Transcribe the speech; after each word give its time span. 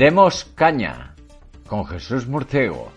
Demos 0.00 0.46
caña 0.54 1.14
con 1.66 1.84
Jesús 1.84 2.26
Murciego. 2.26 2.90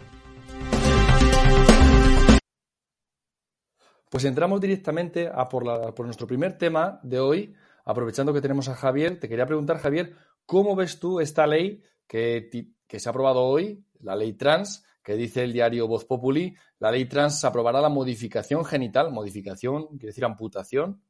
Pues 4.09 4.23
entramos 4.23 4.62
directamente 4.62 5.28
a 5.28 5.50
por, 5.50 5.66
nuestro 6.05 6.26
primer 6.28 6.58
tema 6.58 7.02
de 7.03 7.20
hoy. 7.20 7.55
Aprovechando 7.84 8.34
que 8.34 8.40
tenemos 8.40 8.70
a 8.70 8.76
Javier, 8.76 9.20
te 9.20 9.28
quería 9.28 9.45
preguntar, 9.45 9.80
Javier, 9.80 10.16
¿cómo 10.45 10.78
ves 10.78 10.98
tú 10.98 11.20
esta 11.20 11.45
ley 11.45 11.84
que 12.08 12.70
se 12.90 13.09
ha 13.09 13.12
aprobado 13.12 13.42
hoy, 13.42 13.84
la 14.03 14.16
ley 14.16 14.34
trans, 14.34 14.84
que 15.03 15.16
dice 15.16 15.43
el 15.43 15.53
diario 15.53 15.88
Voz 15.88 16.05
Populi? 16.05 16.55
La 16.80 16.91
ley 16.91 17.05
trans 17.05 17.44
aprobará 17.44 17.81
la 17.81 17.89
modificación 17.89 18.64
genital, 18.64 19.11
modificación, 19.11 19.88
quiere 19.88 20.08
decir 20.08 20.25
amputación, 20.25 21.02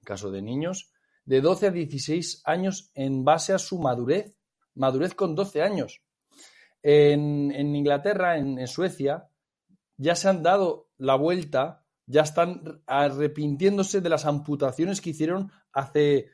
en 0.00 0.04
caso 0.04 0.30
de 0.30 0.42
niños, 0.42 0.92
de 1.24 1.40
12 1.40 1.66
a 1.66 1.70
16 1.70 2.42
años 2.44 2.90
en 2.94 3.24
base 3.24 3.52
a 3.52 3.58
su 3.58 3.78
madurez, 3.78 4.36
madurez 4.74 5.14
con 5.14 5.34
12 5.34 5.62
años. 5.62 6.02
En, 6.82 7.74
Inglaterra, 7.74 8.38
en, 8.38 8.58
en 8.58 8.68
Suecia, 8.68 9.28
ya 9.96 10.14
se 10.14 10.28
han 10.28 10.42
dado 10.42 10.90
la 10.98 11.16
vuelta, 11.16 11.84
ya 12.06 12.22
están 12.22 12.82
arrepintiéndose 12.86 14.00
de 14.00 14.08
las 14.08 14.24
amputaciones 14.24 15.00
que 15.00 15.10
hicieron 15.10 15.50
hace, 15.72 16.30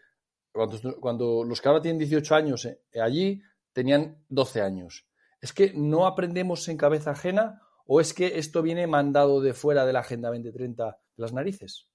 cuando, 0.52 1.00
cuando 1.00 1.44
los 1.44 1.60
que 1.60 1.68
ahora 1.68 1.80
tienen 1.80 1.98
18 1.98 2.34
años 2.34 2.64
eh, 2.66 2.78
allí 3.00 3.42
tenían 3.72 4.22
12 4.28 4.60
años. 4.60 5.06
¿Es 5.42 5.52
que 5.52 5.72
no 5.74 6.06
aprendemos 6.06 6.68
en 6.68 6.76
cabeza 6.76 7.10
ajena 7.10 7.60
o 7.86 8.00
es 8.00 8.14
que 8.14 8.38
esto 8.38 8.62
viene 8.62 8.86
mandado 8.86 9.40
de 9.40 9.52
fuera 9.52 9.84
de 9.84 9.92
la 9.92 9.98
Agenda 9.98 10.28
2030 10.28 10.86
de 10.86 10.92
las 11.16 11.32
narices? 11.32 11.88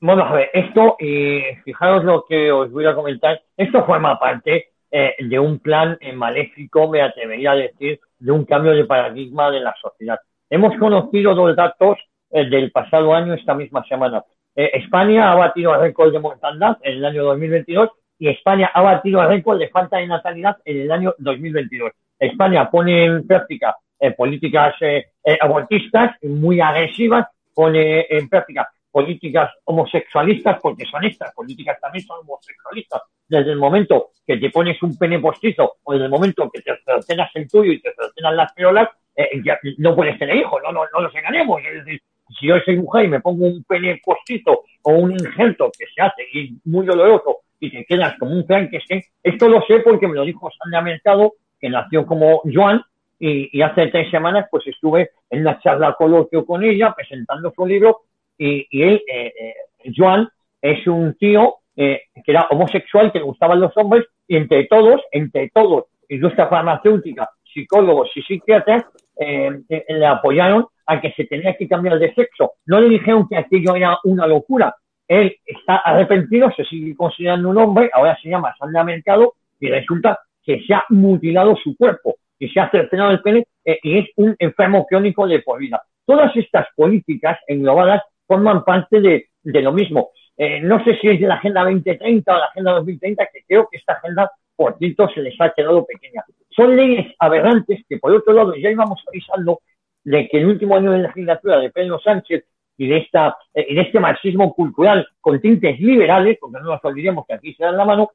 Bueno, 0.00 0.22
a 0.22 0.32
ver, 0.32 0.50
esto, 0.54 0.96
eh, 1.00 1.58
fijaros 1.64 2.04
lo 2.04 2.24
que 2.26 2.52
os 2.52 2.70
voy 2.70 2.86
a 2.86 2.94
comentar, 2.94 3.42
esto 3.56 3.84
forma 3.84 4.18
parte 4.18 4.68
eh, 4.90 5.16
de 5.18 5.38
un 5.38 5.58
plan 5.58 5.98
eh, 6.00 6.12
maléfico, 6.12 6.88
me 6.88 7.02
atrevería 7.02 7.50
a 7.50 7.56
decir, 7.56 8.00
de 8.18 8.30
un 8.32 8.44
cambio 8.44 8.72
de 8.72 8.84
paradigma 8.84 9.50
de 9.50 9.60
la 9.60 9.74
sociedad. 9.82 10.20
Hemos 10.48 10.78
conocido 10.78 11.34
los 11.34 11.54
datos 11.56 11.98
eh, 12.30 12.48
del 12.48 12.70
pasado 12.70 13.12
año, 13.12 13.34
esta 13.34 13.54
misma 13.54 13.84
semana. 13.86 14.24
Eh, 14.54 14.70
España 14.74 15.32
ha 15.32 15.34
batido 15.34 15.74
el 15.74 15.80
récord 15.80 16.12
de 16.12 16.20
mortandad 16.20 16.78
en 16.82 16.98
el 16.98 17.04
año 17.04 17.24
2022 17.24 17.90
y 18.20 18.28
España 18.28 18.70
ha 18.72 18.82
batido 18.82 19.20
el 19.22 19.28
récord 19.28 19.58
de 19.58 19.68
falta 19.68 19.96
de 19.96 20.06
natalidad 20.06 20.58
en 20.64 20.82
el 20.82 20.92
año 20.92 21.14
2022. 21.18 21.90
España 22.18 22.70
pone 22.70 23.06
en 23.06 23.26
práctica 23.26 23.74
eh, 23.98 24.12
políticas 24.12 24.74
eh, 24.82 25.06
eh, 25.24 25.38
abortistas 25.40 26.16
muy 26.22 26.60
agresivas, 26.60 27.28
pone 27.54 28.06
en 28.10 28.28
práctica 28.28 28.68
políticas 28.90 29.50
homosexualistas, 29.64 30.58
porque 30.60 30.84
son 30.84 31.02
estas, 31.04 31.32
políticas 31.32 31.80
también 31.80 32.04
son 32.04 32.20
homosexualistas. 32.20 33.00
Desde 33.26 33.52
el 33.52 33.58
momento 33.58 34.10
que 34.26 34.36
te 34.36 34.50
pones 34.50 34.82
un 34.82 34.98
pene 34.98 35.18
postizo 35.18 35.76
o 35.82 35.92
desde 35.92 36.04
el 36.04 36.10
momento 36.10 36.50
que 36.50 36.60
te 36.60 36.76
cercenas 36.84 37.30
el 37.34 37.48
tuyo 37.48 37.72
y 37.72 37.80
te 37.80 37.94
cercenas 37.94 38.34
las 38.34 38.52
peolas, 38.52 38.88
eh, 39.16 39.40
ya 39.42 39.58
no 39.78 39.96
puedes 39.96 40.18
tener 40.18 40.36
hijos, 40.36 40.60
no, 40.62 40.72
no, 40.72 40.82
no 40.92 41.00
los 41.00 41.14
engañemos. 41.14 41.62
Es 41.62 41.84
decir, 41.84 42.02
si 42.38 42.48
yo 42.48 42.56
soy 42.64 42.76
mujer 42.76 43.06
y 43.06 43.08
me 43.08 43.20
pongo 43.20 43.46
un 43.46 43.64
pene 43.64 43.98
postizo 44.04 44.64
o 44.82 44.92
un 44.92 45.12
injerto 45.12 45.70
que 45.78 45.86
se 45.86 46.02
hace 46.02 46.22
y 46.34 46.58
muy 46.64 46.84
doloroso 46.84 47.38
y 47.60 47.70
te 47.70 47.84
quedas 47.84 48.18
como 48.18 48.32
un 48.32 48.46
Frankenstein, 48.46 49.02
esto 49.22 49.48
lo 49.48 49.60
sé 49.62 49.80
porque 49.80 50.08
me 50.08 50.14
lo 50.14 50.24
dijo 50.24 50.50
Sandra 50.50 50.82
Mercado, 50.82 51.34
que 51.60 51.68
nació 51.68 52.06
como 52.06 52.40
Joan, 52.52 52.82
y, 53.18 53.60
hace 53.60 53.88
tres 53.88 54.10
semanas 54.10 54.46
pues 54.50 54.66
estuve 54.66 55.10
en 55.28 55.42
una 55.42 55.58
charla 55.60 55.94
coloquio 55.98 56.46
con 56.46 56.64
ella 56.64 56.94
presentando 56.96 57.52
su 57.54 57.66
libro 57.66 58.00
y, 58.38 58.66
y 58.70 58.82
él, 58.82 59.02
eh, 59.12 59.32
eh, 59.38 59.92
Joan, 59.94 60.26
es 60.62 60.86
un 60.86 61.14
tío 61.18 61.56
eh, 61.76 62.02
que 62.24 62.32
era 62.32 62.46
homosexual, 62.50 63.12
que 63.12 63.18
le 63.18 63.24
gustaban 63.24 63.60
los 63.60 63.76
hombres, 63.76 64.06
y 64.26 64.36
entre 64.36 64.66
todos, 64.66 65.00
entre 65.12 65.50
todos, 65.50 65.84
industria 66.08 66.48
farmacéutica, 66.48 67.30
psicólogos 67.52 68.10
y 68.14 68.22
psiquiatras, 68.22 68.84
eh, 69.18 69.50
eh, 69.68 69.84
le 69.88 70.06
apoyaron 70.06 70.66
a 70.86 71.00
que 71.00 71.12
se 71.12 71.24
tenía 71.24 71.56
que 71.56 71.68
cambiar 71.68 71.98
de 71.98 72.12
sexo. 72.14 72.52
No 72.66 72.80
le 72.80 72.88
dijeron 72.88 73.26
que 73.28 73.36
aquello 73.36 73.74
era 73.74 73.98
una 74.04 74.26
locura. 74.26 74.74
Él 75.10 75.36
está 75.44 75.78
arrepentido, 75.78 76.52
se 76.56 76.64
sigue 76.64 76.94
considerando 76.94 77.48
un 77.48 77.58
hombre, 77.58 77.90
ahora 77.92 78.16
se 78.22 78.28
llama 78.28 78.54
Sandra 78.56 78.84
Mercado, 78.84 79.34
y 79.58 79.68
resulta 79.68 80.20
que 80.40 80.62
se 80.64 80.72
ha 80.72 80.84
mutilado 80.88 81.56
su 81.56 81.76
cuerpo 81.76 82.14
y 82.38 82.48
se 82.48 82.60
ha 82.60 82.70
cercenado 82.70 83.10
el 83.10 83.20
pene 83.20 83.44
eh, 83.64 83.80
y 83.82 83.98
es 83.98 84.08
un 84.14 84.36
enfermo 84.38 84.86
crónico 84.86 85.26
de 85.26 85.40
por 85.40 85.58
vida. 85.58 85.82
Todas 86.06 86.34
estas 86.36 86.68
políticas 86.76 87.40
englobadas 87.48 88.02
forman 88.24 88.62
parte 88.62 89.00
de, 89.00 89.30
de 89.42 89.62
lo 89.62 89.72
mismo. 89.72 90.10
Eh, 90.36 90.60
no 90.60 90.82
sé 90.84 90.96
si 91.00 91.08
es 91.08 91.18
de 91.18 91.26
la 91.26 91.34
Agenda 91.34 91.64
2030 91.64 92.32
o 92.32 92.38
la 92.38 92.44
Agenda 92.44 92.72
2030, 92.74 93.26
que 93.32 93.42
creo 93.48 93.68
que 93.68 93.78
esta 93.78 93.94
agenda, 93.94 94.30
por 94.54 94.78
cierto, 94.78 95.08
se 95.08 95.22
les 95.22 95.34
ha 95.40 95.50
quedado 95.50 95.84
pequeña. 95.86 96.24
Son 96.50 96.76
leyes 96.76 97.12
aberrantes 97.18 97.80
que, 97.88 97.98
por 97.98 98.12
otro 98.12 98.32
lado, 98.32 98.54
ya 98.54 98.70
íbamos 98.70 99.02
avisando 99.08 99.58
de 100.04 100.28
que 100.28 100.38
el 100.38 100.46
último 100.46 100.76
año 100.76 100.92
de 100.92 100.98
legislatura 100.98 101.58
de 101.58 101.70
Pedro 101.70 101.98
Sánchez 101.98 102.44
y 102.80 102.88
de, 102.88 102.96
esta, 102.96 103.36
eh, 103.52 103.66
y 103.68 103.74
de 103.74 103.82
este 103.82 104.00
marxismo 104.00 104.54
cultural 104.54 105.06
con 105.20 105.38
tintes 105.38 105.78
liberales, 105.78 106.38
porque 106.40 106.60
no 106.60 106.70
nos 106.70 106.82
olvidemos 106.82 107.26
que 107.26 107.34
aquí 107.34 107.52
se 107.52 107.62
dan 107.62 107.76
la 107.76 107.84
mano, 107.84 108.12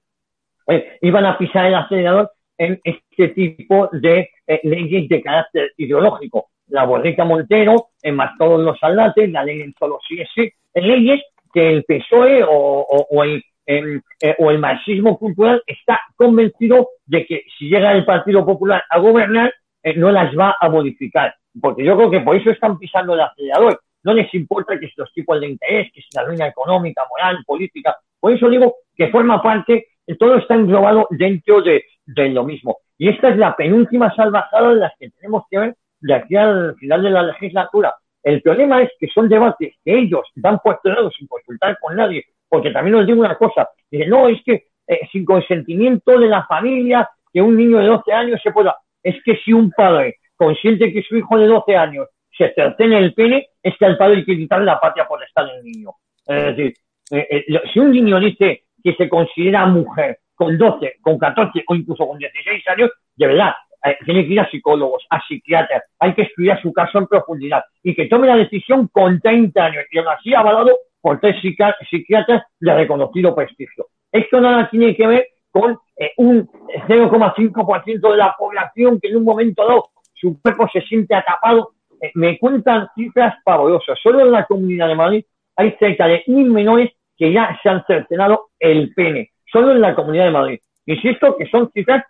eh, 0.68 0.98
iban 1.04 1.24
a 1.24 1.38
pisar 1.38 1.68
el 1.68 1.76
acelerador 1.76 2.32
en 2.58 2.82
este 2.84 3.28
tipo 3.28 3.90
de 3.92 4.28
eh, 4.48 4.60
leyes 4.64 5.08
de 5.08 5.22
carácter 5.22 5.72
ideológico. 5.78 6.48
La 6.70 6.84
borrica 6.84 7.24
Montero, 7.24 7.90
en 8.02 8.16
más 8.16 8.36
todos 8.40 8.60
los 8.60 8.80
salates, 8.80 9.30
la 9.30 9.44
ley 9.44 9.62
en 9.62 9.76
solo 9.78 10.00
sí 10.08 10.20
es 10.20 10.30
sí, 10.34 10.52
leyes 10.74 11.22
que 11.54 11.70
el 11.70 11.84
PSOE 11.84 12.44
o, 12.44 12.88
o, 13.12 13.24
el, 13.24 13.44
eh, 13.68 14.36
o 14.40 14.50
el 14.50 14.58
marxismo 14.58 15.20
cultural 15.20 15.62
está 15.68 16.02
convencido 16.16 16.90
de 17.06 17.24
que 17.28 17.44
si 17.56 17.70
llega 17.70 17.92
el 17.92 18.04
Partido 18.04 18.44
Popular 18.44 18.84
a 18.90 18.98
gobernar, 18.98 19.54
no 19.96 20.12
las 20.12 20.36
va 20.36 20.56
a 20.60 20.70
modificar. 20.70 21.36
Porque 21.62 21.86
yo 21.86 21.96
creo 21.96 22.10
que 22.10 22.22
por 22.22 22.36
eso 22.36 22.50
están 22.50 22.80
pisando 22.80 23.14
el 23.14 23.22
acelerador. 23.22 23.80
No 24.06 24.14
les 24.14 24.32
importa 24.36 24.80
que 24.80 24.88
si 24.88 24.94
los 24.98 25.12
tipos 25.14 25.42
de 25.42 25.48
interés, 25.48 25.92
que 25.92 26.00
si 26.00 26.08
la 26.16 26.24
ruina 26.24 26.48
económica, 26.48 27.02
moral, 27.10 27.40
política. 27.44 27.98
Por 28.20 28.32
eso 28.32 28.48
digo 28.50 28.76
que 28.96 29.10
forma 29.10 29.42
parte, 29.42 29.88
todo 30.20 30.38
está 30.38 30.54
englobado 30.54 31.08
dentro 31.10 31.62
de, 31.64 31.84
lo 32.06 32.44
mismo. 32.44 32.78
Y 33.00 33.10
esta 33.10 33.30
es 33.30 33.38
la 33.38 33.56
penúltima 33.56 34.14
salvajada 34.16 34.70
de 34.70 34.76
las 34.76 34.94
que 35.00 35.10
tenemos 35.10 35.44
que 35.50 35.58
ver 35.58 35.76
de 36.00 36.14
aquí 36.14 36.36
al 36.36 36.76
final 36.76 37.02
de 37.02 37.10
la 37.10 37.24
legislatura. 37.24 37.96
El 38.22 38.44
problema 38.44 38.84
es 38.84 38.92
que 39.00 39.08
son 39.08 39.28
debates 39.28 39.74
que 39.84 39.98
ellos 39.98 40.22
dan 40.36 40.60
por 40.64 40.80
cerrados 40.84 41.14
sin 41.18 41.28
consultar 41.28 41.76
con 41.82 41.96
nadie, 41.96 42.26
porque 42.48 42.70
también 42.70 42.96
os 42.98 43.08
digo 43.08 43.22
una 43.22 43.36
cosa, 43.36 43.70
dicen, 43.90 44.10
no, 44.10 44.28
es 44.28 44.40
que 44.44 44.66
eh, 44.88 45.00
sin 45.12 45.26
consentimiento 45.26 46.20
de 46.20 46.28
la 46.28 46.46
familia, 46.46 47.10
que 47.34 47.42
un 47.42 47.58
niño 47.58 47.80
de 47.80 47.88
12 47.88 48.14
años 48.14 48.40
se 48.44 48.52
pueda... 48.52 48.76
Es 49.02 49.16
que 49.24 49.36
si 49.38 49.52
un 49.52 49.72
padre 49.72 50.18
consiente 50.36 50.94
que 50.94 51.02
su 51.02 51.18
hijo 51.18 51.38
de 51.40 51.48
12 51.48 51.76
años 51.76 52.08
se 52.38 52.54
cercene 52.54 52.98
el 52.98 53.14
pene, 53.14 53.50
es 53.62 53.78
que 53.78 53.86
al 53.86 53.98
padre 53.98 54.18
hay 54.18 54.26
que 54.26 54.38
quitarle 54.38 54.66
la 54.66 54.80
patria 54.80 55.08
por 55.08 55.24
estar 55.24 55.48
el 55.50 55.64
niño. 55.64 55.92
Es 56.26 56.56
decir, 56.56 56.74
eh, 57.12 57.28
eh, 57.30 57.62
si 57.74 57.80
un 57.80 57.92
niño 57.92 58.20
dice 58.20 58.64
que 58.84 58.94
se 58.96 59.10
considera 59.10 59.66
mujer 59.66 60.20
con 60.34 60.58
12, 60.58 60.96
con 61.02 61.18
14 61.18 61.64
o 61.68 61.76
incluso 61.76 62.08
con 62.08 62.18
16 62.18 62.68
años, 62.68 62.92
de 63.16 63.28
verdad, 63.28 63.54
eh, 63.86 63.98
tiene 64.04 64.26
que 64.26 64.34
ir 64.34 64.40
a 64.40 64.50
psicólogos, 64.50 65.06
a 65.10 65.22
psiquiatras, 65.28 65.84
hay 66.00 66.14
que 66.14 66.24
estudiar 66.24 66.62
su 66.62 66.74
caso 66.74 66.98
en 66.98 67.08
profundidad 67.08 67.64
y 67.84 67.94
que 67.94 68.08
tome 68.08 68.28
la 68.28 68.36
decisión 68.36 68.88
con 68.88 69.22
30 69.22 69.64
años 69.64 69.86
y 69.92 70.00
aún 70.00 70.08
así 70.08 70.34
avalado 70.34 70.76
por 71.00 71.20
tres 71.20 71.36
psiquiatras 71.40 72.44
de 72.60 72.74
reconocido 72.74 73.36
prestigio. 73.36 73.86
Esto 74.12 74.42
nada 74.42 74.68
tiene 74.72 74.96
que 74.96 75.06
ver 75.06 75.28
con 75.52 75.78
eh, 75.98 76.14
un 76.18 76.50
0,5% 76.88 78.12
de 78.12 78.18
la 78.18 78.36
población 78.38 79.00
que 79.00 79.10
en 79.10 79.18
un 79.18 79.24
momento 79.24 79.68
dado 79.68 79.90
su 80.16 80.42
cuerpo 80.42 80.68
se 80.74 80.82
siente 80.82 81.14
atrapado. 81.14 81.74
Eh, 82.06 82.12
me 82.16 82.38
cuentan 82.38 82.88
cifras 82.96 83.36
pavorosas. 83.44 83.98
Solo 84.02 84.22
en 84.22 84.32
la 84.32 84.46
Comunidad 84.46 84.88
de 84.88 84.96
Madrid 84.96 85.26
hay 85.56 85.76
cerca 85.80 86.08
de 86.08 86.24
mil 86.28 86.52
menores 86.52 86.92
que 87.18 87.32
ya 87.32 87.58
se 87.64 87.70
han 87.70 87.84
cercenado 87.86 88.50
el 88.60 88.94
pene. 88.94 89.32
Solo 89.52 89.72
en 89.72 89.82
la 89.82 89.96
Comunidad 89.96 90.26
de 90.26 90.32
Madrid. 90.32 90.60
Insisto 90.86 91.36
que 91.38 91.48
son 91.48 91.72
cifras 91.72 92.04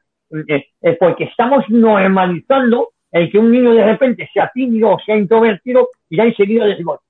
eh, 0.47 0.65
eh, 0.81 0.97
porque 0.99 1.25
estamos 1.25 1.63
normalizando 1.69 2.89
el 3.11 3.31
que 3.31 3.37
un 3.37 3.51
niño 3.51 3.73
de 3.73 3.85
repente 3.85 4.29
sea 4.33 4.51
tímido 4.53 4.89
o 4.91 4.99
sea 4.99 5.15
introvertido 5.15 5.87
y 6.09 6.17
ya 6.17 6.23
enseguida 6.23 6.65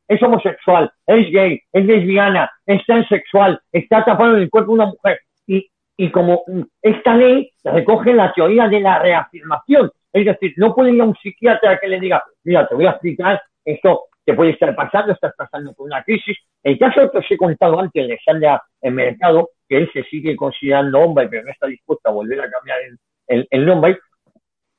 es 0.07 0.21
homosexual, 0.21 0.91
es 1.07 1.31
gay, 1.31 1.59
es 1.71 1.85
lesbiana, 1.85 2.51
es 2.65 2.85
transexual, 2.85 3.59
está 3.71 4.05
tapado 4.05 4.35
en 4.35 4.43
el 4.43 4.49
cuerpo 4.49 4.71
de 4.71 4.75
una 4.75 4.85
mujer. 4.85 5.19
Y, 5.47 5.67
y 5.97 6.11
como 6.11 6.43
esta 6.81 7.15
ley 7.15 7.49
recoge 7.63 8.13
la 8.13 8.31
teoría 8.33 8.67
de 8.67 8.81
la 8.81 8.99
reafirmación, 8.99 9.89
es 10.15 10.25
decir, 10.25 10.53
no 10.55 10.73
puede 10.73 10.93
ir 10.93 11.01
a 11.01 11.05
un 11.05 11.15
psiquiatra 11.15 11.77
que 11.77 11.87
le 11.89 11.99
diga, 11.99 12.23
mira, 12.45 12.65
te 12.67 12.75
voy 12.75 12.85
a 12.85 12.91
explicar 12.91 13.41
esto 13.65 14.05
te 14.23 14.33
puede 14.33 14.51
estar 14.51 14.75
pasando, 14.75 15.13
estás 15.13 15.33
pasando 15.37 15.73
por 15.73 15.85
una 15.85 16.03
crisis. 16.03 16.37
El 16.63 16.79
caso 16.79 17.11
que 17.11 17.19
os 17.19 17.25
he 17.29 17.37
contado 17.37 17.79
antes 17.79 18.07
de 18.07 18.17
Sandra 18.25 18.61
en 18.81 18.95
Mercado, 18.95 19.49
que 19.69 19.77
él 19.77 19.89
se 19.93 20.03
sigue 20.03 20.35
considerando 20.35 20.99
hombre, 20.99 21.27
pero 21.27 21.43
no 21.43 21.51
está 21.51 21.67
dispuesto 21.67 22.09
a 22.09 22.13
volver 22.13 22.41
a 22.41 22.49
cambiar 22.49 22.79
el, 23.27 23.65
nombre, 23.65 23.99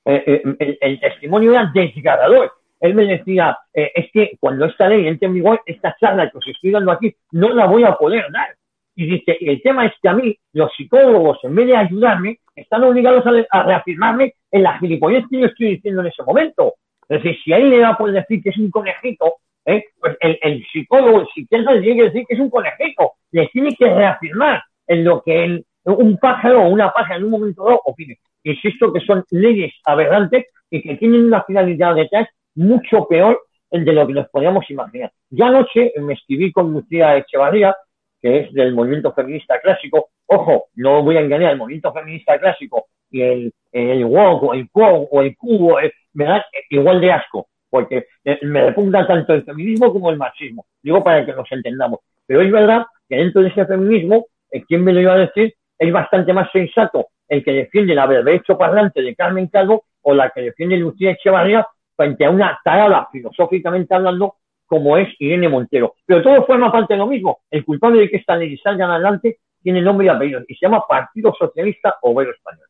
eh, 0.04 0.42
eh, 0.58 0.78
el, 0.80 1.00
testimonio 1.00 1.52
era 1.52 1.70
desgarrador. 1.72 2.52
Él 2.80 2.94
me 2.94 3.06
decía, 3.06 3.56
eh, 3.72 3.92
es 3.94 4.10
que 4.12 4.36
cuando 4.40 4.66
esta 4.66 4.88
ley 4.88 5.06
entre 5.06 5.26
en 5.26 5.34
vigor, 5.34 5.60
esta 5.64 5.96
charla 6.00 6.28
que 6.30 6.38
os 6.38 6.46
estoy 6.46 6.72
dando 6.72 6.90
aquí, 6.90 7.14
no 7.32 7.50
la 7.50 7.66
voy 7.66 7.84
a 7.84 7.94
poder 7.94 8.24
dar. 8.32 8.56
Y 8.96 9.06
dice, 9.06 9.36
el 9.40 9.60
tema 9.62 9.86
es 9.86 9.92
que 10.00 10.08
a 10.08 10.14
mí, 10.14 10.36
los 10.54 10.72
psicólogos, 10.74 11.38
en 11.44 11.54
vez 11.54 11.66
de 11.66 11.76
ayudarme, 11.76 12.38
están 12.54 12.82
obligados 12.82 13.24
a, 13.50 13.62
reafirmarme 13.62 14.34
en 14.50 14.62
la 14.62 14.78
gilipollez 14.78 15.24
que 15.30 15.40
yo 15.40 15.46
estoy 15.46 15.76
diciendo 15.76 16.00
en 16.00 16.08
ese 16.08 16.22
momento. 16.22 16.74
Es 17.08 17.22
decir, 17.22 17.38
si 17.44 17.52
a 17.52 17.58
él 17.58 17.70
le 17.70 17.80
va 17.80 17.90
a 17.90 17.98
poder 17.98 18.14
decir 18.14 18.42
que 18.42 18.48
es 18.48 18.56
un 18.56 18.70
conejito, 18.70 19.34
¿eh? 19.66 19.84
pues 20.00 20.16
el, 20.20 20.64
psicólogo, 20.72 21.20
el 21.20 21.28
psiquiatra 21.34 21.74
le 21.74 21.82
tiene 21.82 21.96
que 21.96 22.04
decir 22.04 22.24
que 22.26 22.34
es 22.34 22.40
un 22.40 22.50
conejito. 22.50 23.12
Le 23.32 23.46
tiene 23.48 23.76
que 23.76 23.94
reafirmar 23.94 24.62
en 24.86 25.04
lo 25.04 25.22
que 25.22 25.62
un 25.84 26.16
pájaro 26.16 26.62
o 26.62 26.68
una 26.68 26.90
pájara 26.90 27.16
en 27.16 27.24
un 27.24 27.30
momento 27.30 27.64
dado 27.64 27.82
opine. 27.84 28.18
Insisto 28.44 28.92
que 28.92 29.00
son 29.00 29.24
leyes 29.30 29.74
aberrantes 29.84 30.46
y 30.70 30.82
que 30.82 30.96
tienen 30.96 31.26
una 31.26 31.42
finalidad 31.44 31.94
detrás 31.94 32.28
mucho 32.54 33.06
peor 33.06 33.40
de 33.70 33.92
lo 33.92 34.06
que 34.06 34.14
nos 34.14 34.28
podíamos 34.28 34.68
imaginar. 34.70 35.12
Ya 35.30 35.48
anoche 35.48 35.92
me 36.00 36.14
escribí 36.14 36.50
con 36.50 36.72
Lucía 36.72 37.16
Echevarría, 37.16 37.76
que 38.20 38.40
es 38.40 38.52
del 38.52 38.74
movimiento 38.74 39.12
feminista 39.12 39.60
clásico. 39.60 40.08
Ojo, 40.26 40.66
no 40.74 41.02
voy 41.02 41.16
a 41.16 41.20
engañar, 41.20 41.52
el 41.52 41.58
movimiento 41.58 41.92
feminista 41.92 42.38
clásico 42.38 42.86
y 43.10 43.22
el, 43.22 43.52
el 43.72 44.04
o 44.04 44.54
el 44.54 44.70
quo 44.70 45.08
o 45.10 45.22
el 45.22 45.36
cubo 45.36 45.78
me 46.14 46.24
dan 46.24 46.42
igual 46.70 47.00
de 47.00 47.12
asco, 47.12 47.48
porque 47.70 48.06
eh, 48.24 48.38
me 48.42 48.62
repugna 48.66 49.06
tanto 49.06 49.34
el 49.34 49.44
feminismo 49.44 49.92
como 49.92 50.10
el 50.10 50.16
marxismo. 50.16 50.66
Digo 50.82 51.04
para 51.04 51.24
que 51.24 51.32
nos 51.32 51.50
entendamos. 51.52 52.00
Pero 52.26 52.40
es 52.40 52.50
verdad 52.50 52.86
que 53.08 53.16
dentro 53.16 53.42
de 53.42 53.48
ese 53.48 53.66
feminismo, 53.66 54.26
eh, 54.50 54.64
¿quién 54.66 54.82
me 54.82 54.92
lo 54.92 55.00
iba 55.00 55.14
a 55.14 55.18
decir? 55.18 55.54
Es 55.78 55.92
bastante 55.92 56.32
más 56.32 56.50
sensato 56.52 57.08
el 57.28 57.44
que 57.44 57.52
defiende 57.52 57.94
la 57.94 58.08
hecho 58.32 58.56
parlante 58.56 59.02
de 59.02 59.14
Carmen 59.14 59.48
Calvo 59.48 59.84
o 60.02 60.14
la 60.14 60.30
que 60.30 60.42
defiende 60.42 60.76
Lucía 60.76 61.12
Echevarría 61.12 61.66
frente 61.96 62.24
a 62.24 62.30
una 62.30 62.58
tarada, 62.62 63.08
filosóficamente 63.10 63.94
hablando, 63.94 64.36
como 64.66 64.96
es 64.96 65.08
Irene 65.18 65.48
Montero. 65.48 65.94
Pero 66.04 66.22
todo 66.22 66.44
forma 66.44 66.70
parte 66.70 66.94
de 66.94 66.98
lo 66.98 67.06
mismo. 67.06 67.40
El 67.50 67.64
culpable 67.64 68.00
de 68.00 68.10
que 68.10 68.16
esta 68.16 68.36
ley 68.36 68.56
salga 68.58 68.86
adelante 68.92 69.40
tiene 69.62 69.80
nombre 69.80 70.06
y 70.06 70.10
apellido 70.10 70.40
y 70.46 70.54
se 70.54 70.66
llama 70.66 70.84
Partido 70.88 71.32
Socialista 71.38 71.96
Obrero 72.02 72.32
Español. 72.32 72.68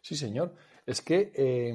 Sí, 0.00 0.14
señor. 0.14 0.54
Es 0.84 1.02
que 1.02 1.32
eh, 1.34 1.72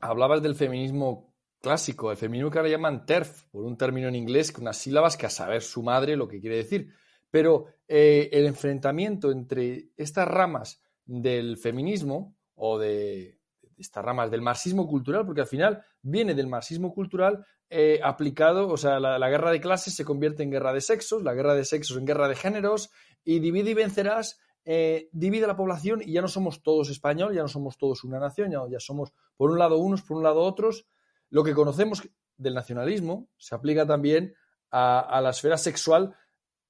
hablabas 0.00 0.42
del 0.42 0.54
feminismo 0.54 1.34
clásico, 1.60 2.10
el 2.10 2.16
feminismo 2.16 2.50
que 2.50 2.58
ahora 2.58 2.70
llaman 2.70 3.04
TERF, 3.04 3.44
por 3.50 3.64
un 3.64 3.76
término 3.76 4.08
en 4.08 4.14
inglés 4.14 4.52
con 4.52 4.62
unas 4.62 4.76
sílabas 4.76 5.16
que 5.16 5.26
a 5.26 5.30
saber 5.30 5.62
su 5.62 5.82
madre 5.82 6.16
lo 6.16 6.28
que 6.28 6.40
quiere 6.40 6.56
decir. 6.56 6.92
Pero 7.30 7.66
eh, 7.86 8.28
el 8.32 8.46
enfrentamiento 8.46 9.30
entre 9.30 9.88
estas 9.96 10.28
ramas 10.28 10.82
del 11.04 11.56
feminismo 11.56 12.36
o 12.54 12.78
de, 12.78 13.38
estas 13.78 14.04
ramas 14.04 14.30
del 14.30 14.42
marxismo 14.42 14.86
cultural, 14.86 15.24
porque 15.24 15.42
al 15.42 15.46
final 15.46 15.82
viene 16.02 16.34
del 16.34 16.46
marxismo 16.46 16.92
cultural 16.92 17.44
eh, 17.70 18.00
aplicado, 18.02 18.68
o 18.68 18.76
sea, 18.76 18.98
la, 18.98 19.28
guerra 19.28 19.50
de 19.50 19.60
clases 19.60 19.94
se 19.94 20.04
convierte 20.04 20.42
en 20.42 20.50
guerra 20.50 20.72
de 20.72 20.80
sexos, 20.80 21.22
la 21.22 21.34
guerra 21.34 21.54
de 21.54 21.64
sexos 21.64 21.96
en 21.96 22.06
guerra 22.06 22.28
de 22.28 22.36
géneros, 22.36 22.90
y 23.24 23.40
divide 23.40 23.70
y 23.70 23.74
vencerás 23.74 24.40
eh, 24.70 25.08
divide 25.12 25.46
la 25.46 25.56
población 25.56 26.02
y 26.04 26.12
ya 26.12 26.20
no 26.20 26.28
somos 26.28 26.62
todos 26.62 26.90
español, 26.90 27.34
ya 27.34 27.40
no 27.40 27.48
somos 27.48 27.78
todos 27.78 28.04
una 28.04 28.18
nación, 28.18 28.50
ya, 28.50 28.80
somos 28.80 29.14
por 29.34 29.50
un 29.50 29.58
lado 29.58 29.78
unos, 29.78 30.02
por 30.02 30.18
un 30.18 30.22
lado 30.22 30.40
otros. 30.40 30.86
Lo 31.30 31.42
que 31.42 31.54
conocemos 31.54 32.06
del 32.36 32.52
nacionalismo 32.52 33.30
se 33.38 33.54
aplica 33.54 33.86
también 33.86 34.34
a, 34.70 35.20
la 35.22 35.30
esfera 35.30 35.56
sexual 35.56 36.14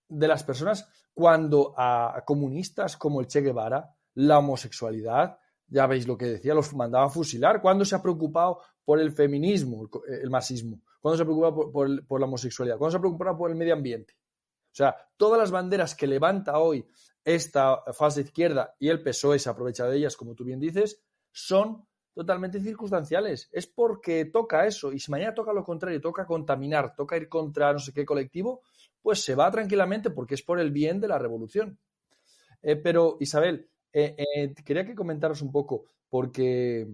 de 0.08 0.28
las 0.28 0.44
personas 0.44 0.88
cuando 1.12 1.74
a, 1.76 2.22
comunistas 2.24 2.96
como 2.96 3.20
el 3.20 3.26
Che 3.26 3.40
Guevara, 3.40 3.92
la 4.14 4.38
homosexualidad, 4.38 5.40
ya 5.68 5.86
veis 5.86 6.06
lo 6.06 6.16
que 6.16 6.26
decía, 6.26 6.54
los 6.54 6.74
mandaba 6.74 7.06
a 7.06 7.10
fusilar. 7.10 7.60
¿Cuándo 7.60 7.84
se 7.84 7.94
ha 7.94 8.02
preocupado 8.02 8.60
por 8.84 9.00
el 9.00 9.12
feminismo, 9.12 9.88
el, 10.06 10.30
marxismo? 10.30 10.80
¿Cuándo 11.00 11.16
se 11.16 11.22
ha 11.22 11.26
preocupado 11.26 11.70
por, 11.70 12.06
por, 12.06 12.20
la 12.20 12.26
homosexualidad? 12.26 12.78
¿Cuándo 12.78 12.92
se 12.92 12.96
ha 12.96 13.00
preocupado 13.00 13.36
por 13.36 13.50
el 13.50 13.56
medio 13.56 13.74
ambiente? 13.74 14.14
O 14.72 14.74
sea, 14.78 14.96
todas 15.16 15.38
las 15.38 15.50
banderas 15.50 15.94
que 15.94 16.06
levanta 16.06 16.58
hoy 16.58 16.86
esta 17.24 17.82
fase 17.92 18.22
izquierda 18.22 18.74
y 18.78 18.88
el 18.88 19.02
PSOE 19.02 19.38
se 19.38 19.50
aprovecha 19.50 19.86
de 19.86 19.96
ellas, 19.98 20.16
como 20.16 20.34
tú 20.34 20.44
bien 20.44 20.60
dices, 20.60 21.02
son 21.30 21.86
totalmente 22.14 22.60
circunstanciales. 22.60 23.48
Es 23.52 23.66
porque 23.66 24.24
toca 24.24 24.66
eso. 24.66 24.92
Y 24.92 24.98
si 24.98 25.10
mañana 25.10 25.34
toca 25.34 25.52
lo 25.52 25.62
contrario, 25.62 26.00
toca 26.00 26.26
contaminar, 26.26 26.94
toca 26.96 27.16
ir 27.16 27.28
contra 27.28 27.72
no 27.72 27.78
sé 27.78 27.92
qué 27.92 28.04
colectivo, 28.04 28.62
pues 29.02 29.22
se 29.22 29.34
va 29.34 29.50
tranquilamente 29.50 30.10
porque 30.10 30.34
es 30.34 30.42
por 30.42 30.58
el 30.58 30.70
bien 30.70 31.00
de 31.00 31.08
la 31.08 31.18
revolución. 31.18 31.78
Eh, 32.62 32.76
pero, 32.76 33.18
Isabel, 33.20 33.70
eh, 33.92 34.16
eh, 34.18 34.54
quería 34.64 34.84
que 34.84 34.94
comentaras 34.94 35.42
un 35.42 35.52
poco, 35.52 35.84
porque 36.08 36.88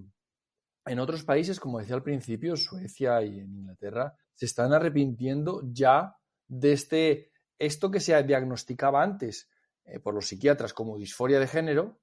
en 0.87 0.99
otros 0.99 1.25
países, 1.25 1.61
como 1.61 1.79
decía 1.79 1.94
al 1.94 2.02
principio, 2.02 2.56
Suecia 2.56 3.23
y 3.23 3.41
en 3.41 3.55
Inglaterra, 3.55 4.14
se 4.35 4.46
están 4.46 4.73
arrepintiendo 4.73 5.62
ya 5.73 6.17
de 6.46 6.73
este, 6.73 7.31
esto 7.58 7.91
que 7.91 8.00
se 8.00 8.20
diagnosticaba 8.23 9.02
antes, 9.02 9.49
eh, 9.85 10.00
por 10.00 10.14
los 10.14 10.26
psiquiatras 10.26 10.75
como 10.75 10.99
disforia 10.99 11.41
de 11.41 11.46
género, 11.46 12.00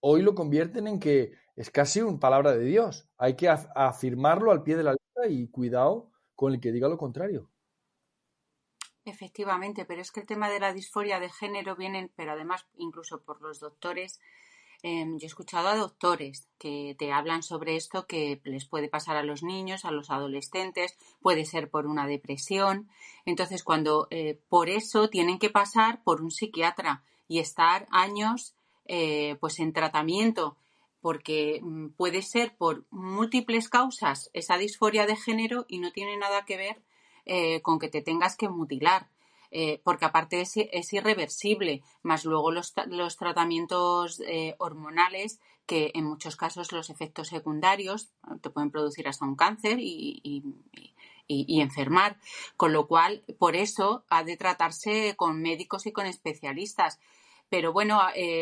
hoy 0.00 0.22
lo 0.22 0.34
convierten 0.34 0.86
en 0.88 0.98
que 0.98 1.32
es 1.56 1.70
casi 1.70 2.00
una 2.00 2.18
palabra 2.18 2.52
de 2.52 2.64
Dios. 2.64 3.08
Hay 3.18 3.34
que 3.34 3.48
afirmarlo 3.48 4.50
al 4.50 4.62
pie 4.62 4.76
de 4.76 4.84
la 4.84 4.92
letra 4.92 5.28
y 5.28 5.48
cuidado 5.48 6.10
con 6.34 6.54
el 6.54 6.60
que 6.60 6.72
diga 6.72 6.88
lo 6.88 6.98
contrario. 6.98 7.51
Efectivamente, 9.04 9.84
pero 9.84 10.00
es 10.00 10.12
que 10.12 10.20
el 10.20 10.26
tema 10.26 10.48
de 10.48 10.60
la 10.60 10.72
disforia 10.72 11.18
de 11.18 11.28
género 11.28 11.74
viene, 11.74 12.10
pero 12.14 12.32
además 12.32 12.66
incluso 12.76 13.22
por 13.22 13.42
los 13.42 13.58
doctores, 13.58 14.20
em, 14.84 15.18
yo 15.18 15.24
he 15.24 15.26
escuchado 15.26 15.68
a 15.68 15.76
doctores 15.76 16.48
que 16.58 16.94
te 16.98 17.12
hablan 17.12 17.42
sobre 17.42 17.74
esto 17.76 18.06
que 18.06 18.40
les 18.44 18.64
puede 18.66 18.88
pasar 18.88 19.16
a 19.16 19.24
los 19.24 19.42
niños, 19.42 19.84
a 19.84 19.90
los 19.90 20.10
adolescentes, 20.10 20.96
puede 21.20 21.44
ser 21.44 21.68
por 21.68 21.86
una 21.86 22.06
depresión. 22.06 22.88
Entonces, 23.24 23.64
cuando 23.64 24.06
eh, 24.10 24.40
por 24.48 24.68
eso 24.68 25.08
tienen 25.10 25.38
que 25.40 25.50
pasar 25.50 26.02
por 26.04 26.22
un 26.22 26.30
psiquiatra 26.30 27.02
y 27.26 27.40
estar 27.40 27.86
años 27.90 28.54
eh, 28.86 29.36
pues 29.40 29.58
en 29.58 29.72
tratamiento, 29.72 30.56
porque 31.00 31.60
mm, 31.62 31.88
puede 31.90 32.22
ser 32.22 32.56
por 32.56 32.84
múltiples 32.90 33.68
causas 33.68 34.30
esa 34.32 34.58
disforia 34.58 35.06
de 35.06 35.16
género 35.16 35.64
y 35.68 35.78
no 35.78 35.90
tiene 35.92 36.16
nada 36.16 36.44
que 36.44 36.56
ver 36.56 36.82
eh, 37.24 37.62
con 37.62 37.78
que 37.78 37.88
te 37.88 38.02
tengas 38.02 38.36
que 38.36 38.48
mutilar. 38.48 39.08
Eh, 39.54 39.82
porque 39.84 40.06
aparte 40.06 40.40
es, 40.40 40.92
irreversible, 40.94 41.82
más 42.02 42.24
luego 42.24 42.50
los, 42.50 42.72
tratamientos 43.18 44.20
eh, 44.26 44.54
hormonales, 44.58 45.40
que 45.66 45.92
en 45.94 46.06
muchos 46.06 46.36
casos 46.36 46.72
los 46.72 46.88
efectos 46.88 47.28
secundarios 47.28 48.10
te 48.40 48.48
pueden 48.48 48.70
producir 48.70 49.08
hasta 49.08 49.26
un 49.26 49.36
cáncer 49.36 49.78
y, 49.78 50.42
enfermar. 51.28 52.16
Con 52.56 52.72
lo 52.72 52.86
cual, 52.88 53.24
por 53.38 53.54
eso 53.54 54.04
ha 54.08 54.24
de 54.24 54.36
tratarse 54.36 55.14
con 55.16 55.40
médicos 55.42 55.86
y 55.86 55.92
con 55.92 56.06
especialistas. 56.06 56.98
Pero 57.50 57.74
bueno, 57.74 58.00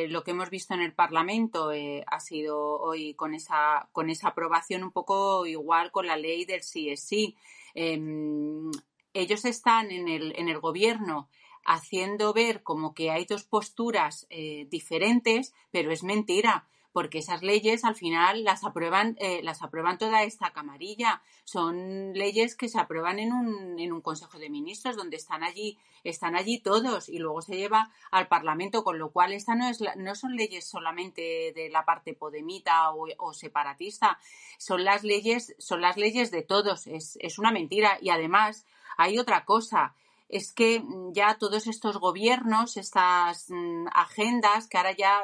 lo 0.08 0.22
que 0.22 0.30
hemos 0.30 0.50
visto 0.50 0.74
en 0.74 0.80
el 0.80 0.92
Parlamento 0.92 1.72
ha 2.06 2.20
sido 2.20 2.80
hoy 2.80 3.14
con 3.14 3.34
esa, 3.34 3.88
con 3.92 4.10
esa 4.10 4.28
aprobación 4.28 4.84
un 4.84 4.92
poco 4.92 5.44
igual 5.46 5.90
con 5.90 6.06
la 6.06 6.16
ley 6.16 6.44
del 6.44 6.62
sí 6.62 6.88
es 6.88 7.02
sí. 7.02 7.36
Em, 7.74 8.70
ellos 9.12 9.44
están 9.44 9.90
en 9.90 10.08
el, 10.08 10.34
en 10.36 10.48
el 10.48 10.60
gobierno 10.60 11.28
haciendo 11.64 12.32
ver 12.32 12.62
como 12.62 12.94
que 12.94 13.10
hay 13.10 13.24
dos 13.24 13.44
posturas 13.44 14.26
eh, 14.30 14.66
diferentes, 14.70 15.54
pero 15.70 15.92
es 15.92 16.02
mentira, 16.02 16.68
porque 16.92 17.18
esas 17.18 17.42
leyes 17.42 17.84
al 17.84 17.94
final 17.94 18.44
las 18.44 18.64
aprueban, 18.64 19.16
eh, 19.20 19.42
las 19.42 19.62
aprueban 19.62 19.98
toda 19.98 20.22
esta 20.24 20.52
camarilla. 20.52 21.22
Son 21.44 22.12
leyes 22.14 22.56
que 22.56 22.68
se 22.68 22.78
aprueban 22.78 23.18
en 23.18 23.32
un, 23.32 23.78
en 23.78 23.92
un 23.92 24.00
Consejo 24.00 24.38
de 24.38 24.50
Ministros, 24.50 24.96
donde 24.96 25.16
están 25.16 25.44
allí, 25.44 25.78
están 26.04 26.34
allí 26.34 26.58
todos, 26.58 27.08
y 27.08 27.18
luego 27.18 27.42
se 27.42 27.56
lleva 27.56 27.90
al 28.10 28.28
Parlamento, 28.28 28.82
con 28.82 28.98
lo 28.98 29.10
cual 29.10 29.32
esta 29.32 29.54
no 29.54 29.68
es 29.68 29.80
no 29.96 30.14
son 30.14 30.36
leyes 30.36 30.64
solamente 30.64 31.52
de 31.54 31.68
la 31.70 31.84
parte 31.84 32.14
podemita 32.14 32.90
o, 32.90 33.06
o, 33.18 33.32
separatista, 33.32 34.18
son 34.58 34.84
las 34.84 35.04
leyes, 35.04 35.54
son 35.58 35.80
las 35.80 35.96
leyes 35.96 36.30
de 36.30 36.42
todos. 36.42 36.86
Es, 36.86 37.18
es 37.20 37.38
una 37.38 37.52
mentira. 37.52 37.98
Y 38.00 38.10
además, 38.10 38.66
hay 38.96 39.18
otra 39.18 39.44
cosa. 39.44 39.94
Es 40.30 40.52
que 40.52 40.82
ya 41.12 41.36
todos 41.38 41.66
estos 41.66 41.98
gobiernos, 41.98 42.76
estas 42.76 43.46
mm, 43.50 43.88
agendas, 43.92 44.68
que 44.68 44.78
ahora 44.78 44.92
ya 44.92 45.22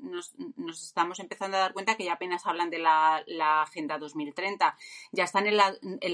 nos, 0.00 0.34
estamos 0.82 1.20
empezando 1.20 1.58
a 1.58 1.60
dar 1.60 1.74
cuenta 1.74 1.96
que 1.96 2.04
ya 2.04 2.14
apenas 2.14 2.46
hablan 2.46 2.70
de 2.70 2.78
la, 2.78 3.22
Agenda 3.62 3.98
2030, 3.98 4.74
ya 5.12 5.24
están 5.24 5.46
en, 5.46 5.56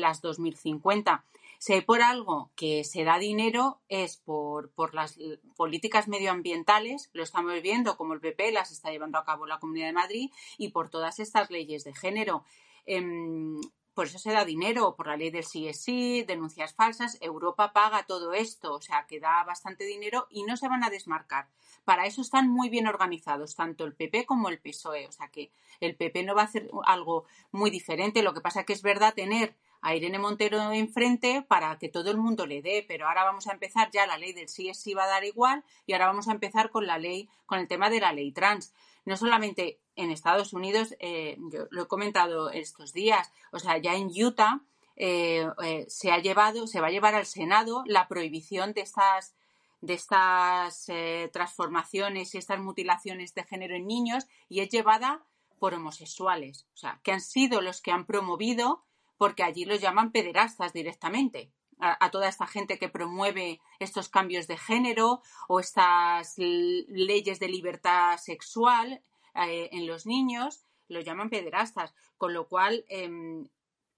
las 0.00 0.20
2050 0.20 1.24
si 1.58 1.72
hay 1.72 1.80
por 1.80 2.02
algo 2.02 2.50
que 2.56 2.84
se 2.84 3.04
da 3.04 3.18
dinero 3.18 3.80
es 3.88 4.18
por, 4.18 4.70
las 4.92 5.18
políticas 5.56 6.08
medioambientales, 6.08 7.08
lo 7.12 7.22
estamos 7.22 7.62
viendo 7.62 7.96
como 7.96 8.12
el 8.12 8.20
PP 8.20 8.52
las 8.52 8.70
está 8.70 8.90
llevando 8.90 9.18
a 9.18 9.24
cabo 9.24 9.46
la 9.46 9.60
Comunidad 9.60 9.86
de 9.86 9.92
Madrid 9.92 10.30
y 10.58 10.70
por 10.70 10.90
todas 10.90 11.20
estas 11.20 11.50
leyes 11.50 11.84
de 11.84 11.94
género. 11.94 12.44
Em, 12.84 13.60
por 13.94 14.06
eso 14.06 14.18
se 14.18 14.32
da 14.32 14.44
dinero, 14.44 14.96
por 14.96 15.06
la 15.06 15.16
ley 15.16 15.30
del 15.30 15.44
sí 15.44 15.68
es 15.68 15.80
sí, 15.80 16.24
denuncias 16.24 16.74
falsas. 16.74 17.16
Europa 17.20 17.72
paga 17.72 18.04
todo 18.06 18.34
esto, 18.34 18.74
o 18.74 18.80
sea, 18.80 19.06
que 19.06 19.20
da 19.20 19.44
bastante 19.44 19.84
dinero 19.84 20.26
y 20.30 20.42
no 20.42 20.56
se 20.56 20.68
van 20.68 20.82
a 20.82 20.90
desmarcar. 20.90 21.48
Para 21.84 22.06
eso 22.06 22.20
están 22.20 22.48
muy 22.48 22.68
bien 22.68 22.86
organizados, 22.86 23.54
tanto 23.54 23.84
el 23.84 23.94
PP 23.94 24.26
como 24.26 24.48
el 24.48 24.58
PSOE. 24.58 25.06
O 25.06 25.12
sea, 25.12 25.28
que 25.28 25.52
el 25.80 25.96
PP 25.96 26.24
no 26.24 26.34
va 26.34 26.42
a 26.42 26.46
hacer 26.46 26.70
algo 26.86 27.24
muy 27.52 27.70
diferente. 27.70 28.22
Lo 28.22 28.34
que 28.34 28.40
pasa 28.40 28.64
que 28.64 28.72
es 28.72 28.82
verdad 28.82 29.14
tener 29.14 29.54
a 29.84 29.94
Irene 29.94 30.18
Montero 30.18 30.72
enfrente 30.72 31.42
para 31.42 31.76
que 31.78 31.90
todo 31.90 32.10
el 32.10 32.16
mundo 32.16 32.46
le 32.46 32.62
dé, 32.62 32.86
pero 32.88 33.06
ahora 33.06 33.22
vamos 33.22 33.46
a 33.46 33.52
empezar 33.52 33.90
ya 33.90 34.06
la 34.06 34.16
ley 34.16 34.32
del 34.32 34.48
sí 34.48 34.70
es 34.70 34.80
sí 34.80 34.94
va 34.94 35.04
a 35.04 35.08
dar 35.08 35.24
igual 35.24 35.62
y 35.84 35.92
ahora 35.92 36.06
vamos 36.06 36.26
a 36.26 36.32
empezar 36.32 36.70
con 36.70 36.86
la 36.86 36.96
ley, 36.96 37.28
con 37.44 37.58
el 37.58 37.68
tema 37.68 37.90
de 37.90 38.00
la 38.00 38.14
ley 38.14 38.32
trans. 38.32 38.72
No 39.04 39.18
solamente 39.18 39.80
en 39.94 40.10
Estados 40.10 40.54
Unidos, 40.54 40.96
eh, 41.00 41.36
yo 41.52 41.66
lo 41.70 41.82
he 41.82 41.86
comentado 41.86 42.48
estos 42.50 42.94
días, 42.94 43.30
o 43.52 43.58
sea, 43.58 43.76
ya 43.76 43.94
en 43.94 44.06
Utah 44.06 44.62
eh, 44.96 45.46
eh, 45.62 45.84
se 45.86 46.10
ha 46.12 46.18
llevado, 46.18 46.66
se 46.66 46.80
va 46.80 46.86
a 46.86 46.90
llevar 46.90 47.14
al 47.14 47.26
Senado 47.26 47.82
la 47.84 48.08
prohibición 48.08 48.72
de 48.72 48.80
estas 48.80 49.34
de 49.82 49.92
estas 49.92 50.86
transformaciones 51.30 52.34
y 52.34 52.38
estas 52.38 52.58
mutilaciones 52.58 53.34
de 53.34 53.44
género 53.44 53.76
en 53.76 53.86
niños 53.86 54.26
y 54.48 54.60
es 54.60 54.70
llevada 54.70 55.26
por 55.58 55.74
homosexuales, 55.74 56.66
o 56.72 56.76
sea, 56.78 57.00
que 57.02 57.12
han 57.12 57.20
sido 57.20 57.60
los 57.60 57.82
que 57.82 57.92
han 57.92 58.06
promovido 58.06 58.82
porque 59.16 59.42
allí 59.42 59.64
los 59.64 59.80
llaman 59.80 60.12
pederastas 60.12 60.72
directamente. 60.72 61.50
A, 61.80 62.10
toda 62.10 62.28
esta 62.28 62.46
gente 62.46 62.78
que 62.78 62.88
promueve 62.88 63.60
estos 63.78 64.08
cambios 64.08 64.46
de 64.46 64.56
género 64.56 65.20
o 65.48 65.58
estas 65.60 66.34
leyes 66.38 67.40
de 67.40 67.48
libertad 67.48 68.16
sexual 68.16 69.02
eh, 69.34 69.68
en 69.72 69.86
los 69.86 70.06
niños, 70.06 70.64
los 70.88 71.04
llaman 71.04 71.30
pederastas. 71.30 71.94
Con 72.16 72.32
lo 72.32 72.48
cual, 72.48 72.84
em, 72.88 73.48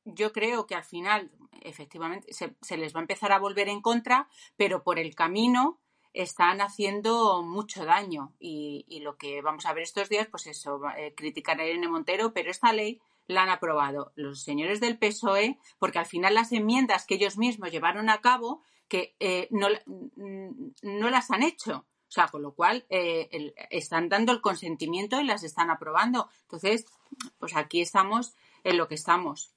yo 0.04 0.32
creo 0.32 0.66
que 0.66 0.75
al 0.75 0.85
final, 0.85 1.30
efectivamente, 1.62 2.32
se, 2.32 2.76
les 2.76 2.94
va 2.94 3.00
a 3.00 3.02
empezar 3.02 3.32
a 3.32 3.38
volver 3.38 3.68
en 3.68 3.82
contra, 3.82 4.28
pero 4.56 4.82
por 4.82 4.99
el 4.99 5.14
camino 5.14 5.78
están 6.12 6.61
haciendo 6.61 7.42
mucho 7.42 7.85
daño. 7.85 8.32
Y, 8.38 9.00
lo 9.02 9.16
que 9.16 9.42
vamos 9.42 9.66
a 9.66 9.75
ver 9.75 9.82
estos 9.82 10.08
días, 10.08 10.28
pues 10.28 10.46
eso, 10.46 10.80
eh, 10.96 11.14
criticar 11.14 11.61
a 11.61 11.66
Irene 11.66 11.88
Montero, 11.88 12.32
pero 12.32 12.50
esta 12.50 12.73
ley 12.73 13.00
la 13.28 13.42
han 13.42 13.50
aprobado 13.50 14.12
los 14.14 14.42
señores 14.42 14.80
del 14.80 14.99
PSOE, 14.99 15.59
porque 15.78 15.99
al 15.99 16.06
final 16.06 16.35
las 16.35 16.52
enmiendas 16.52 17.06
que 17.06 17.16
ellos 17.16 17.37
mismos 17.37 17.71
llevaron 17.71 18.09
a 18.09 18.21
cabo 18.21 18.62
que 18.88 19.16
eh, 19.18 19.49
no, 19.50 19.68
no, 20.83 21.11
las 21.11 21.30
han 21.30 21.42
hecho. 21.42 21.87
O 22.09 22.12
sea, 22.16 22.28
con 22.28 22.42
lo 22.42 22.54
cual 22.54 22.87
eh, 22.88 23.52
están 23.71 24.09
dando 24.09 24.33
el 24.33 24.40
consentimiento 24.40 25.21
y 25.21 25.25
las 25.25 25.42
están 25.42 25.71
aprobando. 25.71 26.28
Entonces, 26.42 26.87
pues 27.38 27.56
aquí 27.56 27.80
estamos 27.80 28.37
en 28.62 28.78
lo 28.78 28.87
que 28.87 28.95
estamos. 28.95 29.50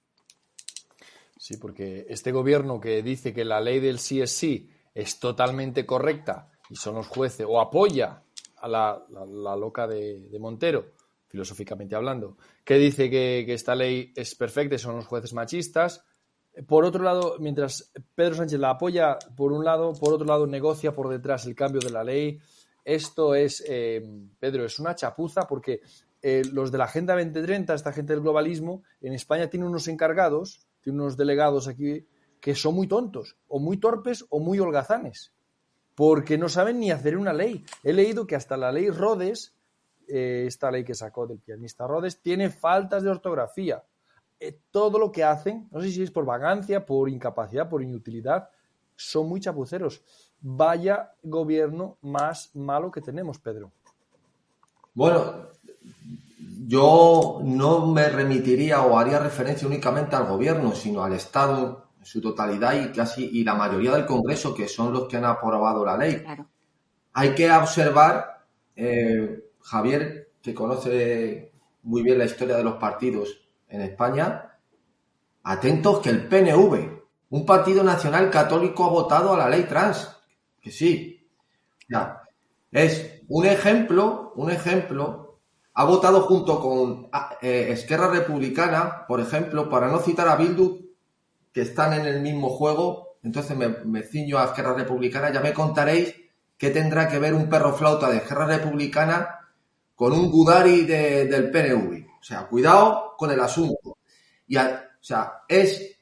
Sí, 1.38 1.58
porque 1.58 2.08
este 2.10 2.32
gobierno 2.32 2.82
que 2.82 3.04
dice 3.04 3.34
que 3.34 3.46
la 3.46 3.62
ley 3.62 3.80
del 3.80 4.00
sí 4.00 4.20
es 4.22 4.32
sí 4.36 4.70
es 4.96 5.20
totalmente 5.20 5.86
correcta 5.86 6.52
y 6.70 6.76
son 6.76 6.96
los 6.96 7.08
jueces, 7.08 7.46
o 7.48 7.62
apoya 7.62 8.24
a 8.58 8.68
la, 8.68 9.06
loca 9.56 9.88
de 9.88 10.38
Montero, 10.40 10.99
filosóficamente 11.30 11.96
hablando, 11.96 12.38
que 12.66 12.76
dice 12.76 13.10
que, 13.10 13.54
esta 13.54 13.76
ley 13.76 14.12
es 14.16 14.36
perfecta 14.36 14.76
y 14.76 14.80
son 14.80 14.96
los 14.96 15.06
jueces 15.06 15.34
machistas. 15.34 16.04
Por 16.68 16.84
otro 16.84 17.04
lado, 17.04 17.36
mientras 17.40 17.94
Pedro 18.16 18.36
Sánchez 18.36 18.60
la 18.60 18.72
apoya, 18.72 19.18
por 19.38 19.54
un 19.54 19.64
lado, 19.64 19.94
por 19.94 20.14
otro 20.14 20.26
lado, 20.26 20.48
negocia 20.48 20.94
por 20.94 21.08
detrás 21.08 21.46
el 21.46 21.56
cambio 21.56 21.80
de 21.80 21.92
la 21.92 22.04
ley. 22.04 22.40
Esto 22.84 23.36
es, 23.36 23.64
eh, 23.68 24.04
Pedro, 24.40 24.66
es 24.66 24.80
una 24.80 24.96
chapuza 24.96 25.48
porque 25.48 25.82
eh, 26.22 26.42
los 26.52 26.72
de 26.72 26.80
la 26.80 26.86
Agenda 26.86 27.14
2030, 27.14 27.76
esta 27.76 27.94
gente 27.94 28.14
del 28.14 28.24
globalismo, 28.24 28.84
en 29.00 29.14
España 29.14 29.50
tienen 29.50 29.70
unos 29.70 29.88
encargados, 29.88 30.68
tienen 30.82 31.02
unos 31.02 31.16
delegados 31.16 31.68
aquí 31.68 32.08
que 32.42 32.56
son 32.56 32.74
muy 32.74 32.88
tontos, 32.88 33.38
o 33.48 33.60
muy 33.60 33.78
torpes, 33.78 34.26
o 34.30 34.40
muy 34.40 34.60
holgazanes, 34.60 35.34
porque 35.94 36.38
no 36.38 36.50
saben 36.50 36.80
ni 36.80 36.90
hacer 36.90 37.18
una 37.18 37.34
ley. 37.34 37.64
He 37.84 37.94
leído 37.94 38.26
que 38.26 38.36
hasta 38.36 38.58
la 38.58 38.72
ley 38.72 38.90
Rodes 38.90 39.54
eh, 40.12 40.46
esta 40.48 40.72
ley 40.72 40.84
que 40.84 40.96
sacó 40.96 41.28
del 41.28 41.40
pianista 41.40 41.86
Rhodes, 41.86 42.22
tiene 42.22 42.50
faltas 42.50 43.04
de 43.04 43.10
ortografía. 43.10 43.84
Eh, 44.40 44.60
todo 44.72 44.98
lo 44.98 45.12
que 45.12 45.24
hacen, 45.24 45.68
no 45.72 45.82
sé 45.82 45.92
si 45.92 46.02
es 46.02 46.12
por 46.12 46.26
vagancia, 46.26 46.86
por 46.86 47.10
incapacidad, 47.10 47.70
por 47.70 47.84
inutilidad, 47.84 48.50
son 48.96 49.30
muy 49.30 49.40
chapuceros. 49.40 50.02
Vaya 50.42 51.12
gobierno 51.22 51.98
más 52.02 52.56
malo 52.56 52.90
que 52.90 53.02
tenemos, 53.02 53.38
Pedro. 53.40 53.72
Bueno, 54.94 55.50
yo 56.68 57.42
no 57.44 57.86
me 57.88 58.10
remitiría 58.10 58.82
o 58.82 58.98
haría 58.98 59.20
referencia 59.20 59.68
únicamente 59.68 60.16
al 60.16 60.28
gobierno, 60.28 60.74
sino 60.74 61.04
al 61.04 61.14
Estado 61.14 61.90
en 62.00 62.06
su 62.06 62.22
totalidad 62.22 62.74
y 62.74 62.92
casi 62.92 63.30
y 63.32 63.44
la 63.44 63.56
mayoría 63.56 63.92
del 63.92 64.06
Congreso, 64.06 64.56
que 64.56 64.68
son 64.68 64.94
los 64.94 65.08
que 65.08 65.18
han 65.18 65.26
aprobado 65.26 65.86
la 65.86 65.98
ley. 65.98 66.24
Hay 67.14 67.36
que 67.36 67.52
observar 67.52 68.46
eh, 68.76 69.49
Javier, 69.70 70.32
que 70.42 70.56
conoce 70.56 71.52
muy 71.84 72.02
bien 72.02 72.18
la 72.18 72.26
historia 72.26 72.58
de 72.58 72.64
los 72.64 72.76
partidos 72.76 73.40
en 73.68 73.82
España, 73.82 74.58
atentos 75.44 76.00
que 76.00 76.10
el 76.10 76.28
PNV, 76.28 77.04
un 77.30 77.46
partido 77.46 77.84
nacional 77.84 78.32
católico, 78.32 78.86
ha 78.86 78.90
votado 78.90 79.32
a 79.34 79.38
la 79.38 79.48
ley 79.48 79.64
trans. 79.64 80.18
Que 80.60 80.72
sí. 80.72 81.30
Ya. 81.88 82.24
Es 82.72 83.22
un 83.28 83.46
ejemplo, 83.46 84.34
un 84.36 84.50
ejemplo, 84.50 85.40
ha 85.76 85.86
votado 85.86 86.22
junto 86.22 86.60
con 86.60 87.08
ah, 87.12 87.38
eh, 87.40 87.68
Esquerra 87.70 88.10
Republicana, 88.10 89.06
por 89.08 89.20
ejemplo, 89.20 89.70
para 89.70 89.88
no 89.88 90.00
citar 90.00 90.28
a 90.30 90.36
Bildu, 90.36 90.80
que 91.54 91.62
están 91.62 91.94
en 91.94 92.08
el 92.08 92.22
mismo 92.22 92.50
juego, 92.50 93.18
entonces 93.22 93.56
me, 93.56 93.68
me 93.68 94.02
ciño 94.02 94.40
a 94.40 94.46
Esquerra 94.46 94.74
Republicana, 94.74 95.32
ya 95.32 95.42
me 95.42 95.54
contaréis 95.54 96.16
qué 96.58 96.72
tendrá 96.72 97.08
que 97.08 97.20
ver 97.20 97.36
un 97.36 97.50
perro 97.50 97.74
flauta 97.74 98.10
de 98.10 98.18
Esquerra 98.18 98.46
Republicana 98.46 99.39
con 100.00 100.14
un 100.14 100.32
Gudari 100.32 100.86
del 100.86 101.52
PNV. 101.52 102.08
O 102.22 102.24
sea, 102.24 102.48
cuidado 102.48 103.16
con 103.18 103.32
el 103.32 103.40
asunto. 103.42 103.98
Y, 104.48 104.56
o 104.56 104.62
sea, 105.02 105.42
es 105.46 106.00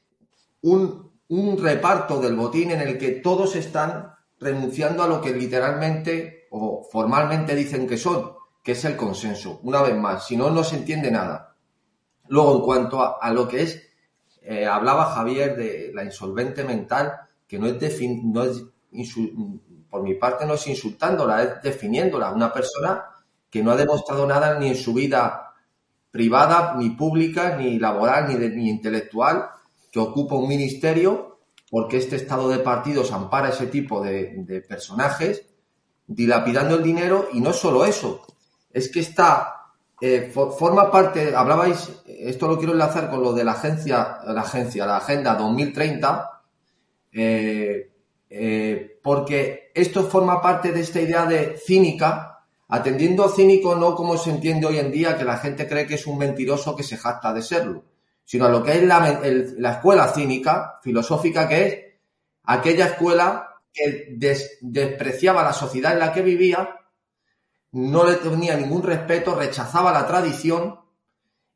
un, 0.62 1.10
reparto 1.58 2.20
del 2.20 2.36
botín 2.36 2.70
en 2.70 2.80
el 2.80 2.96
que 2.96 3.10
todos 3.10 3.56
están 3.56 4.14
renunciando 4.38 5.02
a 5.02 5.08
lo 5.08 5.20
que 5.20 5.34
literalmente 5.34 6.46
o 6.52 6.86
formalmente 6.88 7.56
dicen 7.56 7.88
que 7.88 7.96
son, 7.96 8.34
que 8.62 8.70
es 8.70 8.84
el 8.84 8.94
consenso. 8.94 9.58
Una 9.64 9.82
vez 9.82 9.96
más, 9.96 10.28
si 10.28 10.36
no, 10.36 10.48
no 10.48 10.62
se 10.62 10.76
entiende 10.76 11.10
nada. 11.10 11.56
Luego, 12.28 12.54
en 12.54 12.62
cuanto 12.62 13.20
a, 13.20 13.30
lo 13.32 13.48
que 13.48 13.62
es, 13.62 13.82
eh, 14.42 14.64
hablaba 14.64 15.06
Javier 15.06 15.56
de 15.56 15.90
la 15.92 16.04
insolvente 16.04 16.62
mental, 16.62 17.14
que 17.48 17.58
no 17.58 17.66
es, 17.66 18.00
no 18.22 18.44
es 18.44 18.62
por 19.90 20.04
mi 20.04 20.14
parte 20.14 20.46
no 20.46 20.54
es 20.54 20.64
insultándola, 20.68 21.42
es 21.42 21.62
definiéndola. 21.62 22.30
Una 22.30 22.52
persona 22.52 23.04
que 23.50 23.62
no 23.62 23.72
ha 23.72 23.76
demostrado 23.76 24.26
nada 24.26 24.58
ni 24.58 24.68
en 24.68 24.76
su 24.76 24.92
vida 24.92 25.54
privada, 26.10 26.74
ni 26.76 26.90
pública, 26.90 27.56
ni 27.56 27.78
laboral, 27.78 28.28
ni, 28.28 28.48
ni 28.48 28.68
intelectual, 28.68 29.50
que 29.90 30.00
ocupa 30.00 30.36
un 30.36 30.48
ministerio, 30.48 31.38
porque 31.70 31.98
este 31.98 32.16
estado 32.16 32.48
de 32.48 32.58
partidos 32.58 33.12
ampara 33.12 33.50
ese 33.50 33.66
tipo 33.66 34.02
de, 34.02 34.64
personajes, 34.68 35.44
dilapidando 36.06 36.76
el 36.76 36.82
dinero, 36.82 37.28
y 37.32 37.40
no 37.40 37.52
solo 37.52 37.84
eso, 37.84 38.26
es 38.72 38.90
que 38.90 39.00
está, 39.00 39.72
eh, 40.00 40.30
forma 40.32 40.90
parte, 40.90 41.34
hablabais, 41.34 41.90
esto 42.06 42.48
lo 42.48 42.56
quiero 42.58 42.72
enlazar 42.72 43.10
con 43.10 43.22
lo 43.22 43.32
de 43.32 43.44
la 43.44 43.52
agencia, 43.52 44.18
la 44.26 44.42
agencia, 44.42 44.86
la 44.86 44.98
Agenda 44.98 45.34
2030, 45.34 46.42
eh, 47.12 47.90
eh, 48.30 48.98
porque 49.02 49.70
esto 49.74 50.04
forma 50.04 50.40
parte 50.40 50.72
de 50.72 50.80
esta 50.80 51.00
idea 51.00 51.26
de 51.26 51.58
cínica 51.58 52.37
Atendiendo 52.68 53.30
cínico 53.30 53.74
no 53.74 53.94
como 53.94 54.18
se 54.18 54.30
entiende 54.30 54.66
hoy 54.66 54.78
en 54.78 54.92
día, 54.92 55.16
que 55.16 55.24
la 55.24 55.38
gente 55.38 55.66
cree 55.66 55.86
que 55.86 55.94
es 55.94 56.06
un 56.06 56.18
mentiroso 56.18 56.76
que 56.76 56.82
se 56.82 56.98
jacta 56.98 57.32
de 57.32 57.40
serlo, 57.40 57.84
sino 58.24 58.44
a 58.44 58.50
lo 58.50 58.62
que 58.62 58.76
es 58.76 58.82
la, 58.82 59.72
escuela 59.72 60.08
cínica, 60.08 60.78
filosófica, 60.82 61.48
que 61.48 61.66
es 61.66 61.78
aquella 62.44 62.88
escuela 62.88 63.56
que 63.72 64.14
despreciaba 64.60 65.42
la 65.42 65.54
sociedad 65.54 65.94
en 65.94 65.98
la 65.98 66.12
que 66.12 66.20
vivía, 66.20 66.78
no 67.72 68.04
le 68.04 68.16
tenía 68.16 68.54
ningún 68.54 68.82
respeto, 68.82 69.34
rechazaba 69.34 69.90
la 69.90 70.06
tradición 70.06 70.78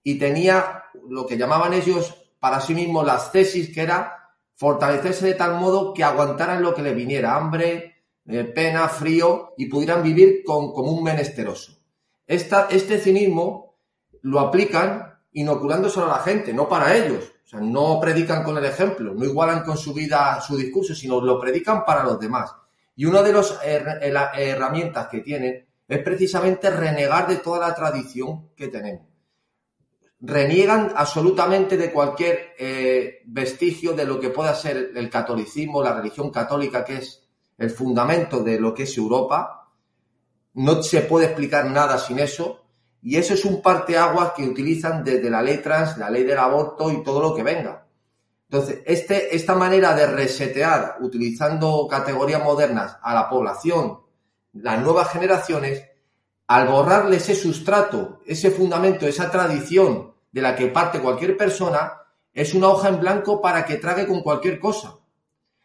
y 0.03 0.19
tenía 0.19 0.85
lo 1.09 1.27
que 1.27 1.37
llamaban 1.37 1.75
ellos 1.75 2.15
para 2.41 2.61
sí 2.61 2.75
mismos 2.75 3.07
las 3.07 3.31
tesis, 3.33 3.73
que 3.73 3.83
era 3.83 4.31
fortalecerse 4.55 5.27
de 5.27 5.35
tal 5.35 5.61
modo 5.61 5.93
que 5.93 6.05
aguantaran 6.05 6.63
lo 6.63 6.75
que 6.75 6.83
les 6.83 6.97
viniera, 6.97 7.37
hambre, 7.37 7.92
pena, 8.25 8.89
frío, 8.89 9.55
y 9.57 9.67
pudieran 9.67 10.03
vivir 10.03 10.43
con, 10.45 10.73
como 10.73 10.93
un 10.93 11.03
menesteroso. 11.03 11.79
este 12.27 12.99
cinismo 12.99 13.77
lo 14.23 14.41
aplican 14.41 15.19
inoculando 15.33 15.89
solo 15.89 16.07
a 16.07 16.19
la 16.19 16.23
gente, 16.23 16.53
no 16.53 16.69
para 16.69 16.97
ellos. 16.97 17.33
O 17.45 17.49
sea, 17.49 17.61
no 17.61 17.99
predican 18.01 18.43
con 18.43 18.57
el 18.57 18.65
ejemplo, 18.65 19.15
no 19.15 19.25
igualan 19.25 19.63
con 19.63 19.77
su 19.77 19.93
vida 19.93 20.41
su 20.41 20.57
discurso, 20.57 20.95
sino 20.95 21.21
lo 21.21 21.41
predican 21.41 21.85
para 21.85 22.05
los 22.05 22.19
demás. 22.19 22.55
Y 22.95 23.05
una 23.05 23.23
de 23.23 23.33
las 23.33 23.59
herramientas 24.37 25.09
que 25.09 25.21
tienen 25.21 25.67
es 25.89 25.99
precisamente 26.03 26.71
renegar 26.71 27.27
de 27.27 27.37
toda 27.37 27.69
la 27.69 27.75
tradición 27.75 28.51
que 28.57 28.69
tenemos. 28.69 29.07
Reniegan 30.21 30.93
absolutamente 30.95 31.77
de 31.77 31.91
cualquier 31.91 32.55
eh, 32.57 33.23
vestigio 33.27 33.93
de 33.93 34.05
lo 34.05 34.21
que 34.21 34.31
pueda 34.31 34.55
ser 34.55 34.93
el 34.95 35.11
catolicismo, 35.11 35.83
la 35.83 35.95
religión 35.95 36.31
católica, 36.31 36.85
que 36.85 36.99
es 36.99 37.22
el 37.63 37.71
fundamento 37.71 38.43
de 38.43 38.59
lo 38.59 38.75
que 38.75 38.83
es 38.83 38.97
Europa. 38.99 39.69
No 40.55 40.83
se 40.83 41.03
puede 41.03 41.27
explicar 41.27 41.71
nada 41.71 41.97
sin 41.97 42.19
eso. 42.19 42.61
Y 43.03 43.17
eso 43.17 43.35
es 43.35 43.45
un 43.45 43.63
parteaguas 43.63 44.33
que 44.33 44.45
utilizan 44.45 45.03
desde 45.03 45.31
la 45.31 45.43
ley 45.43 45.59
trans, 45.59 45.97
la 45.97 46.11
ley 46.11 46.25
del 46.25 46.39
aborto 46.39 46.91
y 46.91 47.03
todo 47.03 47.21
lo 47.21 47.35
que 47.35 47.43
venga. 47.43 47.87
Entonces, 48.49 48.81
este, 48.85 49.35
esta 49.35 49.55
manera 49.55 49.95
de 49.95 50.07
resetear, 50.07 50.99
utilizando 51.01 51.87
categorías 51.89 52.43
modernas 52.43 52.99
a 53.01 53.15
la 53.15 53.29
población, 53.29 54.01
las 54.53 54.83
nuevas 54.83 55.11
generaciones, 55.11 55.83
al 56.49 56.69
borrarle 56.69 57.17
ese 57.17 57.35
sustrato, 57.35 58.21
ese 58.27 58.51
fundamento, 58.51 59.07
esa 59.07 59.31
tradición 59.31 60.13
de 60.31 60.43
la 60.43 60.55
que 60.55 60.67
parte 60.67 61.01
cualquier 61.01 61.37
persona, 61.37 61.95
es 62.33 62.55
una 62.55 62.69
hoja 62.69 62.89
en 62.89 63.01
blanco 63.01 63.41
para 63.41 63.65
que 63.65 63.77
trague 63.77 64.07
con 64.07 64.21
cualquier 64.21 64.59
cosa. 64.61 64.99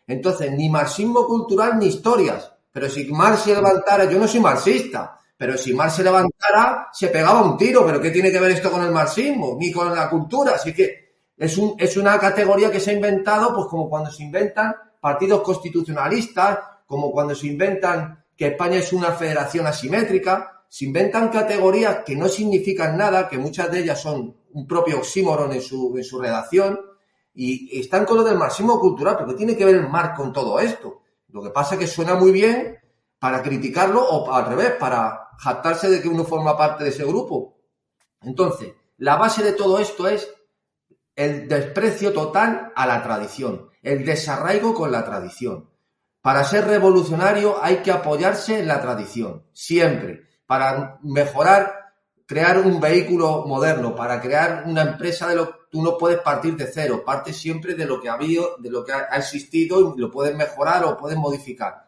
Entonces, 0.07 0.51
ni 0.51 0.69
marxismo 0.69 1.27
cultural 1.27 1.77
ni 1.77 1.87
historias. 1.87 2.51
Pero 2.71 2.89
si 2.89 3.05
Marx 3.11 3.41
se 3.41 3.53
levantara, 3.53 4.05
yo 4.05 4.17
no 4.17 4.27
soy 4.27 4.39
marxista, 4.39 5.19
pero 5.35 5.57
si 5.57 5.73
Marx 5.73 5.95
se 5.95 6.03
levantara, 6.03 6.87
se 6.93 7.07
pegaba 7.07 7.41
un 7.41 7.57
tiro. 7.57 7.85
¿Pero 7.85 7.99
qué 7.99 8.11
tiene 8.11 8.31
que 8.31 8.39
ver 8.39 8.51
esto 8.51 8.71
con 8.71 8.83
el 8.83 8.91
marxismo? 8.91 9.57
Ni 9.59 9.71
con 9.71 9.93
la 9.93 10.09
cultura. 10.09 10.53
Así 10.55 10.73
que 10.73 11.07
es, 11.35 11.57
un, 11.57 11.75
es 11.77 11.97
una 11.97 12.17
categoría 12.17 12.71
que 12.71 12.79
se 12.79 12.91
ha 12.91 12.93
inventado, 12.93 13.53
pues 13.53 13.67
como 13.67 13.89
cuando 13.89 14.09
se 14.11 14.23
inventan 14.23 14.73
partidos 14.99 15.41
constitucionalistas, 15.41 16.59
como 16.85 17.11
cuando 17.11 17.35
se 17.35 17.47
inventan 17.47 18.23
que 18.35 18.47
España 18.47 18.77
es 18.77 18.93
una 18.93 19.11
federación 19.11 19.67
asimétrica, 19.67 20.63
se 20.69 20.85
inventan 20.85 21.29
categorías 21.29 21.99
que 22.05 22.15
no 22.15 22.27
significan 22.27 22.97
nada, 22.97 23.27
que 23.27 23.37
muchas 23.37 23.71
de 23.71 23.79
ellas 23.79 24.01
son 24.01 24.35
un 24.51 24.67
propio 24.67 24.99
oxímoron 24.99 25.51
en 25.53 25.61
su, 25.61 25.95
en 25.97 26.03
su 26.03 26.19
redacción, 26.19 26.79
y 27.39 27.79
están 27.79 28.03
con 28.03 28.17
lo 28.17 28.23
del 28.23 28.37
marxismo 28.37 28.79
cultural, 28.79 29.15
porque 29.15 29.35
tiene 29.35 29.55
que 29.55 29.63
ver 29.63 29.75
el 29.75 29.87
mar 29.87 30.15
con 30.15 30.33
todo 30.33 30.59
esto. 30.59 31.03
Lo 31.29 31.43
que 31.43 31.51
pasa 31.51 31.75
es 31.75 31.81
que 31.81 31.87
suena 31.87 32.15
muy 32.15 32.31
bien 32.31 32.79
para 33.19 33.43
criticarlo 33.43 34.03
o 34.03 34.33
al 34.33 34.47
revés, 34.47 34.71
para 34.79 35.29
jactarse 35.37 35.87
de 35.87 36.01
que 36.01 36.09
uno 36.09 36.23
forma 36.23 36.57
parte 36.57 36.83
de 36.83 36.89
ese 36.89 37.05
grupo. 37.05 37.59
Entonces, 38.21 38.73
la 38.97 39.17
base 39.17 39.43
de 39.43 39.53
todo 39.53 39.77
esto 39.79 40.07
es 40.07 40.27
el 41.15 41.47
desprecio 41.47 42.11
total 42.11 42.73
a 42.75 42.87
la 42.87 43.03
tradición, 43.03 43.69
el 43.83 44.03
desarraigo 44.03 44.73
con 44.73 44.91
la 44.91 45.05
tradición. 45.05 45.69
Para 46.21 46.43
ser 46.43 46.65
revolucionario 46.65 47.63
hay 47.63 47.77
que 47.77 47.91
apoyarse 47.91 48.59
en 48.59 48.67
la 48.67 48.81
tradición, 48.81 49.45
siempre 49.53 50.27
para 50.47 50.97
mejorar, 51.03 51.93
crear 52.25 52.57
un 52.57 52.79
vehículo 52.79 53.45
moderno, 53.45 53.93
para 53.93 54.19
crear 54.19 54.63
una 54.65 54.81
empresa 54.81 55.27
de 55.27 55.35
lo 55.35 55.56
tú 55.69 55.81
no 55.81 55.97
puedes 55.97 56.19
partir 56.19 56.55
de 56.55 56.67
cero, 56.67 57.03
partes 57.05 57.37
siempre 57.37 57.75
de 57.75 57.85
lo 57.85 58.01
que 58.01 58.09
ha 58.09 58.13
habido, 58.13 58.57
de 58.59 58.69
lo 58.69 58.83
que 58.83 58.93
ha 58.93 59.17
existido 59.17 59.95
y 59.95 59.99
lo 59.99 60.11
puedes 60.11 60.35
mejorar 60.35 60.83
o 60.85 60.97
puedes 60.97 61.17
modificar. 61.17 61.87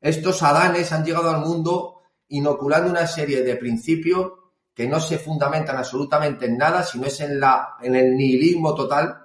Estos 0.00 0.42
adanes 0.42 0.92
han 0.92 1.04
llegado 1.04 1.30
al 1.30 1.40
mundo 1.40 2.02
inoculando 2.28 2.90
una 2.90 3.06
serie 3.06 3.42
de 3.42 3.56
principios 3.56 4.32
que 4.74 4.88
no 4.88 5.00
se 5.00 5.18
fundamentan 5.18 5.76
absolutamente 5.76 6.46
en 6.46 6.58
nada, 6.58 6.82
sino 6.82 7.06
es 7.06 7.20
en, 7.20 7.38
la, 7.38 7.76
en 7.80 7.94
el 7.94 8.16
nihilismo 8.16 8.74
total 8.74 9.18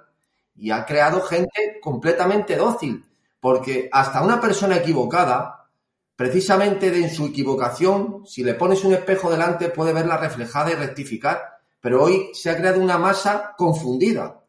y 0.54 0.70
ha 0.70 0.84
creado 0.84 1.20
gente 1.22 1.78
completamente 1.82 2.56
dócil, 2.56 3.04
porque 3.40 3.88
hasta 3.92 4.22
una 4.22 4.40
persona 4.40 4.76
equivocada 4.76 5.60
Precisamente 6.20 6.88
en 6.88 7.08
su 7.08 7.28
equivocación, 7.28 8.26
si 8.26 8.44
le 8.44 8.52
pones 8.52 8.84
un 8.84 8.92
espejo 8.92 9.30
delante 9.30 9.70
puede 9.70 9.94
verla 9.94 10.18
reflejada 10.18 10.70
y 10.70 10.74
rectificar, 10.74 11.59
pero 11.80 12.02
hoy 12.02 12.30
se 12.34 12.50
ha 12.50 12.56
creado 12.56 12.80
una 12.80 12.98
masa 12.98 13.54
confundida. 13.56 14.42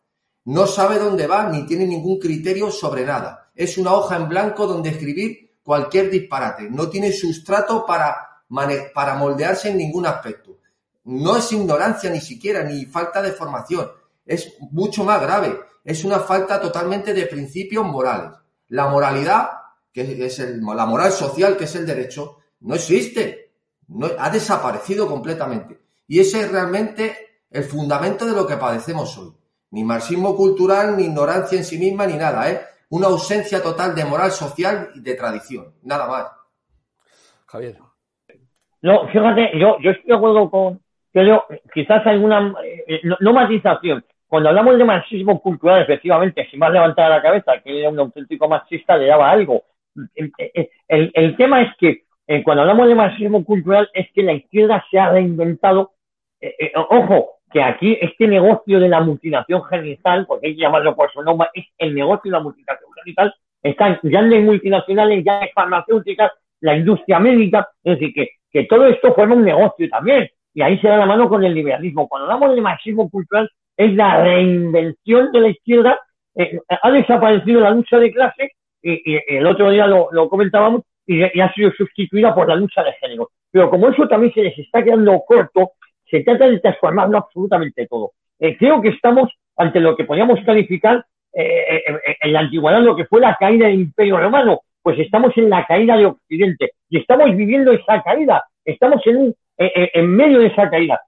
No 0.46 0.68
sabe 0.68 1.00
dónde 1.00 1.28
va 1.28 1.50
ni 1.50 1.66
tiene 1.66 1.86
ningún 1.86 2.20
criterio 2.20 2.72
sobre 2.72 3.06
nada. 3.06 3.52
Es 3.56 3.78
una 3.78 3.94
hoja 3.94 4.16
en 4.16 4.28
blanco 4.28 4.68
donde 4.68 4.90
escribir 4.90 5.58
cualquier 5.64 6.10
disparate. 6.10 6.70
No 6.70 6.90
tiene 6.90 7.12
sustrato 7.12 7.86
para, 7.86 8.44
para 8.94 9.16
moldearse 9.16 9.70
en 9.70 9.78
ningún 9.78 10.06
aspecto. 10.06 10.58
No 11.04 11.38
es 11.38 11.52
ignorancia 11.52 12.10
ni 12.10 12.22
siquiera, 12.22 12.64
ni 12.64 12.86
falta 12.86 13.22
de 13.22 13.32
formación. 13.32 13.90
Es 14.26 14.56
mucho 14.72 15.04
más 15.04 15.22
grave. 15.22 15.60
Es 15.84 16.04
una 16.04 16.20
falta 16.20 16.60
totalmente 16.60 17.14
de 17.14 17.26
principios 17.26 17.86
morales. 17.86 18.32
La 18.70 18.88
moralidad 18.88 19.50
que 19.94 20.26
es 20.26 20.40
la 20.40 20.86
moral 20.86 21.12
social, 21.12 21.58
que 21.58 21.66
es 21.66 21.76
el 21.76 21.86
derecho, 21.86 22.38
no 22.62 22.76
existe. 22.76 23.52
No, 23.88 24.10
ha 24.18 24.30
desaparecido 24.30 25.08
completamente. 25.08 25.80
Y 26.12 26.20
ese 26.20 26.42
es 26.42 26.52
realmente 26.52 27.16
el 27.50 27.64
fundamento 27.64 28.26
de 28.26 28.36
lo 28.36 28.46
que 28.46 28.58
padecemos 28.58 29.18
hoy. 29.18 29.32
Ni 29.72 29.86
marxismo 29.86 30.36
cultural, 30.36 30.98
ni 30.98 31.06
ignorancia 31.06 31.58
en 31.58 31.64
sí 31.64 31.80
misma, 31.80 32.06
ni 32.06 32.18
nada, 32.18 32.52
¿eh? 32.52 32.60
Una 32.90 33.08
ausencia 33.08 33.64
total 33.64 33.96
de 33.96 34.04
moral 34.04 34.30
social 34.32 34.90
y 34.94 35.00
de 35.00 35.16
tradición. 35.16 35.68
Nada 35.84 36.10
más. 36.10 36.26
Javier. 37.46 37.78
No, 38.82 39.08
fíjate, 39.08 39.58
yo, 39.58 39.78
yo 39.80 39.92
estoy 39.92 40.08
de 40.10 40.16
acuerdo 40.18 40.52
con 40.52 40.82
yo, 41.14 41.46
quizás 41.74 42.06
alguna, 42.06 42.56
eh, 42.62 43.00
no, 43.04 43.16
no 43.22 43.32
matización, 43.32 44.04
cuando 44.28 44.50
hablamos 44.50 44.78
de 44.78 44.84
marxismo 44.84 45.42
cultural, 45.42 45.82
efectivamente, 45.82 46.46
si 46.52 46.58
más 46.58 46.74
levantaba 46.74 47.08
la 47.08 47.22
cabeza 47.22 47.54
que 47.64 47.80
era 47.80 47.90
un 47.90 48.00
auténtico 48.00 48.50
marxista, 48.50 48.98
le 48.98 49.08
daba 49.08 49.32
algo. 49.32 49.64
El, 50.16 50.34
el, 50.90 51.38
tema 51.38 51.62
es 51.62 51.70
que 51.78 52.04
eh, 52.28 52.44
cuando 52.44 52.64
hablamos 52.64 52.90
de 52.90 52.96
marxismo 52.96 53.46
cultural 53.46 53.90
es 53.94 54.12
que 54.14 54.24
la 54.24 54.34
izquierda 54.34 54.84
se 54.92 55.00
ha 55.00 55.10
reinventado. 55.10 55.94
Eh, 56.42 56.56
eh, 56.60 56.72
ojo, 56.76 57.36
que 57.52 57.62
aquí 57.62 57.98
este 58.02 58.28
negocio 58.28 58.80
de 58.80 58.90
la 58.90 59.02
mutilación 59.02 59.64
genital, 59.66 60.26
porque 60.26 60.48
hay 60.48 60.56
que 60.56 60.62
llamarlo 60.62 60.96
por 60.96 61.12
su 61.12 61.22
nombre, 61.22 61.50
es 61.54 61.66
el 61.78 61.94
negocio 61.94 62.32
de 62.32 62.38
la 62.38 62.44
mutilación 62.44 62.90
genital. 63.04 63.34
Están 63.62 64.00
grandes 64.02 64.44
multinacionales, 64.44 65.24
ya 65.24 65.42
farmacéuticas, 65.54 66.32
la 66.62 66.76
industria 66.76 67.20
médica, 67.20 67.70
es 67.84 68.00
decir, 68.00 68.14
que, 68.14 68.30
que 68.52 68.64
todo 68.66 68.86
esto 68.88 69.14
forma 69.14 69.36
un 69.36 69.46
negocio 69.46 69.88
también. 69.90 70.30
Y 70.54 70.62
ahí 70.62 70.80
se 70.80 70.88
da 70.88 70.98
la 70.98 71.06
mano 71.06 71.30
con 71.30 71.44
el 71.44 71.54
liberalismo. 71.54 72.08
Cuando 72.08 72.26
hablamos 72.32 72.56
de 72.56 72.62
marxismo 72.62 73.10
cultural, 73.10 73.50
es 73.78 73.94
la 73.94 74.22
reinvención 74.24 75.32
de 75.32 75.40
la 75.40 75.48
izquierda. 75.50 76.00
ha 76.70 76.92
desaparecido 76.92 77.62
la 77.62 77.72
lucha 77.72 77.98
de 78.00 78.12
clase 78.12 78.52
y, 78.82 79.18
el 79.36 79.46
otro 79.46 79.70
día 79.70 79.88
lo, 79.88 80.30
comentábamos, 80.30 80.82
y, 81.06 81.24
ha 81.24 81.54
sido 81.54 81.72
sustituida 81.72 82.34
por 82.34 82.48
la 82.48 82.56
lucha 82.56 82.84
de 82.84 82.94
género. 82.94 83.30
Pero 83.52 83.70
como 83.70 83.90
eso 83.90 84.08
también 84.08 84.34
se 84.34 84.44
les 84.44 84.58
está 84.58 84.84
quedando 84.84 85.22
corto, 85.26 85.72
se 86.12 86.24
trata 86.24 86.48
de 86.48 86.60
transformarlo 86.60 87.18
absolutamente 87.18 87.88
todo. 87.88 88.12
Eh, 88.40 88.58
creo 88.58 88.82
que 88.82 88.90
estamos 88.90 89.32
ante 89.58 89.80
lo 89.80 89.96
que 89.96 90.04
podríamos 90.04 90.40
calificar 90.46 91.04
eh, 91.34 91.84
eh, 91.88 92.18
en 92.22 92.34
la 92.34 92.42
antigüedad, 92.42 92.82
lo 92.82 92.96
que 92.96 93.06
fue 93.06 93.22
la 93.22 93.36
caída 93.40 93.68
del 93.68 93.80
Imperio 93.80 94.18
Romano. 94.18 94.60
Pues 94.84 95.00
estamos 95.00 95.36
en 95.38 95.50
la 95.50 95.66
caída 95.66 95.96
de 95.96 96.08
Occidente 96.08 96.74
y 96.90 97.00
estamos 97.00 97.36
viviendo 97.36 97.72
esa 97.72 98.02
caída. 98.04 98.44
Estamos 98.66 99.02
en, 99.06 99.36
medio 100.16 100.40
de 100.40 100.48
esa 100.48 100.70
caída. 100.70 101.00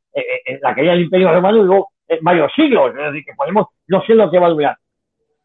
la 0.61 0.75
caída 0.75 0.91
del 0.91 1.01
Imperio 1.01 1.33
Romano 1.33 1.63
luego 1.63 1.89
varios 2.21 2.51
siglos. 2.55 2.91
Es 2.91 3.11
decir, 3.11 3.25
que 3.25 3.33
podemos, 3.35 3.67
no 3.87 4.03
sé 4.05 4.13
lo 4.13 4.29
que 4.31 4.39
va 4.39 4.47
a 4.47 4.51
durar. 4.51 4.77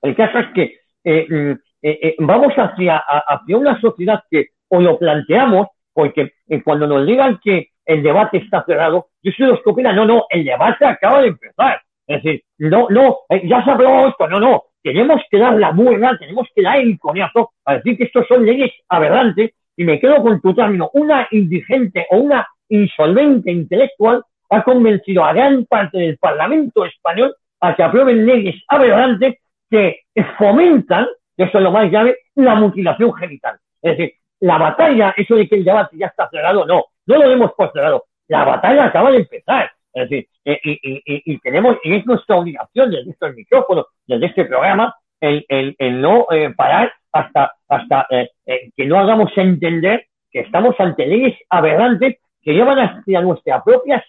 El 0.03 0.14
caso 0.14 0.38
es 0.38 0.47
que 0.55 0.79
mm, 1.05 1.53
eh, 1.83 1.99
eh, 2.03 2.16
vamos 2.18 2.53
hacia, 2.55 2.97
hacia 2.99 3.57
una 3.57 3.81
sociedad 3.81 4.23
que 4.31 4.49
o 4.68 4.81
lo 4.81 4.99
planteamos, 4.99 5.68
porque 5.92 6.33
eh, 6.49 6.62
cuando 6.62 6.87
nos 6.87 7.07
digan 7.07 7.38
que 7.42 7.68
el 7.88 8.03
debate 8.03 8.38
está 8.38 8.64
cerrado, 8.64 9.09
yo 9.22 9.33
soy 9.33 9.46
los 9.46 9.62
que 9.62 9.70
opinan, 9.70 9.96
no, 9.96 10.05
no, 10.05 10.27
el 10.31 10.44
debate 10.44 10.85
acaba 10.85 11.22
de 11.22 11.29
empezar. 11.29 11.81
Es 12.07 12.22
decir, 12.22 12.42
no, 12.59 12.87
no, 12.90 13.18
ya 13.44 13.64
se 13.64 13.70
hablado 13.70 14.09
esto, 14.09 14.29
no, 14.29 14.38
no, 14.38 14.62
tenemos 14.83 15.20
que 15.31 15.38
dar 15.38 15.55
la 15.55 15.72
buena, 15.72 16.16
tenemos 16.18 16.46
que 16.55 16.62
dar 16.62 16.79
el 16.79 16.98
coñazo 16.98 17.51
a 17.64 17.74
decir 17.74 17.96
que 17.96 18.05
estos 18.05 18.27
son 18.29 18.46
leyes 18.46 18.70
aberrantes 18.88 19.51
y 19.77 19.85
me 19.85 19.98
quedo 19.98 20.22
con 20.22 20.40
tu 20.40 20.55
término, 20.55 20.90
una 20.94 21.27
indigente 21.31 22.07
o 22.11 22.18
una 22.18 22.46
insolvente 22.68 23.51
intelectual 23.51 24.22
ha 24.51 24.62
convencido 24.62 25.24
a 25.24 25.33
gran 25.33 25.64
parte 25.66 25.98
del 25.98 26.18
Parlamento 26.18 26.85
español 26.85 27.35
a 27.61 27.74
que 27.74 27.83
aprueben 27.83 28.24
leyes 28.24 28.62
aberrantes 28.68 29.37
que 29.70 30.05
fomentan 30.38 31.09
eso 31.38 31.59
es 31.59 31.64
lo 31.64 31.70
más 31.70 31.88
grave, 31.90 32.18
la 32.35 32.57
mutilación 32.57 33.14
genital. 33.14 33.59
Es 33.81 33.96
decir, 33.96 34.14
la 34.40 34.59
batalla, 34.59 35.14
eso 35.16 35.37
de 35.37 35.48
que 35.48 35.55
el 35.55 35.64
debate 35.64 35.96
ya 35.96 36.07
está 36.07 36.29
cerrado, 36.29 36.66
no, 36.66 36.87
no 37.09 37.25
lo 37.25 37.33
hemos 37.33 37.53
postergado. 37.53 38.05
La 38.29 38.44
batalla 38.44 38.85
acaba 38.85 39.11
de 39.11 39.18
empezar. 39.18 39.71
Es 39.92 40.09
decir, 40.09 40.29
y, 40.44 40.73
y, 40.73 41.03
y, 41.05 41.38
tenemos, 41.38 41.79
y 41.83 41.94
es 41.94 42.07
nuestra 42.07 42.37
obligación 42.37 42.90
desde 42.90 43.11
estos 43.11 43.35
micrófonos, 43.35 43.87
desde 44.07 44.27
este 44.27 44.44
programa, 44.44 44.94
el, 45.21 45.75
el, 45.79 46.01
no 46.01 46.27
eh, 46.31 46.51
parar 46.57 46.92
hasta, 47.12 47.53
hasta 47.68 48.07
eh, 48.11 48.31
eh, 48.47 48.71
que 48.77 48.87
no 48.87 48.99
hagamos 48.99 49.31
entender 49.37 50.07
que 50.31 50.40
estamos 50.40 50.77
ante 50.79 51.07
leyes 51.07 51.37
aberrantes 51.49 52.18
que 52.42 52.53
llevan 52.53 52.79
hacia 52.79 53.21
nuestra 53.21 53.64
propia 53.64 54.05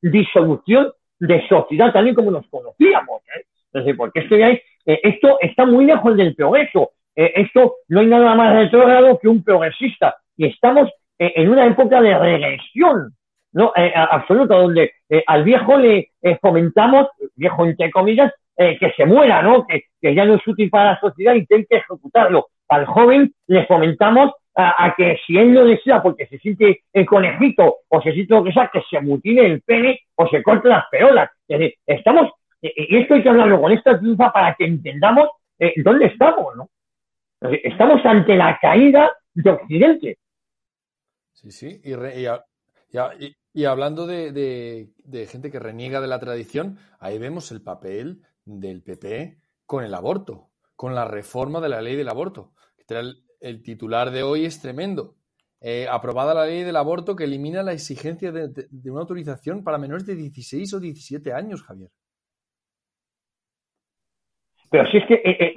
disolución 0.00 0.92
de 1.20 1.46
sociedad 1.48 1.92
tal 1.92 2.08
y 2.08 2.14
como 2.14 2.30
nos 2.30 2.46
conocíamos. 2.48 3.22
Entonces, 3.66 3.96
porque 3.96 4.20
esto 4.20 4.36
ya 4.36 4.50
es, 4.50 4.60
esto 4.84 5.38
está 5.40 5.64
muy 5.64 5.86
lejos 5.86 6.16
del 6.16 6.34
progreso. 6.34 6.90
esto 7.14 7.76
no 7.88 8.00
hay 8.00 8.06
nada 8.06 8.34
más 8.34 8.54
retrógrado 8.54 9.18
que 9.18 9.28
un 9.28 9.44
progresista. 9.44 10.16
Y 10.36 10.46
estamos 10.46 10.90
en 11.36 11.48
una 11.48 11.66
época 11.66 12.00
de 12.00 12.18
regresión 12.18 13.14
no 13.52 13.72
absoluta, 13.74 14.56
donde 14.56 14.92
al 15.26 15.44
viejo 15.44 15.76
le 15.76 16.12
fomentamos, 16.40 17.08
viejo 17.36 17.66
entre 17.66 17.90
comillas, 17.90 18.32
eh, 18.54 18.76
que 18.78 18.92
se 18.92 19.06
muera, 19.06 19.40
¿no? 19.40 19.66
Que, 19.66 19.84
ya 20.14 20.26
no 20.26 20.34
es 20.34 20.46
útil 20.46 20.68
para 20.68 20.92
la 20.92 21.00
sociedad 21.00 21.34
y 21.34 21.46
tiene 21.46 21.64
que 21.64 21.78
ejecutarlo. 21.78 22.48
Al 22.68 22.84
joven 22.84 23.32
le 23.46 23.64
fomentamos 23.66 24.32
a, 24.54 24.94
que 24.94 25.18
si 25.26 25.38
él 25.38 25.54
lo 25.54 25.64
desea 25.64 26.02
porque 26.02 26.26
se 26.26 26.38
siente 26.38 26.82
el 26.92 27.06
conejito 27.06 27.76
o 27.88 28.02
se 28.02 28.12
siente 28.12 28.34
lo 28.34 28.44
que 28.44 28.52
sea, 28.52 28.70
que 28.70 28.82
se 28.90 29.00
mutile 29.00 29.46
el 29.46 29.62
pene 29.62 30.00
o 30.16 30.28
se 30.28 30.42
corte 30.42 30.68
las 30.68 30.84
peolas. 30.90 31.30
Es 31.48 31.58
decir, 31.58 31.74
estamos, 31.86 32.30
y 32.60 32.96
esto 32.98 33.14
hay 33.14 33.22
que 33.22 33.30
hablarlo 33.30 33.60
con 33.60 33.72
esta 33.72 33.98
triunfa 33.98 34.30
para 34.32 34.54
que 34.54 34.66
entendamos 34.66 35.30
eh, 35.58 35.72
dónde 35.78 36.06
estamos, 36.06 36.54
¿no? 36.54 36.68
Estamos 37.40 38.04
ante 38.04 38.36
la 38.36 38.58
caída 38.60 39.10
de 39.32 39.50
Occidente. 39.50 40.18
Sí, 41.32 41.50
sí, 41.50 41.80
y, 41.82 41.94
y, 41.94 43.36
y, 43.54 43.64
hablando 43.64 44.06
de, 44.06 44.32
de, 44.32 45.26
gente 45.26 45.50
que 45.50 45.58
reniega 45.58 46.00
de 46.00 46.08
la 46.08 46.20
tradición, 46.20 46.78
ahí 47.00 47.18
vemos 47.18 47.50
el 47.50 47.62
papel 47.62 48.22
del 48.44 48.82
PP 48.82 49.38
con 49.66 49.84
el 49.84 49.94
aborto, 49.94 50.50
con 50.76 50.94
la 50.94 51.06
reforma 51.06 51.60
de 51.60 51.68
la 51.68 51.80
ley 51.80 51.96
del 51.96 52.08
aborto. 52.08 52.52
El, 53.40 53.62
titular 53.62 54.10
de 54.10 54.22
hoy 54.22 54.44
es 54.44 54.60
tremendo. 54.60 55.16
Eh, 55.60 55.86
aprobada 55.90 56.34
la 56.34 56.44
ley 56.44 56.62
del 56.62 56.76
aborto 56.76 57.16
que 57.16 57.24
elimina 57.24 57.62
la 57.62 57.72
exigencia 57.72 58.30
de, 58.32 58.68
una 58.90 59.00
autorización 59.00 59.64
para 59.64 59.78
menores 59.78 60.06
de 60.06 60.14
16 60.14 60.74
o 60.74 60.80
17 60.80 61.32
años, 61.32 61.62
Javier. 61.62 61.90
Pero 64.70 64.90
si 64.90 64.98
es 64.98 65.06
que, 65.06 65.14
eh, 65.14 65.36
eh, 65.40 65.54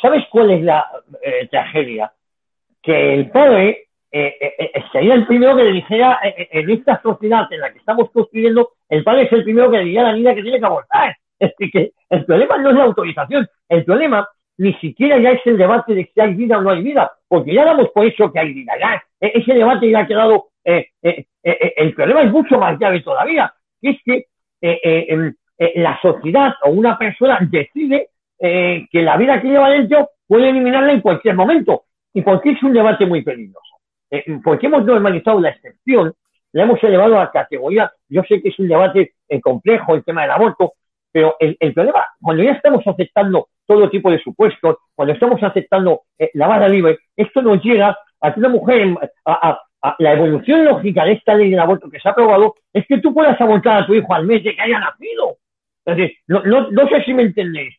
¿sabes 0.00 0.24
cuál 0.30 0.50
es 0.50 0.62
la 0.62 0.86
tragedia? 1.50 2.12
Que 2.82 3.14
el 3.14 3.30
padre 4.10 4.88
sería 4.92 5.14
el 5.14 5.26
primero 5.26 5.56
que 5.56 5.64
le 5.64 5.72
dijera 5.72 6.18
en 6.22 6.70
esta 6.70 7.00
sociedad 7.02 7.46
en 7.52 7.60
la 7.60 7.72
que 7.72 7.78
estamos 7.78 8.10
construyendo, 8.10 8.70
el 8.88 9.04
padre 9.04 9.22
es 9.22 9.32
el 9.32 9.44
primero 9.44 9.70
que 9.70 9.78
le 9.78 9.84
diría 9.84 10.00
a 10.02 10.04
la 10.04 10.12
niña 10.14 10.34
que 10.34 10.42
tiene 10.42 10.58
que 10.58 10.66
abortar. 10.66 11.16
Es 11.38 11.54
que 11.72 11.92
el 12.10 12.24
problema 12.26 12.58
no 12.58 12.70
es 12.70 12.76
la 12.76 12.84
autorización, 12.84 13.48
el 13.68 13.84
problema 13.84 14.28
ni 14.60 14.74
siquiera 14.74 15.18
ya 15.18 15.30
es 15.30 15.40
el 15.46 15.56
debate 15.56 15.94
de 15.94 16.10
si 16.12 16.20
hay 16.20 16.34
vida 16.34 16.58
o 16.58 16.60
no 16.60 16.68
hay 16.68 16.82
vida, 16.82 17.10
porque 17.26 17.54
ya 17.54 17.64
damos 17.64 17.88
por 17.94 18.04
eso 18.04 18.30
que 18.30 18.40
hay 18.40 18.52
vida, 18.52 18.74
ya 18.78 19.02
e, 19.18 19.32
ese 19.38 19.54
debate 19.54 19.90
ya 19.90 20.00
ha 20.00 20.06
quedado, 20.06 20.48
eh, 20.62 20.88
eh, 21.02 21.24
eh, 21.42 21.72
el 21.78 21.94
problema 21.94 22.20
es 22.20 22.30
mucho 22.30 22.58
más 22.58 22.78
grave 22.78 23.00
todavía, 23.00 23.54
que 23.80 23.90
es 23.90 23.96
que 24.04 24.26
em, 24.60 25.34
la 25.76 25.98
sociedad 26.02 26.52
o 26.64 26.72
una 26.72 26.98
persona 26.98 27.38
decide 27.40 28.08
que 28.38 29.02
la 29.02 29.16
vida 29.16 29.40
que 29.40 29.48
lleva 29.48 29.70
dentro 29.70 30.10
puede 30.26 30.50
eliminarla 30.50 30.92
en 30.92 31.00
cualquier 31.00 31.36
momento. 31.36 31.84
¿Y 32.12 32.20
por 32.20 32.42
qué 32.42 32.50
es 32.50 32.62
un 32.62 32.74
debate 32.74 33.06
muy 33.06 33.22
peligroso? 33.22 33.79
Porque 34.42 34.66
hemos 34.66 34.84
normalizado 34.84 35.40
la 35.40 35.50
excepción, 35.50 36.14
la 36.52 36.64
hemos 36.64 36.82
elevado 36.82 37.20
a 37.20 37.30
categoría, 37.30 37.92
yo 38.08 38.22
sé 38.28 38.42
que 38.42 38.48
es 38.48 38.58
un 38.58 38.68
debate 38.68 39.14
complejo 39.42 39.94
el 39.94 40.04
tema 40.04 40.22
del 40.22 40.32
aborto, 40.32 40.74
pero 41.12 41.36
el, 41.40 41.56
problema, 41.74 42.06
cuando 42.20 42.42
ya 42.42 42.52
estamos 42.52 42.86
aceptando 42.86 43.48
todo 43.66 43.90
tipo 43.90 44.10
de 44.10 44.20
supuestos, 44.20 44.76
cuando 44.94 45.14
estamos 45.14 45.42
aceptando 45.42 46.02
eh, 46.18 46.30
la 46.34 46.46
vara 46.46 46.68
libre, 46.68 46.98
esto 47.16 47.42
nos 47.42 47.62
llega 47.62 47.96
a 48.20 48.34
que 48.34 48.40
una 48.40 48.48
mujer, 48.48 48.94
a, 49.24 49.60
la 49.98 50.12
evolución 50.12 50.64
lógica 50.64 51.04
de 51.04 51.12
esta 51.12 51.34
ley 51.34 51.50
del 51.50 51.60
aborto 51.60 51.88
que 51.88 51.98
se 51.98 52.08
ha 52.08 52.12
aprobado, 52.12 52.54
es 52.72 52.86
que 52.86 52.98
tú 52.98 53.14
puedas 53.14 53.40
abortar 53.40 53.82
a 53.82 53.86
tu 53.86 53.94
hijo 53.94 54.12
al 54.12 54.26
mes 54.26 54.44
de 54.44 54.54
que 54.54 54.60
haya 54.60 54.78
nacido. 54.78 55.38
Entonces, 55.84 56.18
no, 56.26 56.42
no, 56.42 56.88
sé 56.88 57.02
si 57.04 57.14
me 57.14 57.22
entendéis. 57.22 57.74